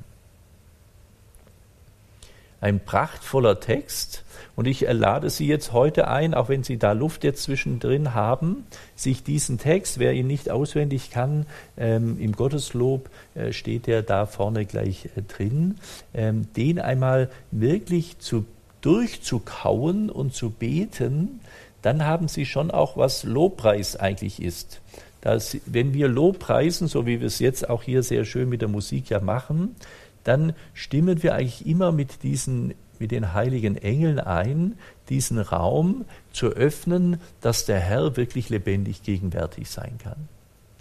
Ein 2.59 2.79
prachtvoller 2.79 3.59
Text, 3.59 4.23
und 4.57 4.65
ich 4.65 4.81
lade 4.81 5.29
Sie 5.29 5.45
jetzt 5.45 5.71
heute 5.71 6.07
ein, 6.07 6.33
auch 6.33 6.49
wenn 6.49 6.63
Sie 6.63 6.77
da 6.77 6.93
Luft 6.93 7.23
jetzt 7.23 7.43
zwischendrin 7.43 8.15
haben, 8.15 8.65
sich 8.95 9.21
diesen 9.23 9.59
Text, 9.59 9.99
wer 9.99 10.13
ihn 10.13 10.25
nicht 10.25 10.49
auswendig 10.49 11.11
kann, 11.11 11.45
ähm, 11.77 12.17
im 12.19 12.31
Gotteslob 12.31 13.07
äh, 13.35 13.53
steht 13.53 13.85
der 13.85 14.01
da 14.01 14.25
vorne 14.25 14.65
gleich 14.65 15.09
äh, 15.15 15.21
drin, 15.21 15.75
ähm, 16.15 16.47
den 16.57 16.79
einmal 16.79 17.29
wirklich 17.51 18.17
zu, 18.17 18.45
durchzukauen 18.81 20.09
und 20.09 20.33
zu 20.33 20.49
beten, 20.49 21.39
dann 21.83 22.03
haben 22.03 22.27
Sie 22.27 22.47
schon 22.47 22.71
auch, 22.71 22.97
was 22.97 23.23
Lobpreis 23.23 23.95
eigentlich 23.95 24.41
ist. 24.41 24.81
Dass, 25.21 25.55
wenn 25.67 25.93
wir 25.93 26.07
Lobpreisen, 26.07 26.87
so 26.87 27.05
wie 27.05 27.19
wir 27.19 27.27
es 27.27 27.37
jetzt 27.37 27.69
auch 27.69 27.83
hier 27.83 28.01
sehr 28.01 28.25
schön 28.25 28.49
mit 28.49 28.61
der 28.61 28.69
Musik 28.69 29.11
ja 29.11 29.19
machen, 29.19 29.75
dann 30.23 30.53
stimmen 30.73 31.21
wir 31.21 31.35
eigentlich 31.35 31.67
immer 31.67 31.91
mit 31.91 32.23
diesen 32.23 32.73
mit 32.99 33.11
den 33.11 33.33
heiligen 33.33 33.77
Engeln 33.77 34.19
ein, 34.19 34.77
diesen 35.09 35.39
Raum 35.39 36.05
zu 36.31 36.47
öffnen, 36.47 37.19
dass 37.41 37.65
der 37.65 37.79
Herr 37.79 38.17
wirklich 38.17 38.49
lebendig 38.49 39.03
gegenwärtig 39.03 39.69
sein 39.69 39.97
kann. 40.01 40.27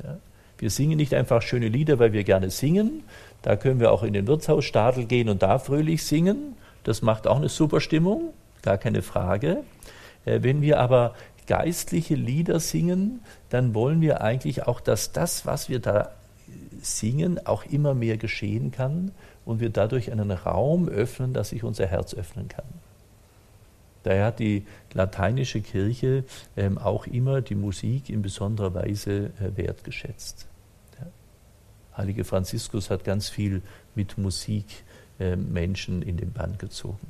Ja? 0.03 0.19
Wir 0.59 0.71
singen 0.71 0.97
nicht 0.97 1.15
einfach 1.15 1.43
schöne 1.43 1.69
Lieder, 1.69 1.99
weil 1.99 2.13
wir 2.13 2.25
gerne 2.25 2.51
singen. 2.51 3.05
Da 3.43 3.57
können 3.57 3.81
wir 3.81 3.93
auch 3.93 4.03
in 4.03 4.13
den 4.13 4.27
Wirtshausstadel 4.27 5.05
gehen 5.05 5.29
und 5.29 5.43
da 5.43 5.59
fröhlich 5.59 6.05
singen. 6.05 6.57
Das 6.85 7.03
macht 7.03 7.27
auch 7.27 7.37
eine 7.37 7.49
super 7.49 7.81
Stimmung, 7.81 8.33
gar 8.63 8.79
keine 8.79 9.03
Frage. 9.03 9.65
Äh, 10.25 10.41
wenn 10.43 10.63
wir 10.63 10.81
aber 10.81 11.15
geistliche 11.47 12.15
Lieder 12.15 12.59
singen, 12.61 13.21
dann 13.51 13.75
wollen 13.75 14.01
wir 14.01 14.21
eigentlich 14.23 14.67
auch, 14.67 14.81
dass 14.81 15.13
das, 15.13 15.47
was 15.47 15.69
wir 15.69 15.79
da 15.79 16.11
singen, 16.81 17.45
auch 17.47 17.65
immer 17.65 17.95
mehr 17.95 18.17
geschehen 18.17 18.71
kann 18.71 19.13
und 19.47 19.61
wir 19.61 19.71
dadurch 19.71 20.13
einen 20.13 20.31
Raum 20.31 20.89
öffnen, 20.89 21.33
dass 21.33 21.49
sich 21.49 21.65
unser 21.65 21.87
Herz 21.87 22.13
öffnen 22.13 22.49
kann. 22.49 22.67
Daher 24.03 24.27
hat 24.27 24.39
die 24.39 24.67
lateinische 24.93 25.61
Kirche 25.63 26.25
ähm, 26.57 26.77
auch 26.79 27.07
immer 27.07 27.41
die 27.41 27.55
Musik 27.55 28.11
in 28.11 28.23
besonderer 28.23 28.75
Weise 28.75 29.31
äh, 29.41 29.57
wertgeschätzt. 29.57 30.47
Ja. 31.01 31.07
Heilige 31.97 32.25
Franziskus 32.25 32.91
hat 32.91 33.05
ganz 33.05 33.29
viel 33.29 33.63
mit 33.95 34.19
Musik 34.19 34.67
äh, 35.19 35.35
Menschen 35.37 36.03
in 36.03 36.19
den 36.19 36.33
Bann 36.33 36.59
gezogen. 36.59 37.09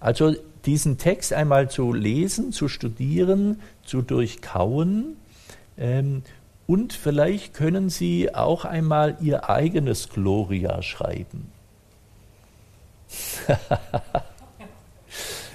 Also 0.00 0.34
diesen 0.64 0.98
Text 0.98 1.32
einmal 1.32 1.70
zu 1.70 1.92
lesen, 1.92 2.52
zu 2.52 2.68
studieren, 2.68 3.60
zu 3.84 4.02
durchkauen 4.02 5.16
ähm, 5.78 6.22
und 6.70 6.92
vielleicht 6.92 7.52
können 7.52 7.90
Sie 7.90 8.32
auch 8.32 8.64
einmal 8.64 9.16
Ihr 9.20 9.50
eigenes 9.50 10.08
Gloria 10.08 10.82
schreiben. 10.82 11.50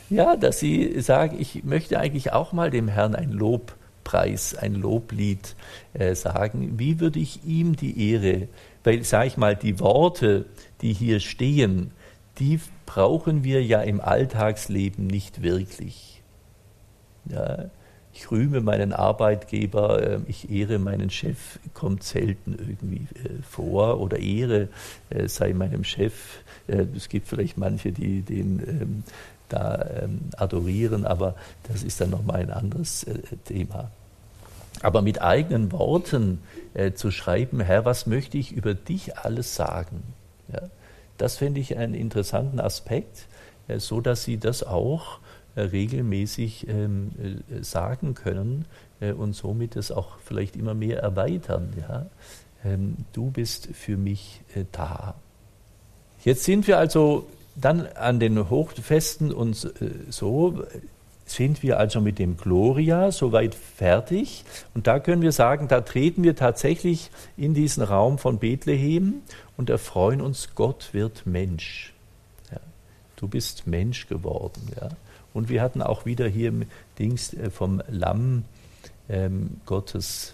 ja, 0.10 0.36
dass 0.36 0.60
Sie 0.60 1.00
sagen, 1.00 1.38
ich 1.40 1.64
möchte 1.64 2.02
eigentlich 2.02 2.34
auch 2.34 2.52
mal 2.52 2.70
dem 2.70 2.90
Herrn 2.90 3.16
ein 3.16 3.32
Lobpreis, 3.32 4.56
ein 4.56 4.76
Loblied 4.76 5.56
äh, 5.94 6.16
sagen. 6.16 6.78
Wie 6.78 7.00
würde 7.00 7.20
ich 7.20 7.46
ihm 7.46 7.78
die 7.78 8.12
Ehre, 8.12 8.50
weil, 8.84 9.06
sage 9.06 9.28
ich 9.28 9.38
mal, 9.38 9.56
die 9.56 9.80
Worte, 9.80 10.48
die 10.82 10.92
hier 10.92 11.22
stehen, 11.22 11.92
die 12.40 12.60
brauchen 12.86 13.46
wir 13.46 13.64
ja 13.64 13.80
im 13.80 14.02
Alltagsleben 14.02 15.08
nicht 15.08 15.42
wirklich. 15.42 16.22
Ja, 17.30 17.70
ich 18.16 18.32
rühme 18.32 18.62
meinen 18.62 18.94
Arbeitgeber, 18.94 20.02
ähm, 20.08 20.26
ich 20.28 20.50
ehre 20.50 20.80
meinen 20.80 21.10
Chef, 21.10 21.60
kommt 21.74 22.04
selten 22.04 22.54
irgendwie 22.54 23.08
äh, 23.24 23.42
vor 23.48 24.00
oder 24.00 24.18
Ehre 24.18 24.70
äh, 25.10 25.28
sei 25.28 25.54
meinem 25.54 25.84
Chef. 25.84 26.14
Äh, 26.68 26.86
es 26.96 27.10
gibt 27.10 27.28
vielleicht 27.28 27.58
manche, 27.58 27.92
die 27.92 28.22
den 28.22 28.60
ähm, 28.60 29.04
da 29.50 29.86
ähm, 30.02 30.22
adorieren, 30.38 31.06
aber 31.06 31.36
das 31.68 31.84
ist 31.84 32.00
dann 32.02 32.10
nochmal 32.10 32.38
ein 32.42 32.52
anderes 32.52 33.06
Thema. 33.44 33.92
Aber 34.82 35.04
mit 35.04 35.22
eigenen 35.22 35.72
Worten 35.72 36.40
zu 36.96 37.12
schreiben, 37.12 37.62
Herr, 37.62 37.86
was 37.86 38.08
möchte 38.08 38.40
ich 38.40 38.52
über 38.52 38.74
dich 38.74 39.18
alles 39.18 39.56
sagen? 39.56 40.02
Ja, 40.52 40.64
das 41.18 41.38
finde 41.38 41.62
ich 41.62 41.78
einen 41.78 41.94
interessanten 41.94 42.60
Aspekt, 42.60 43.28
so 43.78 44.02
dass 44.02 44.24
Sie 44.24 44.38
das 44.38 44.64
auch 44.64 45.20
äh, 45.20 45.25
regelmäßig 45.62 46.68
ähm, 46.68 47.12
äh, 47.50 47.64
sagen 47.64 48.14
können 48.14 48.66
äh, 49.00 49.12
und 49.12 49.34
somit 49.34 49.76
es 49.76 49.92
auch 49.92 50.18
vielleicht 50.24 50.56
immer 50.56 50.74
mehr 50.74 51.00
erweitern. 51.00 51.74
Ja? 51.80 52.08
ähm, 52.66 52.98
du 53.14 53.32
bist 53.32 53.70
für 53.74 53.98
mich 53.98 54.42
äh, 54.56 54.66
da. 54.72 55.16
Jetzt 56.24 56.44
sind 56.44 56.68
wir 56.68 56.80
also 56.80 57.28
dann 57.56 57.88
an 57.88 58.20
den 58.20 58.50
Hochfesten 58.50 59.32
und 59.32 59.64
äh, 59.80 59.90
so 60.10 60.64
sind 61.28 61.64
wir 61.64 61.80
also 61.80 62.02
mit 62.02 62.20
dem 62.20 62.38
Gloria 62.38 63.12
soweit 63.12 63.56
fertig. 63.56 64.44
Und 64.74 64.88
da 64.88 65.00
können 65.00 65.22
wir 65.22 65.32
sagen, 65.32 65.68
da 65.68 65.82
treten 65.82 66.24
wir 66.24 66.36
tatsächlich 66.36 67.10
in 67.38 67.54
diesen 67.54 67.82
Raum 67.82 68.20
von 68.20 68.38
Bethlehem 68.38 69.22
und 69.58 69.70
erfreuen 69.70 70.22
uns, 70.22 70.50
Gott 70.54 70.90
wird 70.94 71.26
Mensch. 71.26 71.94
Du 73.16 73.30
bist 73.30 73.66
Mensch 73.66 74.08
geworden. 74.08 74.62
Ja. 74.80 74.90
Und 75.36 75.50
wir 75.50 75.62
hatten 75.62 75.82
auch 75.82 76.06
wieder 76.06 76.28
hier 76.30 76.48
im 76.48 76.64
Dings 76.98 77.34
äh, 77.34 77.50
vom 77.50 77.84
Lamm 77.90 78.46
ähm, 79.10 79.58
Gottes, 79.66 80.34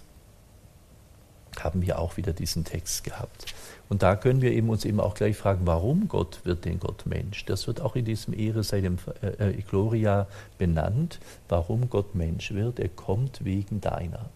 haben 1.58 1.82
wir 1.82 1.98
auch 1.98 2.16
wieder 2.16 2.32
diesen 2.32 2.64
Text 2.64 3.02
gehabt. 3.02 3.52
Und 3.88 4.04
da 4.04 4.14
können 4.14 4.40
wir 4.40 4.52
eben 4.52 4.70
uns 4.70 4.84
eben 4.84 5.00
auch 5.00 5.14
gleich 5.14 5.36
fragen, 5.36 5.66
warum 5.66 6.06
Gott 6.06 6.40
wird 6.44 6.64
den 6.64 6.78
Gott 6.78 7.04
Mensch? 7.04 7.44
Das 7.46 7.66
wird 7.66 7.80
auch 7.80 7.96
in 7.96 8.04
diesem 8.04 8.32
Ehre 8.32 8.62
seinem 8.62 8.98
äh, 9.22 9.50
äh, 9.50 9.62
Gloria 9.62 10.28
benannt, 10.56 11.18
warum 11.48 11.90
Gott 11.90 12.14
Mensch 12.14 12.52
wird. 12.52 12.78
Er 12.78 12.88
kommt 12.88 13.44
wegen 13.44 13.80
deiner. 13.80 14.30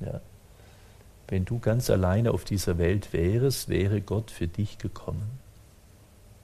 Ja. 0.00 0.20
Wenn 1.28 1.46
du 1.46 1.58
ganz 1.60 1.88
alleine 1.88 2.32
auf 2.32 2.44
dieser 2.44 2.76
Welt 2.76 3.14
wärst, 3.14 3.70
wäre 3.70 4.02
Gott 4.02 4.30
für 4.30 4.48
dich 4.48 4.76
gekommen. 4.76 5.40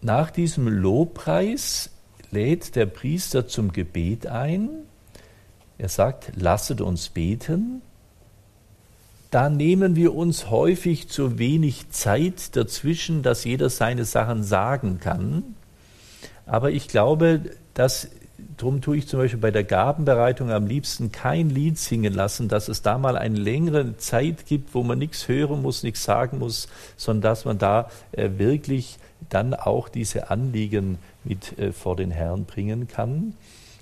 Nach 0.00 0.30
diesem 0.30 0.66
Lobpreis 0.66 1.90
lädt 2.36 2.76
der 2.76 2.86
Priester 2.86 3.48
zum 3.48 3.72
Gebet 3.72 4.26
ein. 4.26 4.68
Er 5.78 5.88
sagt, 5.88 6.32
lasset 6.36 6.80
uns 6.80 7.08
beten 7.08 7.82
da 9.30 9.50
nehmen 9.50 9.96
wir 9.96 10.14
uns 10.14 10.50
häufig 10.50 11.08
zu 11.08 11.38
wenig 11.38 11.90
Zeit 11.90 12.56
dazwischen, 12.56 13.22
dass 13.22 13.44
jeder 13.44 13.68
seine 13.70 14.04
Sachen 14.04 14.42
sagen 14.42 14.98
kann. 15.00 15.56
Aber 16.46 16.70
ich 16.70 16.88
glaube, 16.88 17.42
dass 17.74 18.08
Darum 18.56 18.80
tue 18.80 18.96
ich 18.96 19.06
zum 19.06 19.20
Beispiel 19.20 19.40
bei 19.40 19.50
der 19.50 19.64
Gabenbereitung 19.64 20.50
am 20.50 20.66
liebsten 20.66 21.12
kein 21.12 21.50
Lied 21.50 21.78
singen 21.78 22.14
lassen, 22.14 22.48
dass 22.48 22.68
es 22.68 22.80
da 22.80 22.96
mal 22.96 23.18
eine 23.18 23.38
längere 23.38 23.98
Zeit 23.98 24.46
gibt, 24.46 24.74
wo 24.74 24.82
man 24.82 24.98
nichts 24.98 25.28
hören 25.28 25.60
muss, 25.60 25.82
nichts 25.82 26.04
sagen 26.04 26.38
muss, 26.38 26.68
sondern 26.96 27.22
dass 27.30 27.44
man 27.44 27.58
da 27.58 27.90
äh, 28.12 28.30
wirklich 28.38 28.98
dann 29.28 29.52
auch 29.52 29.90
diese 29.90 30.30
Anliegen 30.30 30.98
mit 31.24 31.58
äh, 31.58 31.72
vor 31.72 31.96
den 31.96 32.10
Herrn 32.10 32.46
bringen 32.46 32.88
kann. 32.88 33.34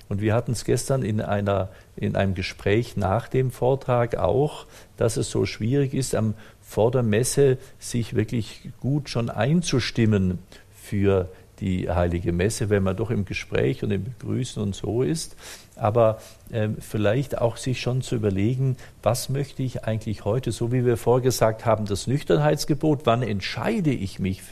Und 0.09 0.20
wir 0.20 0.35
hatten 0.35 0.53
es 0.53 0.64
gestern 0.64 1.03
in, 1.03 1.20
einer, 1.20 1.68
in 1.97 2.16
einem 2.16 2.35
Gespräch 2.35 2.97
nach 2.97 3.29
dem 3.29 3.51
Vortrag 3.51 4.16
auch, 4.16 4.66
dass 4.97 5.16
es 5.16 5.31
so 5.31 5.47
schwierig 5.47 5.95
ist, 5.95 6.14
am, 6.14 6.35
vor 6.61 6.91
der 6.91 7.03
Messe 7.03 7.59
sich 7.79 8.14
wirklich 8.14 8.70
gut 8.81 9.09
schon 9.09 9.31
einzustimmen 9.31 10.41
für 10.75 11.29
die 11.64 11.88
heilige 11.88 12.32
Messe, 12.32 12.68
wenn 12.68 12.82
man 12.82 12.94
doch 12.94 13.10
im 13.10 13.24
Gespräch 13.24 13.82
und 13.82 13.90
im 13.90 14.04
Begrüßen 14.04 14.62
und 14.62 14.74
so 14.74 15.02
ist. 15.02 15.34
Aber 15.76 16.18
äh, 16.52 16.68
vielleicht 16.78 17.38
auch 17.38 17.56
sich 17.56 17.80
schon 17.80 18.02
zu 18.02 18.16
überlegen, 18.16 18.76
was 19.02 19.30
möchte 19.30 19.62
ich 19.62 19.84
eigentlich 19.84 20.26
heute, 20.26 20.52
so 20.52 20.72
wie 20.72 20.84
wir 20.84 20.98
vorgesagt 20.98 21.64
haben, 21.64 21.86
das 21.86 22.06
Nüchternheitsgebot, 22.06 23.06
wann 23.06 23.22
entscheide 23.22 23.92
ich 23.92 24.18
mich 24.18 24.42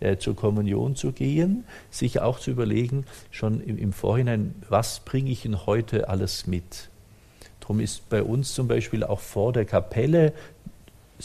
äh, 0.00 0.16
zur 0.16 0.34
Kommunion 0.34 0.96
zu 0.96 1.12
gehen, 1.12 1.64
sich 1.90 2.20
auch 2.20 2.40
zu 2.40 2.50
überlegen, 2.50 3.04
schon 3.30 3.60
im, 3.60 3.76
im 3.76 3.92
Vorhinein, 3.92 4.54
was 4.70 5.00
bringe 5.00 5.30
ich 5.30 5.44
Ihnen 5.44 5.66
heute 5.66 6.08
alles 6.08 6.46
mit. 6.46 6.88
Darum 7.60 7.80
ist 7.80 8.08
bei 8.08 8.22
uns 8.22 8.54
zum 8.54 8.66
Beispiel 8.66 9.04
auch 9.04 9.20
vor 9.20 9.52
der 9.52 9.66
Kapelle 9.66 10.32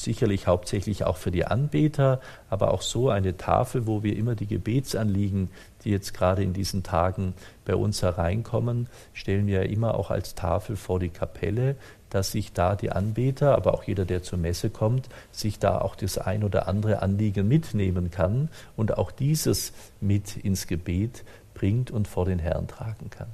sicherlich 0.03 0.47
hauptsächlich 0.47 1.03
auch 1.05 1.17
für 1.17 1.31
die 1.31 1.45
Anbeter, 1.45 2.21
aber 2.49 2.73
auch 2.73 2.81
so 2.81 3.09
eine 3.09 3.37
Tafel, 3.37 3.87
wo 3.87 4.03
wir 4.03 4.15
immer 4.15 4.35
die 4.35 4.47
Gebetsanliegen, 4.47 5.49
die 5.83 5.91
jetzt 5.91 6.13
gerade 6.13 6.43
in 6.43 6.53
diesen 6.53 6.83
Tagen 6.83 7.33
bei 7.65 7.75
uns 7.75 8.01
hereinkommen, 8.01 8.87
stellen 9.13 9.47
wir 9.47 9.63
ja 9.63 9.69
immer 9.69 9.95
auch 9.95 10.11
als 10.11 10.35
Tafel 10.35 10.75
vor 10.75 10.99
die 10.99 11.09
Kapelle, 11.09 11.75
dass 12.09 12.31
sich 12.31 12.53
da 12.53 12.75
die 12.75 12.91
Anbeter, 12.91 13.55
aber 13.55 13.73
auch 13.73 13.83
jeder, 13.83 14.05
der 14.05 14.23
zur 14.23 14.39
Messe 14.39 14.69
kommt, 14.69 15.09
sich 15.31 15.59
da 15.59 15.79
auch 15.79 15.95
das 15.95 16.17
ein 16.17 16.43
oder 16.43 16.67
andere 16.67 17.01
Anliegen 17.01 17.47
mitnehmen 17.47 18.11
kann 18.11 18.49
und 18.75 18.97
auch 18.97 19.11
dieses 19.11 19.73
mit 19.99 20.37
ins 20.37 20.67
Gebet 20.67 21.23
bringt 21.53 21.91
und 21.91 22.07
vor 22.07 22.25
den 22.25 22.39
Herrn 22.39 22.67
tragen 22.67 23.09
kann. 23.09 23.27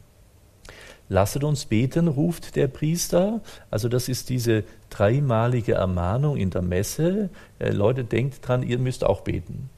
Lasset 1.10 1.43
uns 1.43 1.66
beten, 1.66 2.08
ruft 2.08 2.56
der 2.56 2.68
Priester. 2.68 3.41
Also 3.70 3.89
das 3.89 4.10
ist 4.10 4.30
diese 4.30 4.64
dreimalige 4.89 5.74
Ermahnung 5.74 6.38
in 6.38 6.49
der 6.49 6.62
Messe. 6.62 7.30
Äh, 7.60 7.72
Leute, 7.72 8.04
denkt 8.04 8.47
dran, 8.47 8.64
ihr 8.64 8.80
müsst 8.80 9.04
auch 9.04 9.22
beten. 9.22 9.70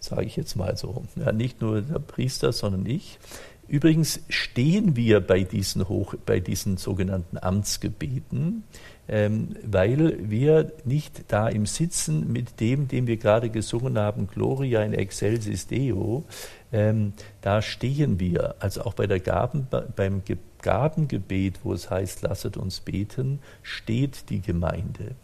Sage 0.00 0.24
ich 0.24 0.36
jetzt 0.36 0.56
mal 0.56 0.76
so. 0.76 1.04
Ja, 1.16 1.32
nicht 1.32 1.60
nur 1.60 1.82
der 1.82 1.98
Priester, 1.98 2.52
sondern 2.52 2.84
ich. 2.86 3.18
Übrigens 3.66 4.20
stehen 4.28 4.94
wir 4.94 5.20
bei 5.20 5.42
diesen, 5.42 5.88
Hoch, 5.88 6.14
bei 6.26 6.40
diesen 6.40 6.76
sogenannten 6.76 7.38
Amtsgebeten, 7.38 8.64
ähm, 9.08 9.56
weil 9.64 10.30
wir 10.30 10.72
nicht 10.84 11.24
da 11.28 11.48
im 11.48 11.66
Sitzen 11.66 12.32
mit 12.32 12.60
dem, 12.60 12.88
dem 12.88 13.06
wir 13.06 13.16
gerade 13.16 13.50
gesungen 13.50 13.98
haben, 13.98 14.26
Gloria 14.26 14.82
in 14.82 14.92
excelsis 14.92 15.66
Deo, 15.66 16.24
ähm, 16.72 17.14
da 17.40 17.62
stehen 17.62 18.20
wir. 18.20 18.56
Also 18.58 18.82
auch 18.82 18.94
bei 18.94 19.06
der 19.06 19.20
Gaben, 19.20 19.66
beim 19.96 20.22
Gabengebet, 20.60 21.60
wo 21.62 21.72
es 21.72 21.90
heißt, 21.90 22.22
lasset 22.22 22.56
uns 22.56 22.80
beten, 22.80 23.40
steht 23.62 24.30
die 24.30 24.40
Gemeinde. 24.40 25.14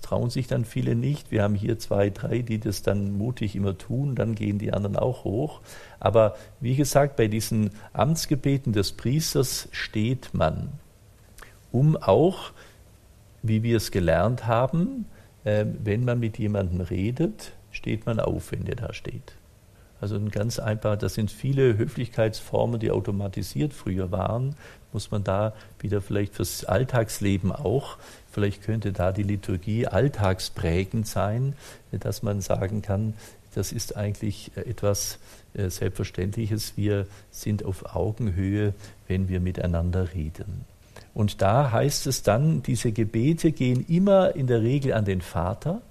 Trauen 0.00 0.30
sich 0.30 0.46
dann 0.46 0.64
viele 0.64 0.94
nicht. 0.94 1.30
Wir 1.30 1.42
haben 1.42 1.54
hier 1.54 1.78
zwei, 1.78 2.10
drei, 2.10 2.38
die 2.38 2.58
das 2.58 2.82
dann 2.82 3.16
mutig 3.16 3.54
immer 3.54 3.76
tun, 3.76 4.14
dann 4.14 4.34
gehen 4.34 4.58
die 4.58 4.72
anderen 4.72 4.96
auch 4.96 5.24
hoch. 5.24 5.60
Aber 5.98 6.36
wie 6.60 6.76
gesagt, 6.76 7.16
bei 7.16 7.28
diesen 7.28 7.70
Amtsgebeten 7.92 8.72
des 8.72 8.92
Priesters 8.92 9.68
steht 9.72 10.30
man, 10.32 10.70
um 11.72 11.96
auch, 11.96 12.52
wie 13.42 13.62
wir 13.62 13.76
es 13.76 13.90
gelernt 13.90 14.46
haben, 14.46 15.06
äh, 15.44 15.64
wenn 15.82 16.04
man 16.04 16.18
mit 16.18 16.38
jemandem 16.38 16.80
redet, 16.80 17.52
steht 17.70 18.06
man 18.06 18.20
auf, 18.20 18.52
wenn 18.52 18.64
der 18.64 18.76
da 18.76 18.92
steht. 18.92 19.34
Also 20.00 20.16
ein 20.16 20.30
ganz 20.30 20.58
einfach, 20.58 20.96
das 20.96 21.14
sind 21.14 21.30
viele 21.30 21.76
Höflichkeitsformen, 21.76 22.80
die 22.80 22.90
automatisiert 22.90 23.74
früher 23.74 24.10
waren, 24.10 24.56
muss 24.92 25.10
man 25.10 25.22
da 25.24 25.52
wieder 25.78 26.00
vielleicht 26.00 26.34
fürs 26.34 26.64
Alltagsleben 26.64 27.52
auch, 27.52 27.98
vielleicht 28.30 28.62
könnte 28.62 28.92
da 28.92 29.12
die 29.12 29.22
Liturgie 29.22 29.86
alltagsprägend 29.86 31.06
sein, 31.06 31.54
dass 31.90 32.22
man 32.22 32.40
sagen 32.40 32.82
kann, 32.82 33.14
das 33.54 33.72
ist 33.72 33.96
eigentlich 33.96 34.52
etwas 34.56 35.18
äh, 35.54 35.68
Selbstverständliches. 35.68 36.76
Wir 36.76 37.06
sind 37.30 37.64
auf 37.64 37.96
Augenhöhe, 37.96 38.74
wenn 39.08 39.28
wir 39.28 39.40
miteinander 39.40 40.14
reden. 40.14 40.64
Und 41.14 41.42
da 41.42 41.72
heißt 41.72 42.06
es 42.06 42.22
dann, 42.22 42.62
diese 42.62 42.92
Gebete 42.92 43.50
gehen 43.50 43.84
immer 43.88 44.36
in 44.36 44.46
der 44.46 44.62
Regel 44.62 44.92
an 44.92 45.04
den 45.04 45.20
Vater 45.20 45.82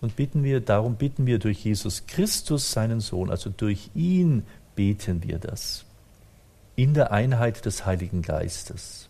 und 0.00 0.16
bitten 0.16 0.44
wir, 0.44 0.60
darum 0.60 0.96
bitten 0.96 1.26
wir 1.26 1.38
durch 1.38 1.64
Jesus 1.64 2.06
Christus, 2.06 2.70
seinen 2.70 3.00
Sohn, 3.00 3.30
also 3.30 3.50
durch 3.50 3.90
ihn 3.94 4.44
beten 4.76 5.22
wir 5.22 5.38
das. 5.38 5.84
In 6.76 6.94
der 6.94 7.10
Einheit 7.10 7.64
des 7.64 7.86
Heiligen 7.86 8.22
Geistes. 8.22 9.07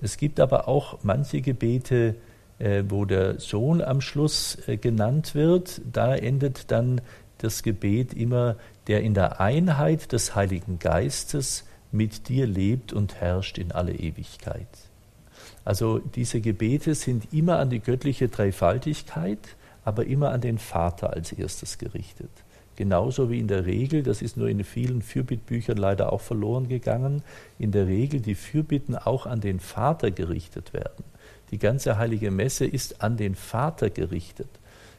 Es 0.00 0.16
gibt 0.16 0.40
aber 0.40 0.68
auch 0.68 0.98
manche 1.02 1.40
Gebete, 1.40 2.16
äh, 2.58 2.84
wo 2.88 3.04
der 3.04 3.40
Sohn 3.40 3.82
am 3.82 4.00
Schluss 4.00 4.58
äh, 4.66 4.76
genannt 4.76 5.34
wird. 5.34 5.80
Da 5.90 6.14
endet 6.14 6.70
dann 6.70 7.00
das 7.38 7.62
Gebet 7.62 8.14
immer, 8.14 8.56
der 8.86 9.02
in 9.02 9.14
der 9.14 9.40
Einheit 9.40 10.12
des 10.12 10.34
Heiligen 10.34 10.78
Geistes 10.78 11.64
mit 11.92 12.28
dir 12.28 12.46
lebt 12.46 12.92
und 12.92 13.14
herrscht 13.16 13.58
in 13.58 13.72
alle 13.72 13.92
Ewigkeit. 13.92 14.68
Also 15.64 15.98
diese 15.98 16.40
Gebete 16.40 16.94
sind 16.94 17.32
immer 17.32 17.58
an 17.58 17.70
die 17.70 17.80
göttliche 17.80 18.28
Dreifaltigkeit, 18.28 19.38
aber 19.84 20.06
immer 20.06 20.30
an 20.30 20.40
den 20.40 20.58
Vater 20.58 21.12
als 21.12 21.32
erstes 21.32 21.78
gerichtet. 21.78 22.30
Genauso 22.76 23.30
wie 23.30 23.38
in 23.38 23.48
der 23.48 23.66
Regel, 23.66 24.02
das 24.02 24.20
ist 24.20 24.36
nur 24.36 24.48
in 24.48 24.64
vielen 24.64 25.00
Fürbittbüchern 25.00 25.76
leider 25.76 26.12
auch 26.12 26.20
verloren 26.20 26.68
gegangen, 26.68 27.22
in 27.58 27.70
der 27.70 27.86
Regel 27.86 28.20
die 28.20 28.34
Fürbitten 28.34 28.96
auch 28.96 29.26
an 29.26 29.40
den 29.40 29.60
Vater 29.60 30.10
gerichtet 30.10 30.72
werden. 30.72 31.04
Die 31.50 31.58
ganze 31.58 31.98
heilige 31.98 32.30
Messe 32.30 32.66
ist 32.66 33.02
an 33.02 33.16
den 33.16 33.36
Vater 33.36 33.90
gerichtet. 33.90 34.48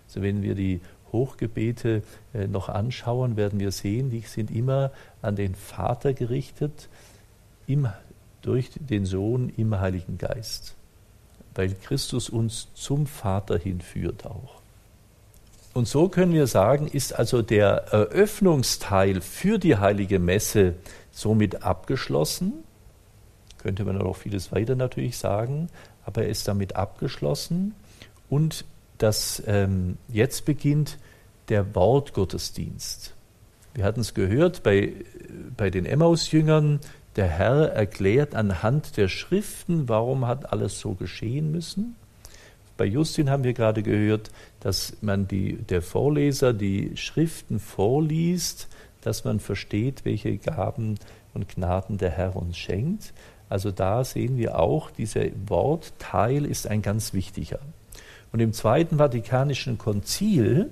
Also 0.08 0.22
wenn 0.22 0.42
wir 0.42 0.56
die 0.56 0.80
Hochgebete 1.12 2.04
äh, 2.34 2.48
noch 2.48 2.70
anschauen, 2.70 3.36
werden 3.36 3.60
wir 3.60 3.72
sehen, 3.72 4.10
die 4.10 4.22
sind 4.22 4.52
immer 4.52 4.92
an 5.22 5.36
den 5.36 5.56
Vater 5.56 6.14
gerichtet, 6.14 6.88
im, 7.68 7.90
durch 8.42 8.70
den 8.76 9.06
Sohn 9.06 9.50
im 9.58 9.78
Heiligen 9.80 10.18
Geist, 10.18 10.76
weil 11.56 11.74
Christus 11.74 12.30
uns 12.30 12.70
zum 12.74 13.06
Vater 13.08 13.58
hinführt 13.58 14.26
auch. 14.26 14.62
Und 15.76 15.90
so 15.90 16.08
können 16.08 16.32
wir 16.32 16.48
sagen, 16.48 16.88
ist 16.88 17.20
also 17.20 17.42
der 17.42 17.88
Eröffnungsteil 17.92 19.20
für 19.20 19.58
die 19.58 19.76
heilige 19.76 20.20
Messe 20.20 20.76
somit 21.12 21.64
abgeschlossen. 21.64 22.54
Könnte 23.58 23.84
man 23.84 23.98
noch 23.98 24.16
vieles 24.16 24.54
weiter 24.54 24.78
natürlich 24.78 25.18
sagen, 25.18 25.68
aber 26.06 26.24
er 26.24 26.30
ist 26.30 26.48
damit 26.48 26.78
abgeschlossen. 26.78 27.76
Und 28.30 28.64
dass 29.00 29.44
ähm, 29.48 29.98
jetzt 30.08 30.46
beginnt 30.46 30.98
der 31.50 31.76
Wortgottesdienst. 31.76 33.14
Wir 33.74 33.84
hatten 33.84 34.00
es 34.00 34.14
gehört 34.14 34.64
bei, 34.64 34.94
bei 35.58 35.70
den 35.70 35.86
Emmaus-Jüngern, 35.86 36.80
der 37.18 37.28
Herr 37.28 37.74
erklärt 37.74 38.34
anhand 38.34 38.96
der 38.96 39.10
Schriften, 39.10 39.90
warum 39.90 40.26
hat 40.26 40.54
alles 40.54 40.80
so 40.80 40.94
geschehen 40.94 41.52
müssen. 41.52 41.98
Bei 42.78 42.86
Justin 42.86 43.30
haben 43.30 43.44
wir 43.44 43.54
gerade 43.54 43.84
gehört, 43.84 44.32
dass 44.60 44.98
man 45.02 45.28
die, 45.28 45.56
der 45.56 45.82
Vorleser 45.82 46.54
die 46.54 46.98
Schriften 46.98 47.60
vorliest, 47.60 48.68
dass 49.02 49.24
man 49.24 49.40
versteht, 49.40 50.04
welche 50.04 50.38
Gaben 50.38 50.98
und 51.34 51.48
Gnaden 51.48 51.98
der 51.98 52.12
Herr 52.12 52.36
uns 52.36 52.58
schenkt. 52.58 53.14
Also 53.48 53.72
da 53.72 54.04
sehen 54.04 54.38
wir 54.38 54.60
auch, 54.60 54.90
dieser 54.92 55.26
Wortteil 55.48 56.46
ist 56.46 56.68
ein 56.68 56.82
ganz 56.82 57.14
wichtiger. 57.14 57.60
Und 58.32 58.40
im 58.40 58.52
Zweiten 58.52 58.98
Vatikanischen 58.98 59.78
Konzil 59.78 60.72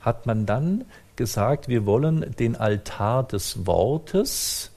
hat 0.00 0.26
man 0.26 0.44
dann 0.44 0.84
gesagt, 1.16 1.68
wir 1.68 1.86
wollen 1.86 2.34
den 2.38 2.56
Altar 2.56 3.26
des 3.26 3.66
Wortes 3.66 4.70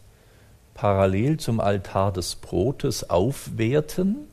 parallel 0.73 1.37
zum 1.37 1.59
Altar 1.59 2.11
des 2.11 2.35
Brotes 2.35 3.09
aufwerten. 3.09 4.27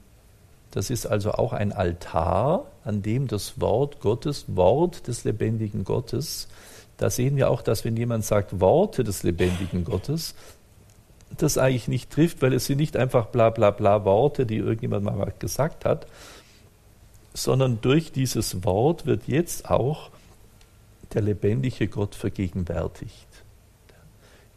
Das 0.79 0.91
ist 0.91 1.07
also 1.07 1.33
auch 1.33 1.53
ein 1.53 1.73
Altar, 1.73 2.71
an 2.85 3.03
dem 3.03 3.27
das 3.27 3.61
Wort 3.61 3.99
Gottes, 3.99 4.45
Wort 4.55 5.09
des 5.09 5.25
lebendigen 5.25 5.83
Gottes, 5.83 6.47
da 6.99 7.11
sehen 7.11 7.35
wir 7.35 7.51
auch, 7.51 7.63
dass 7.63 7.85
wenn 7.85 7.97
jemand 7.97 8.25
sagt 8.25 8.61
Worte 8.61 9.03
des 9.03 9.25
lebendigen 9.25 9.83
Gottes, 9.83 10.37
das 11.37 11.59
eigentlich 11.59 11.89
nicht 11.89 12.11
trifft, 12.11 12.43
weil 12.43 12.53
es 12.53 12.67
sind 12.67 12.77
nicht 12.77 12.97
einfach 12.97 13.27
bla 13.27 13.51
bla 13.51 13.73
bla 13.73 14.05
Worte, 14.05 14.47
die 14.47 14.59
irgendjemand 14.59 15.05
mal 15.05 15.35
gesagt 15.41 15.85
hat, 15.85 16.07
sondern 17.35 17.81
durch 17.81 18.13
dieses 18.13 18.63
Wort 18.65 19.05
wird 19.05 19.27
jetzt 19.27 19.69
auch 19.69 20.11
der 21.13 21.23
lebendige 21.23 21.89
Gott 21.89 22.15
vergegenwärtigt. 22.15 23.27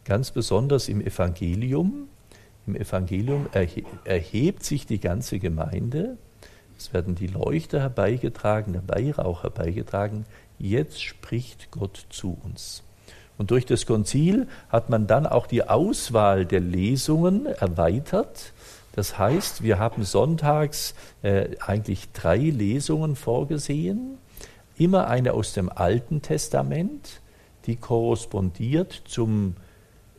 Ganz 0.04 0.30
besonders 0.30 0.88
im 0.88 1.00
Evangelium. 1.00 2.06
Im 2.66 2.76
Evangelium 2.76 3.46
erhebt 4.04 4.64
sich 4.64 4.86
die 4.86 5.00
ganze 5.00 5.38
Gemeinde. 5.38 6.16
Es 6.78 6.92
werden 6.92 7.14
die 7.14 7.26
Leuchter 7.26 7.80
herbeigetragen, 7.80 8.72
der 8.72 8.88
Weihrauch 8.88 9.42
herbeigetragen. 9.42 10.26
Jetzt 10.58 11.02
spricht 11.02 11.70
Gott 11.70 12.06
zu 12.10 12.38
uns. 12.44 12.82
Und 13.38 13.50
durch 13.50 13.66
das 13.66 13.86
Konzil 13.86 14.46
hat 14.68 14.90
man 14.90 15.06
dann 15.06 15.26
auch 15.26 15.46
die 15.46 15.68
Auswahl 15.68 16.46
der 16.46 16.60
Lesungen 16.60 17.46
erweitert. 17.46 18.52
Das 18.92 19.18
heißt, 19.18 19.62
wir 19.62 19.78
haben 19.78 20.04
sonntags 20.04 20.94
äh, 21.22 21.56
eigentlich 21.60 22.12
drei 22.12 22.36
Lesungen 22.36 23.16
vorgesehen. 23.16 24.18
Immer 24.76 25.08
eine 25.08 25.32
aus 25.32 25.54
dem 25.54 25.70
Alten 25.70 26.22
Testament, 26.22 27.20
die 27.66 27.76
korrespondiert 27.76 29.02
zum 29.06 29.56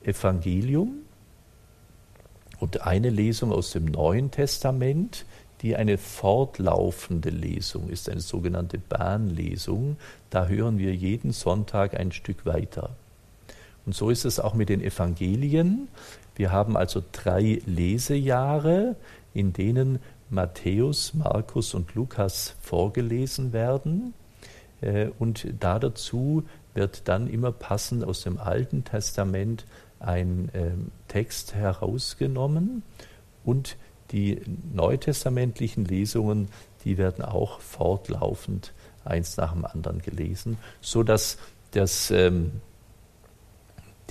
Evangelium 0.04 1.03
und 2.64 2.84
eine 2.84 3.10
Lesung 3.10 3.52
aus 3.52 3.72
dem 3.72 3.84
Neuen 3.84 4.32
Testament, 4.32 5.26
die 5.62 5.76
eine 5.76 5.98
fortlaufende 5.98 7.30
Lesung 7.30 7.90
ist, 7.90 8.08
eine 8.08 8.22
sogenannte 8.22 8.78
Bahnlesung. 8.78 9.98
Da 10.30 10.48
hören 10.48 10.78
wir 10.78 10.96
jeden 10.96 11.34
Sonntag 11.34 12.00
ein 12.00 12.14
Stück 12.14 12.46
weiter. 12.46 12.92
Und 13.86 13.96
so 13.96 14.10
ist 14.10 14.24
es 14.24 14.40
auch 14.40 14.54
mit 14.54 14.70
den 14.70 14.82
Evangelien. 14.82 15.90
Wir 16.38 16.54
haben 16.54 16.78
also 16.78 17.04
drei 17.12 17.62
Lesejahre, 17.66 18.96
in 19.34 19.52
denen 19.52 20.00
Matthäus, 20.30 21.14
Markus 21.14 21.74
und 21.74 21.94
Lukas 21.96 22.56
vorgelesen 22.62 23.52
werden. 23.52 24.14
Äh, 24.80 25.10
und 25.20 25.48
da 25.60 25.80
dazu 25.80 26.44
wird 26.76 27.10
dann 27.10 27.28
immer 27.28 27.52
passend 27.52 28.06
aus 28.06 28.22
dem 28.22 28.38
Alten 28.38 28.86
Testament 28.86 29.66
ein 30.04 30.50
ähm, 30.54 30.92
Text 31.08 31.56
herausgenommen 31.56 32.84
und 33.44 33.78
die 34.12 34.42
neutestamentlichen 34.74 35.86
Lesungen, 35.86 36.50
die 36.86 36.98
werden 36.98 37.24
auch 37.24 37.60
fortlaufend 37.60 38.74
eins 39.06 39.38
nach 39.38 39.54
dem 39.54 39.66
anderen 39.66 40.02
gelesen, 40.02 40.58
so 40.82 41.04
dass 41.04 41.38
das, 41.72 42.12
ähm, 42.12 42.62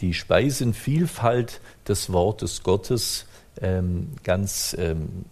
die 0.01 0.15
Speisenvielfalt 0.15 1.61
des 1.87 2.13
Wortes 2.13 2.63
Gottes 2.63 3.27
ähm, 3.61 4.13
ganz 4.25 4.75
ähm, 4.79 5.27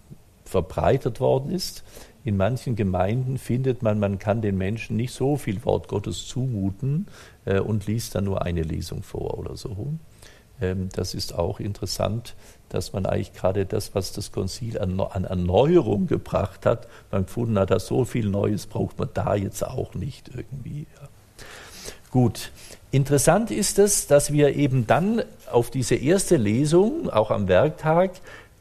verbreitet 0.45 1.21
worden 1.21 1.51
ist. 1.51 1.83
In 2.23 2.37
manchen 2.37 2.77
Gemeinden 2.77 3.39
findet 3.39 3.83
man, 3.83 3.99
man 3.99 4.19
kann 4.19 4.43
den 4.43 4.59
Menschen 4.59 4.97
nicht 4.97 5.13
so 5.13 5.37
viel 5.37 5.65
Wort 5.65 5.89
Gottes 5.89 6.27
zumuten 6.27 7.07
äh, 7.47 7.61
und 7.61 7.87
liest 7.87 8.15
dann 8.15 8.25
nur 8.25 8.43
eine 8.43 8.63
Lesung 8.63 9.03
vor 9.03 9.39
oder 9.39 9.57
so. 9.57 9.95
Ähm, 10.61 10.89
das 10.93 11.15
ist 11.15 11.35
auch 11.35 11.61
interessant, 11.61 12.35
dass 12.69 12.93
man 12.93 13.07
eigentlich 13.07 13.35
gerade 13.35 13.67
das, 13.67 13.95
was 13.95 14.13
das 14.13 14.33
Konzil 14.33 14.79
an, 14.79 14.99
Erneuerung 14.99 16.07
gebracht 16.07 16.67
hat, 16.67 16.87
man 17.11 17.27
gefunden 17.27 17.59
hat, 17.59 17.71
dass 17.71 17.87
so 17.87 18.05
viel 18.05 18.29
Neues 18.29 18.67
braucht 18.67 18.99
man 18.99 19.09
da 19.13 19.35
jetzt 19.35 19.67
auch 19.67 19.95
nicht 19.95 20.31
irgendwie. 20.35 20.87
Gut. 22.11 22.51
Interessant 22.93 23.53
ist 23.53 23.79
es, 23.79 24.09
dass 24.09 24.33
wir 24.33 24.57
eben 24.57 24.87
dann 24.87 25.23
auf 25.51 25.71
diese 25.71 25.95
erste 25.95 26.37
Lesung, 26.37 27.09
auch 27.09 27.31
am 27.31 27.47
Werktag, 27.47 28.13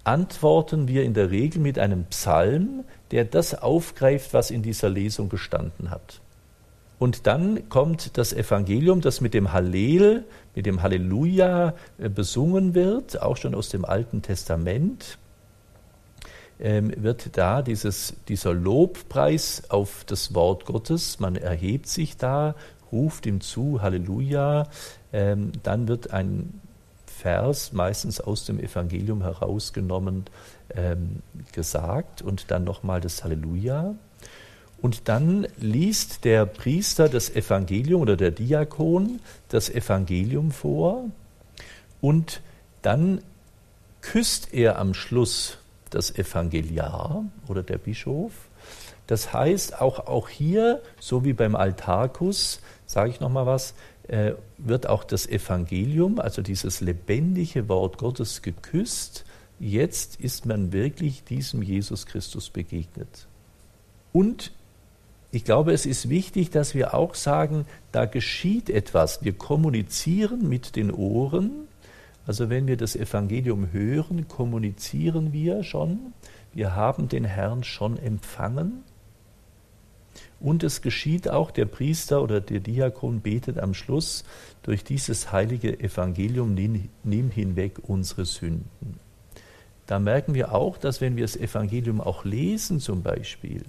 antworten 0.03 0.87
wir 0.87 1.03
in 1.03 1.13
der 1.13 1.31
Regel 1.31 1.61
mit 1.61 1.79
einem 1.79 2.05
Psalm, 2.05 2.83
der 3.11 3.25
das 3.25 3.55
aufgreift, 3.55 4.33
was 4.33 4.51
in 4.51 4.61
dieser 4.61 4.89
Lesung 4.89 5.29
gestanden 5.29 5.89
hat. 5.89 6.21
Und 6.99 7.27
dann 7.27 7.69
kommt 7.69 8.17
das 8.17 8.33
Evangelium, 8.33 9.01
das 9.01 9.21
mit 9.21 9.33
dem 9.33 9.53
Hallel, 9.53 10.25
mit 10.59 10.65
dem 10.65 10.81
Halleluja 10.81 11.73
äh, 11.99 12.09
besungen 12.09 12.75
wird, 12.75 13.21
auch 13.21 13.37
schon 13.37 13.55
aus 13.55 13.69
dem 13.69 13.85
Alten 13.85 14.21
Testament, 14.21 15.17
ähm, 16.59 16.91
wird 16.97 17.37
da 17.37 17.61
dieses, 17.61 18.15
dieser 18.27 18.53
Lobpreis 18.53 19.69
auf 19.69 20.03
das 20.05 20.35
Wort 20.35 20.65
Gottes, 20.65 21.21
man 21.21 21.37
erhebt 21.37 21.87
sich 21.87 22.17
da, 22.17 22.55
ruft 22.91 23.25
ihm 23.25 23.39
zu, 23.39 23.81
Halleluja, 23.81 24.67
ähm, 25.13 25.53
dann 25.63 25.87
wird 25.87 26.11
ein 26.11 26.59
Vers 27.05 27.71
meistens 27.71 28.19
aus 28.19 28.43
dem 28.43 28.59
Evangelium 28.59 29.21
herausgenommen, 29.21 30.25
ähm, 30.75 31.21
gesagt 31.53 32.21
und 32.21 32.51
dann 32.51 32.65
nochmal 32.65 32.99
das 32.99 33.23
Halleluja. 33.23 33.95
Und 34.81 35.09
dann 35.09 35.47
liest 35.57 36.23
der 36.23 36.45
Priester 36.45 37.09
das 37.09 37.29
Evangelium 37.29 38.01
oder 38.01 38.15
der 38.15 38.31
Diakon 38.31 39.19
das 39.49 39.69
Evangelium 39.69 40.51
vor 40.51 41.05
und 42.01 42.41
dann 42.81 43.21
küsst 44.01 44.53
er 44.53 44.79
am 44.79 44.93
Schluss 44.93 45.57
das 45.89 46.15
Evangeliar 46.15 47.25
oder 47.47 47.63
der 47.63 47.77
Bischof. 47.77 48.31
Das 49.07 49.33
heißt, 49.33 49.81
auch, 49.81 50.07
auch 50.07 50.29
hier, 50.29 50.81
so 50.99 51.25
wie 51.25 51.33
beim 51.33 51.55
Altarkuss, 51.55 52.61
sage 52.85 53.09
ich 53.09 53.19
nochmal 53.19 53.47
was, 53.47 53.73
äh, 54.07 54.33
wird 54.57 54.87
auch 54.87 55.03
das 55.03 55.27
Evangelium, 55.27 56.19
also 56.19 56.41
dieses 56.41 56.79
lebendige 56.79 57.67
Wort 57.67 57.97
Gottes, 57.97 58.41
geküsst. 58.41 59.25
Jetzt 59.59 60.19
ist 60.19 60.45
man 60.45 60.71
wirklich 60.71 61.23
diesem 61.23 61.63
Jesus 61.63 62.05
Christus 62.05 62.49
begegnet. 62.49 63.27
Und 64.13 64.51
ich 65.31 65.43
glaube, 65.43 65.73
es 65.73 65.85
ist 65.85 66.09
wichtig, 66.09 66.49
dass 66.49 66.73
wir 66.73 66.93
auch 66.93 67.13
sagen, 67.13 67.65
da 67.91 68.05
geschieht 68.05 68.69
etwas. 68.69 69.23
Wir 69.23 69.33
kommunizieren 69.33 70.49
mit 70.49 70.75
den 70.75 70.91
Ohren. 70.91 71.67
Also 72.25 72.49
wenn 72.49 72.67
wir 72.67 72.77
das 72.77 72.95
Evangelium 72.95 73.71
hören, 73.71 74.27
kommunizieren 74.27 75.31
wir 75.31 75.63
schon. 75.63 76.13
Wir 76.53 76.75
haben 76.75 77.09
den 77.09 77.25
Herrn 77.25 77.63
schon 77.63 77.97
empfangen. 77.97 78.83
Und 80.39 80.63
es 80.63 80.81
geschieht 80.81 81.29
auch, 81.29 81.51
der 81.51 81.65
Priester 81.65 82.23
oder 82.23 82.41
der 82.41 82.59
Diakon 82.59 83.21
betet 83.21 83.59
am 83.59 83.73
Schluss, 83.73 84.23
durch 84.63 84.83
dieses 84.83 85.31
heilige 85.31 85.79
Evangelium 85.79 86.55
nimm 87.03 87.29
hinweg 87.29 87.79
unsere 87.83 88.25
Sünden. 88.25 88.99
Da 89.85 89.99
merken 89.99 90.33
wir 90.33 90.53
auch, 90.53 90.77
dass 90.77 91.01
wenn 91.01 91.17
wir 91.17 91.23
das 91.23 91.35
Evangelium 91.35 91.99
auch 91.99 92.23
lesen 92.23 92.79
zum 92.79 93.01
Beispiel, 93.01 93.63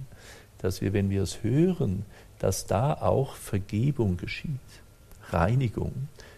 dass 0.61 0.81
wir, 0.81 0.93
wenn 0.93 1.09
wir 1.09 1.23
es 1.23 1.43
hören, 1.43 2.05
dass 2.39 2.65
da 2.65 2.93
auch 2.93 3.35
Vergebung 3.35 4.17
geschieht, 4.17 4.49
Reinigung. 5.29 5.93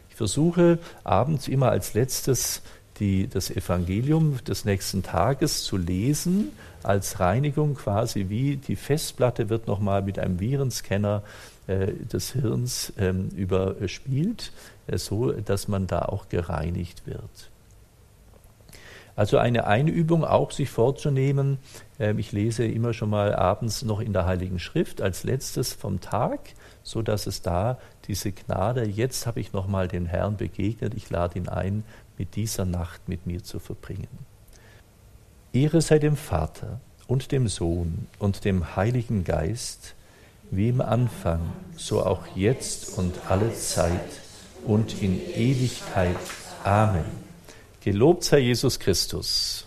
Ich 0.10 0.16
versuche 0.16 0.80
abends 1.04 1.48
immer 1.48 1.70
als 1.70 1.94
letztes 1.94 2.62
die, 3.00 3.28
das 3.28 3.50
Evangelium 3.50 4.44
des 4.46 4.66
nächsten 4.66 5.02
Tages 5.02 5.64
zu 5.64 5.78
lesen, 5.78 6.52
als 6.84 7.20
Reinigung 7.20 7.76
quasi 7.76 8.30
wie 8.30 8.58
die 8.58 8.76
Festplatte 8.76 9.50
wird 9.50 9.68
nochmal 9.68 10.02
mit 10.02 10.20
einem 10.20 10.40
Virenscanner 10.40 11.24
äh, 11.68 11.94
des 11.94 12.34
Hirns 12.34 12.94
ähm, 12.98 13.30
überspielt, 13.36 14.52
äh, 14.88 14.98
so 14.98 15.32
dass 15.32 15.68
man 15.68 15.88
da 15.88 16.04
auch 16.04 16.30
gereinigt 16.30 17.08
wird. 17.08 17.50
Also 19.16 19.38
eine 19.38 19.68
Einübung 19.68 20.26
auch 20.26 20.52
sich 20.52 20.70
vorzunehmen. 20.70 21.60
Ähm, 22.00 22.20
ich 22.20 22.32
lese 22.32 22.66
immer 22.66 22.94
schon 22.94 23.10
mal 23.10 23.36
abends 23.36 23.84
noch 23.84 24.00
in 24.00 24.14
der 24.14 24.26
Heiligen 24.26 24.60
Schrift 24.60 25.02
als 25.02 25.24
letztes 25.24 25.74
vom 25.74 26.02
Tag, 26.02 26.40
so 26.82 27.02
dass 27.02 27.28
es 27.28 27.42
da 27.42 27.78
diese 28.08 28.32
Gnade, 28.32 28.86
jetzt 28.86 29.28
habe 29.28 29.40
ich 29.40 29.54
nochmal 29.54 29.88
dem 29.88 30.06
Herrn 30.06 30.36
begegnet, 30.38 30.94
ich 30.96 31.10
lade 31.10 31.38
ihn 31.38 31.48
ein, 31.48 31.84
mit 32.18 32.36
dieser 32.36 32.66
Nacht 32.66 33.08
mit 33.08 33.26
mir 33.26 33.44
zu 33.44 33.60
verbringen. 33.60 34.26
Ehre 35.54 35.82
sei 35.82 36.00
dem 36.00 36.18
Vater 36.18 36.80
und 37.08 37.32
dem 37.32 37.48
Sohn 37.48 38.08
und 38.20 38.46
dem 38.46 38.76
Heiligen 38.76 39.24
Geist, 39.24 39.96
wie 40.52 40.70
im 40.70 40.82
Anfang, 40.82 41.54
so 41.76 42.04
auch 42.06 42.26
jetzt 42.36 42.98
und 42.98 43.14
alle 43.30 43.54
Zeit 43.54 44.22
und 44.66 45.02
in 45.02 45.20
Ewigkeit. 45.34 46.18
Amen. 46.64 47.23
Gelobt 47.84 48.24
sei 48.24 48.40
Jesus 48.40 48.80
Christus. 48.80 49.66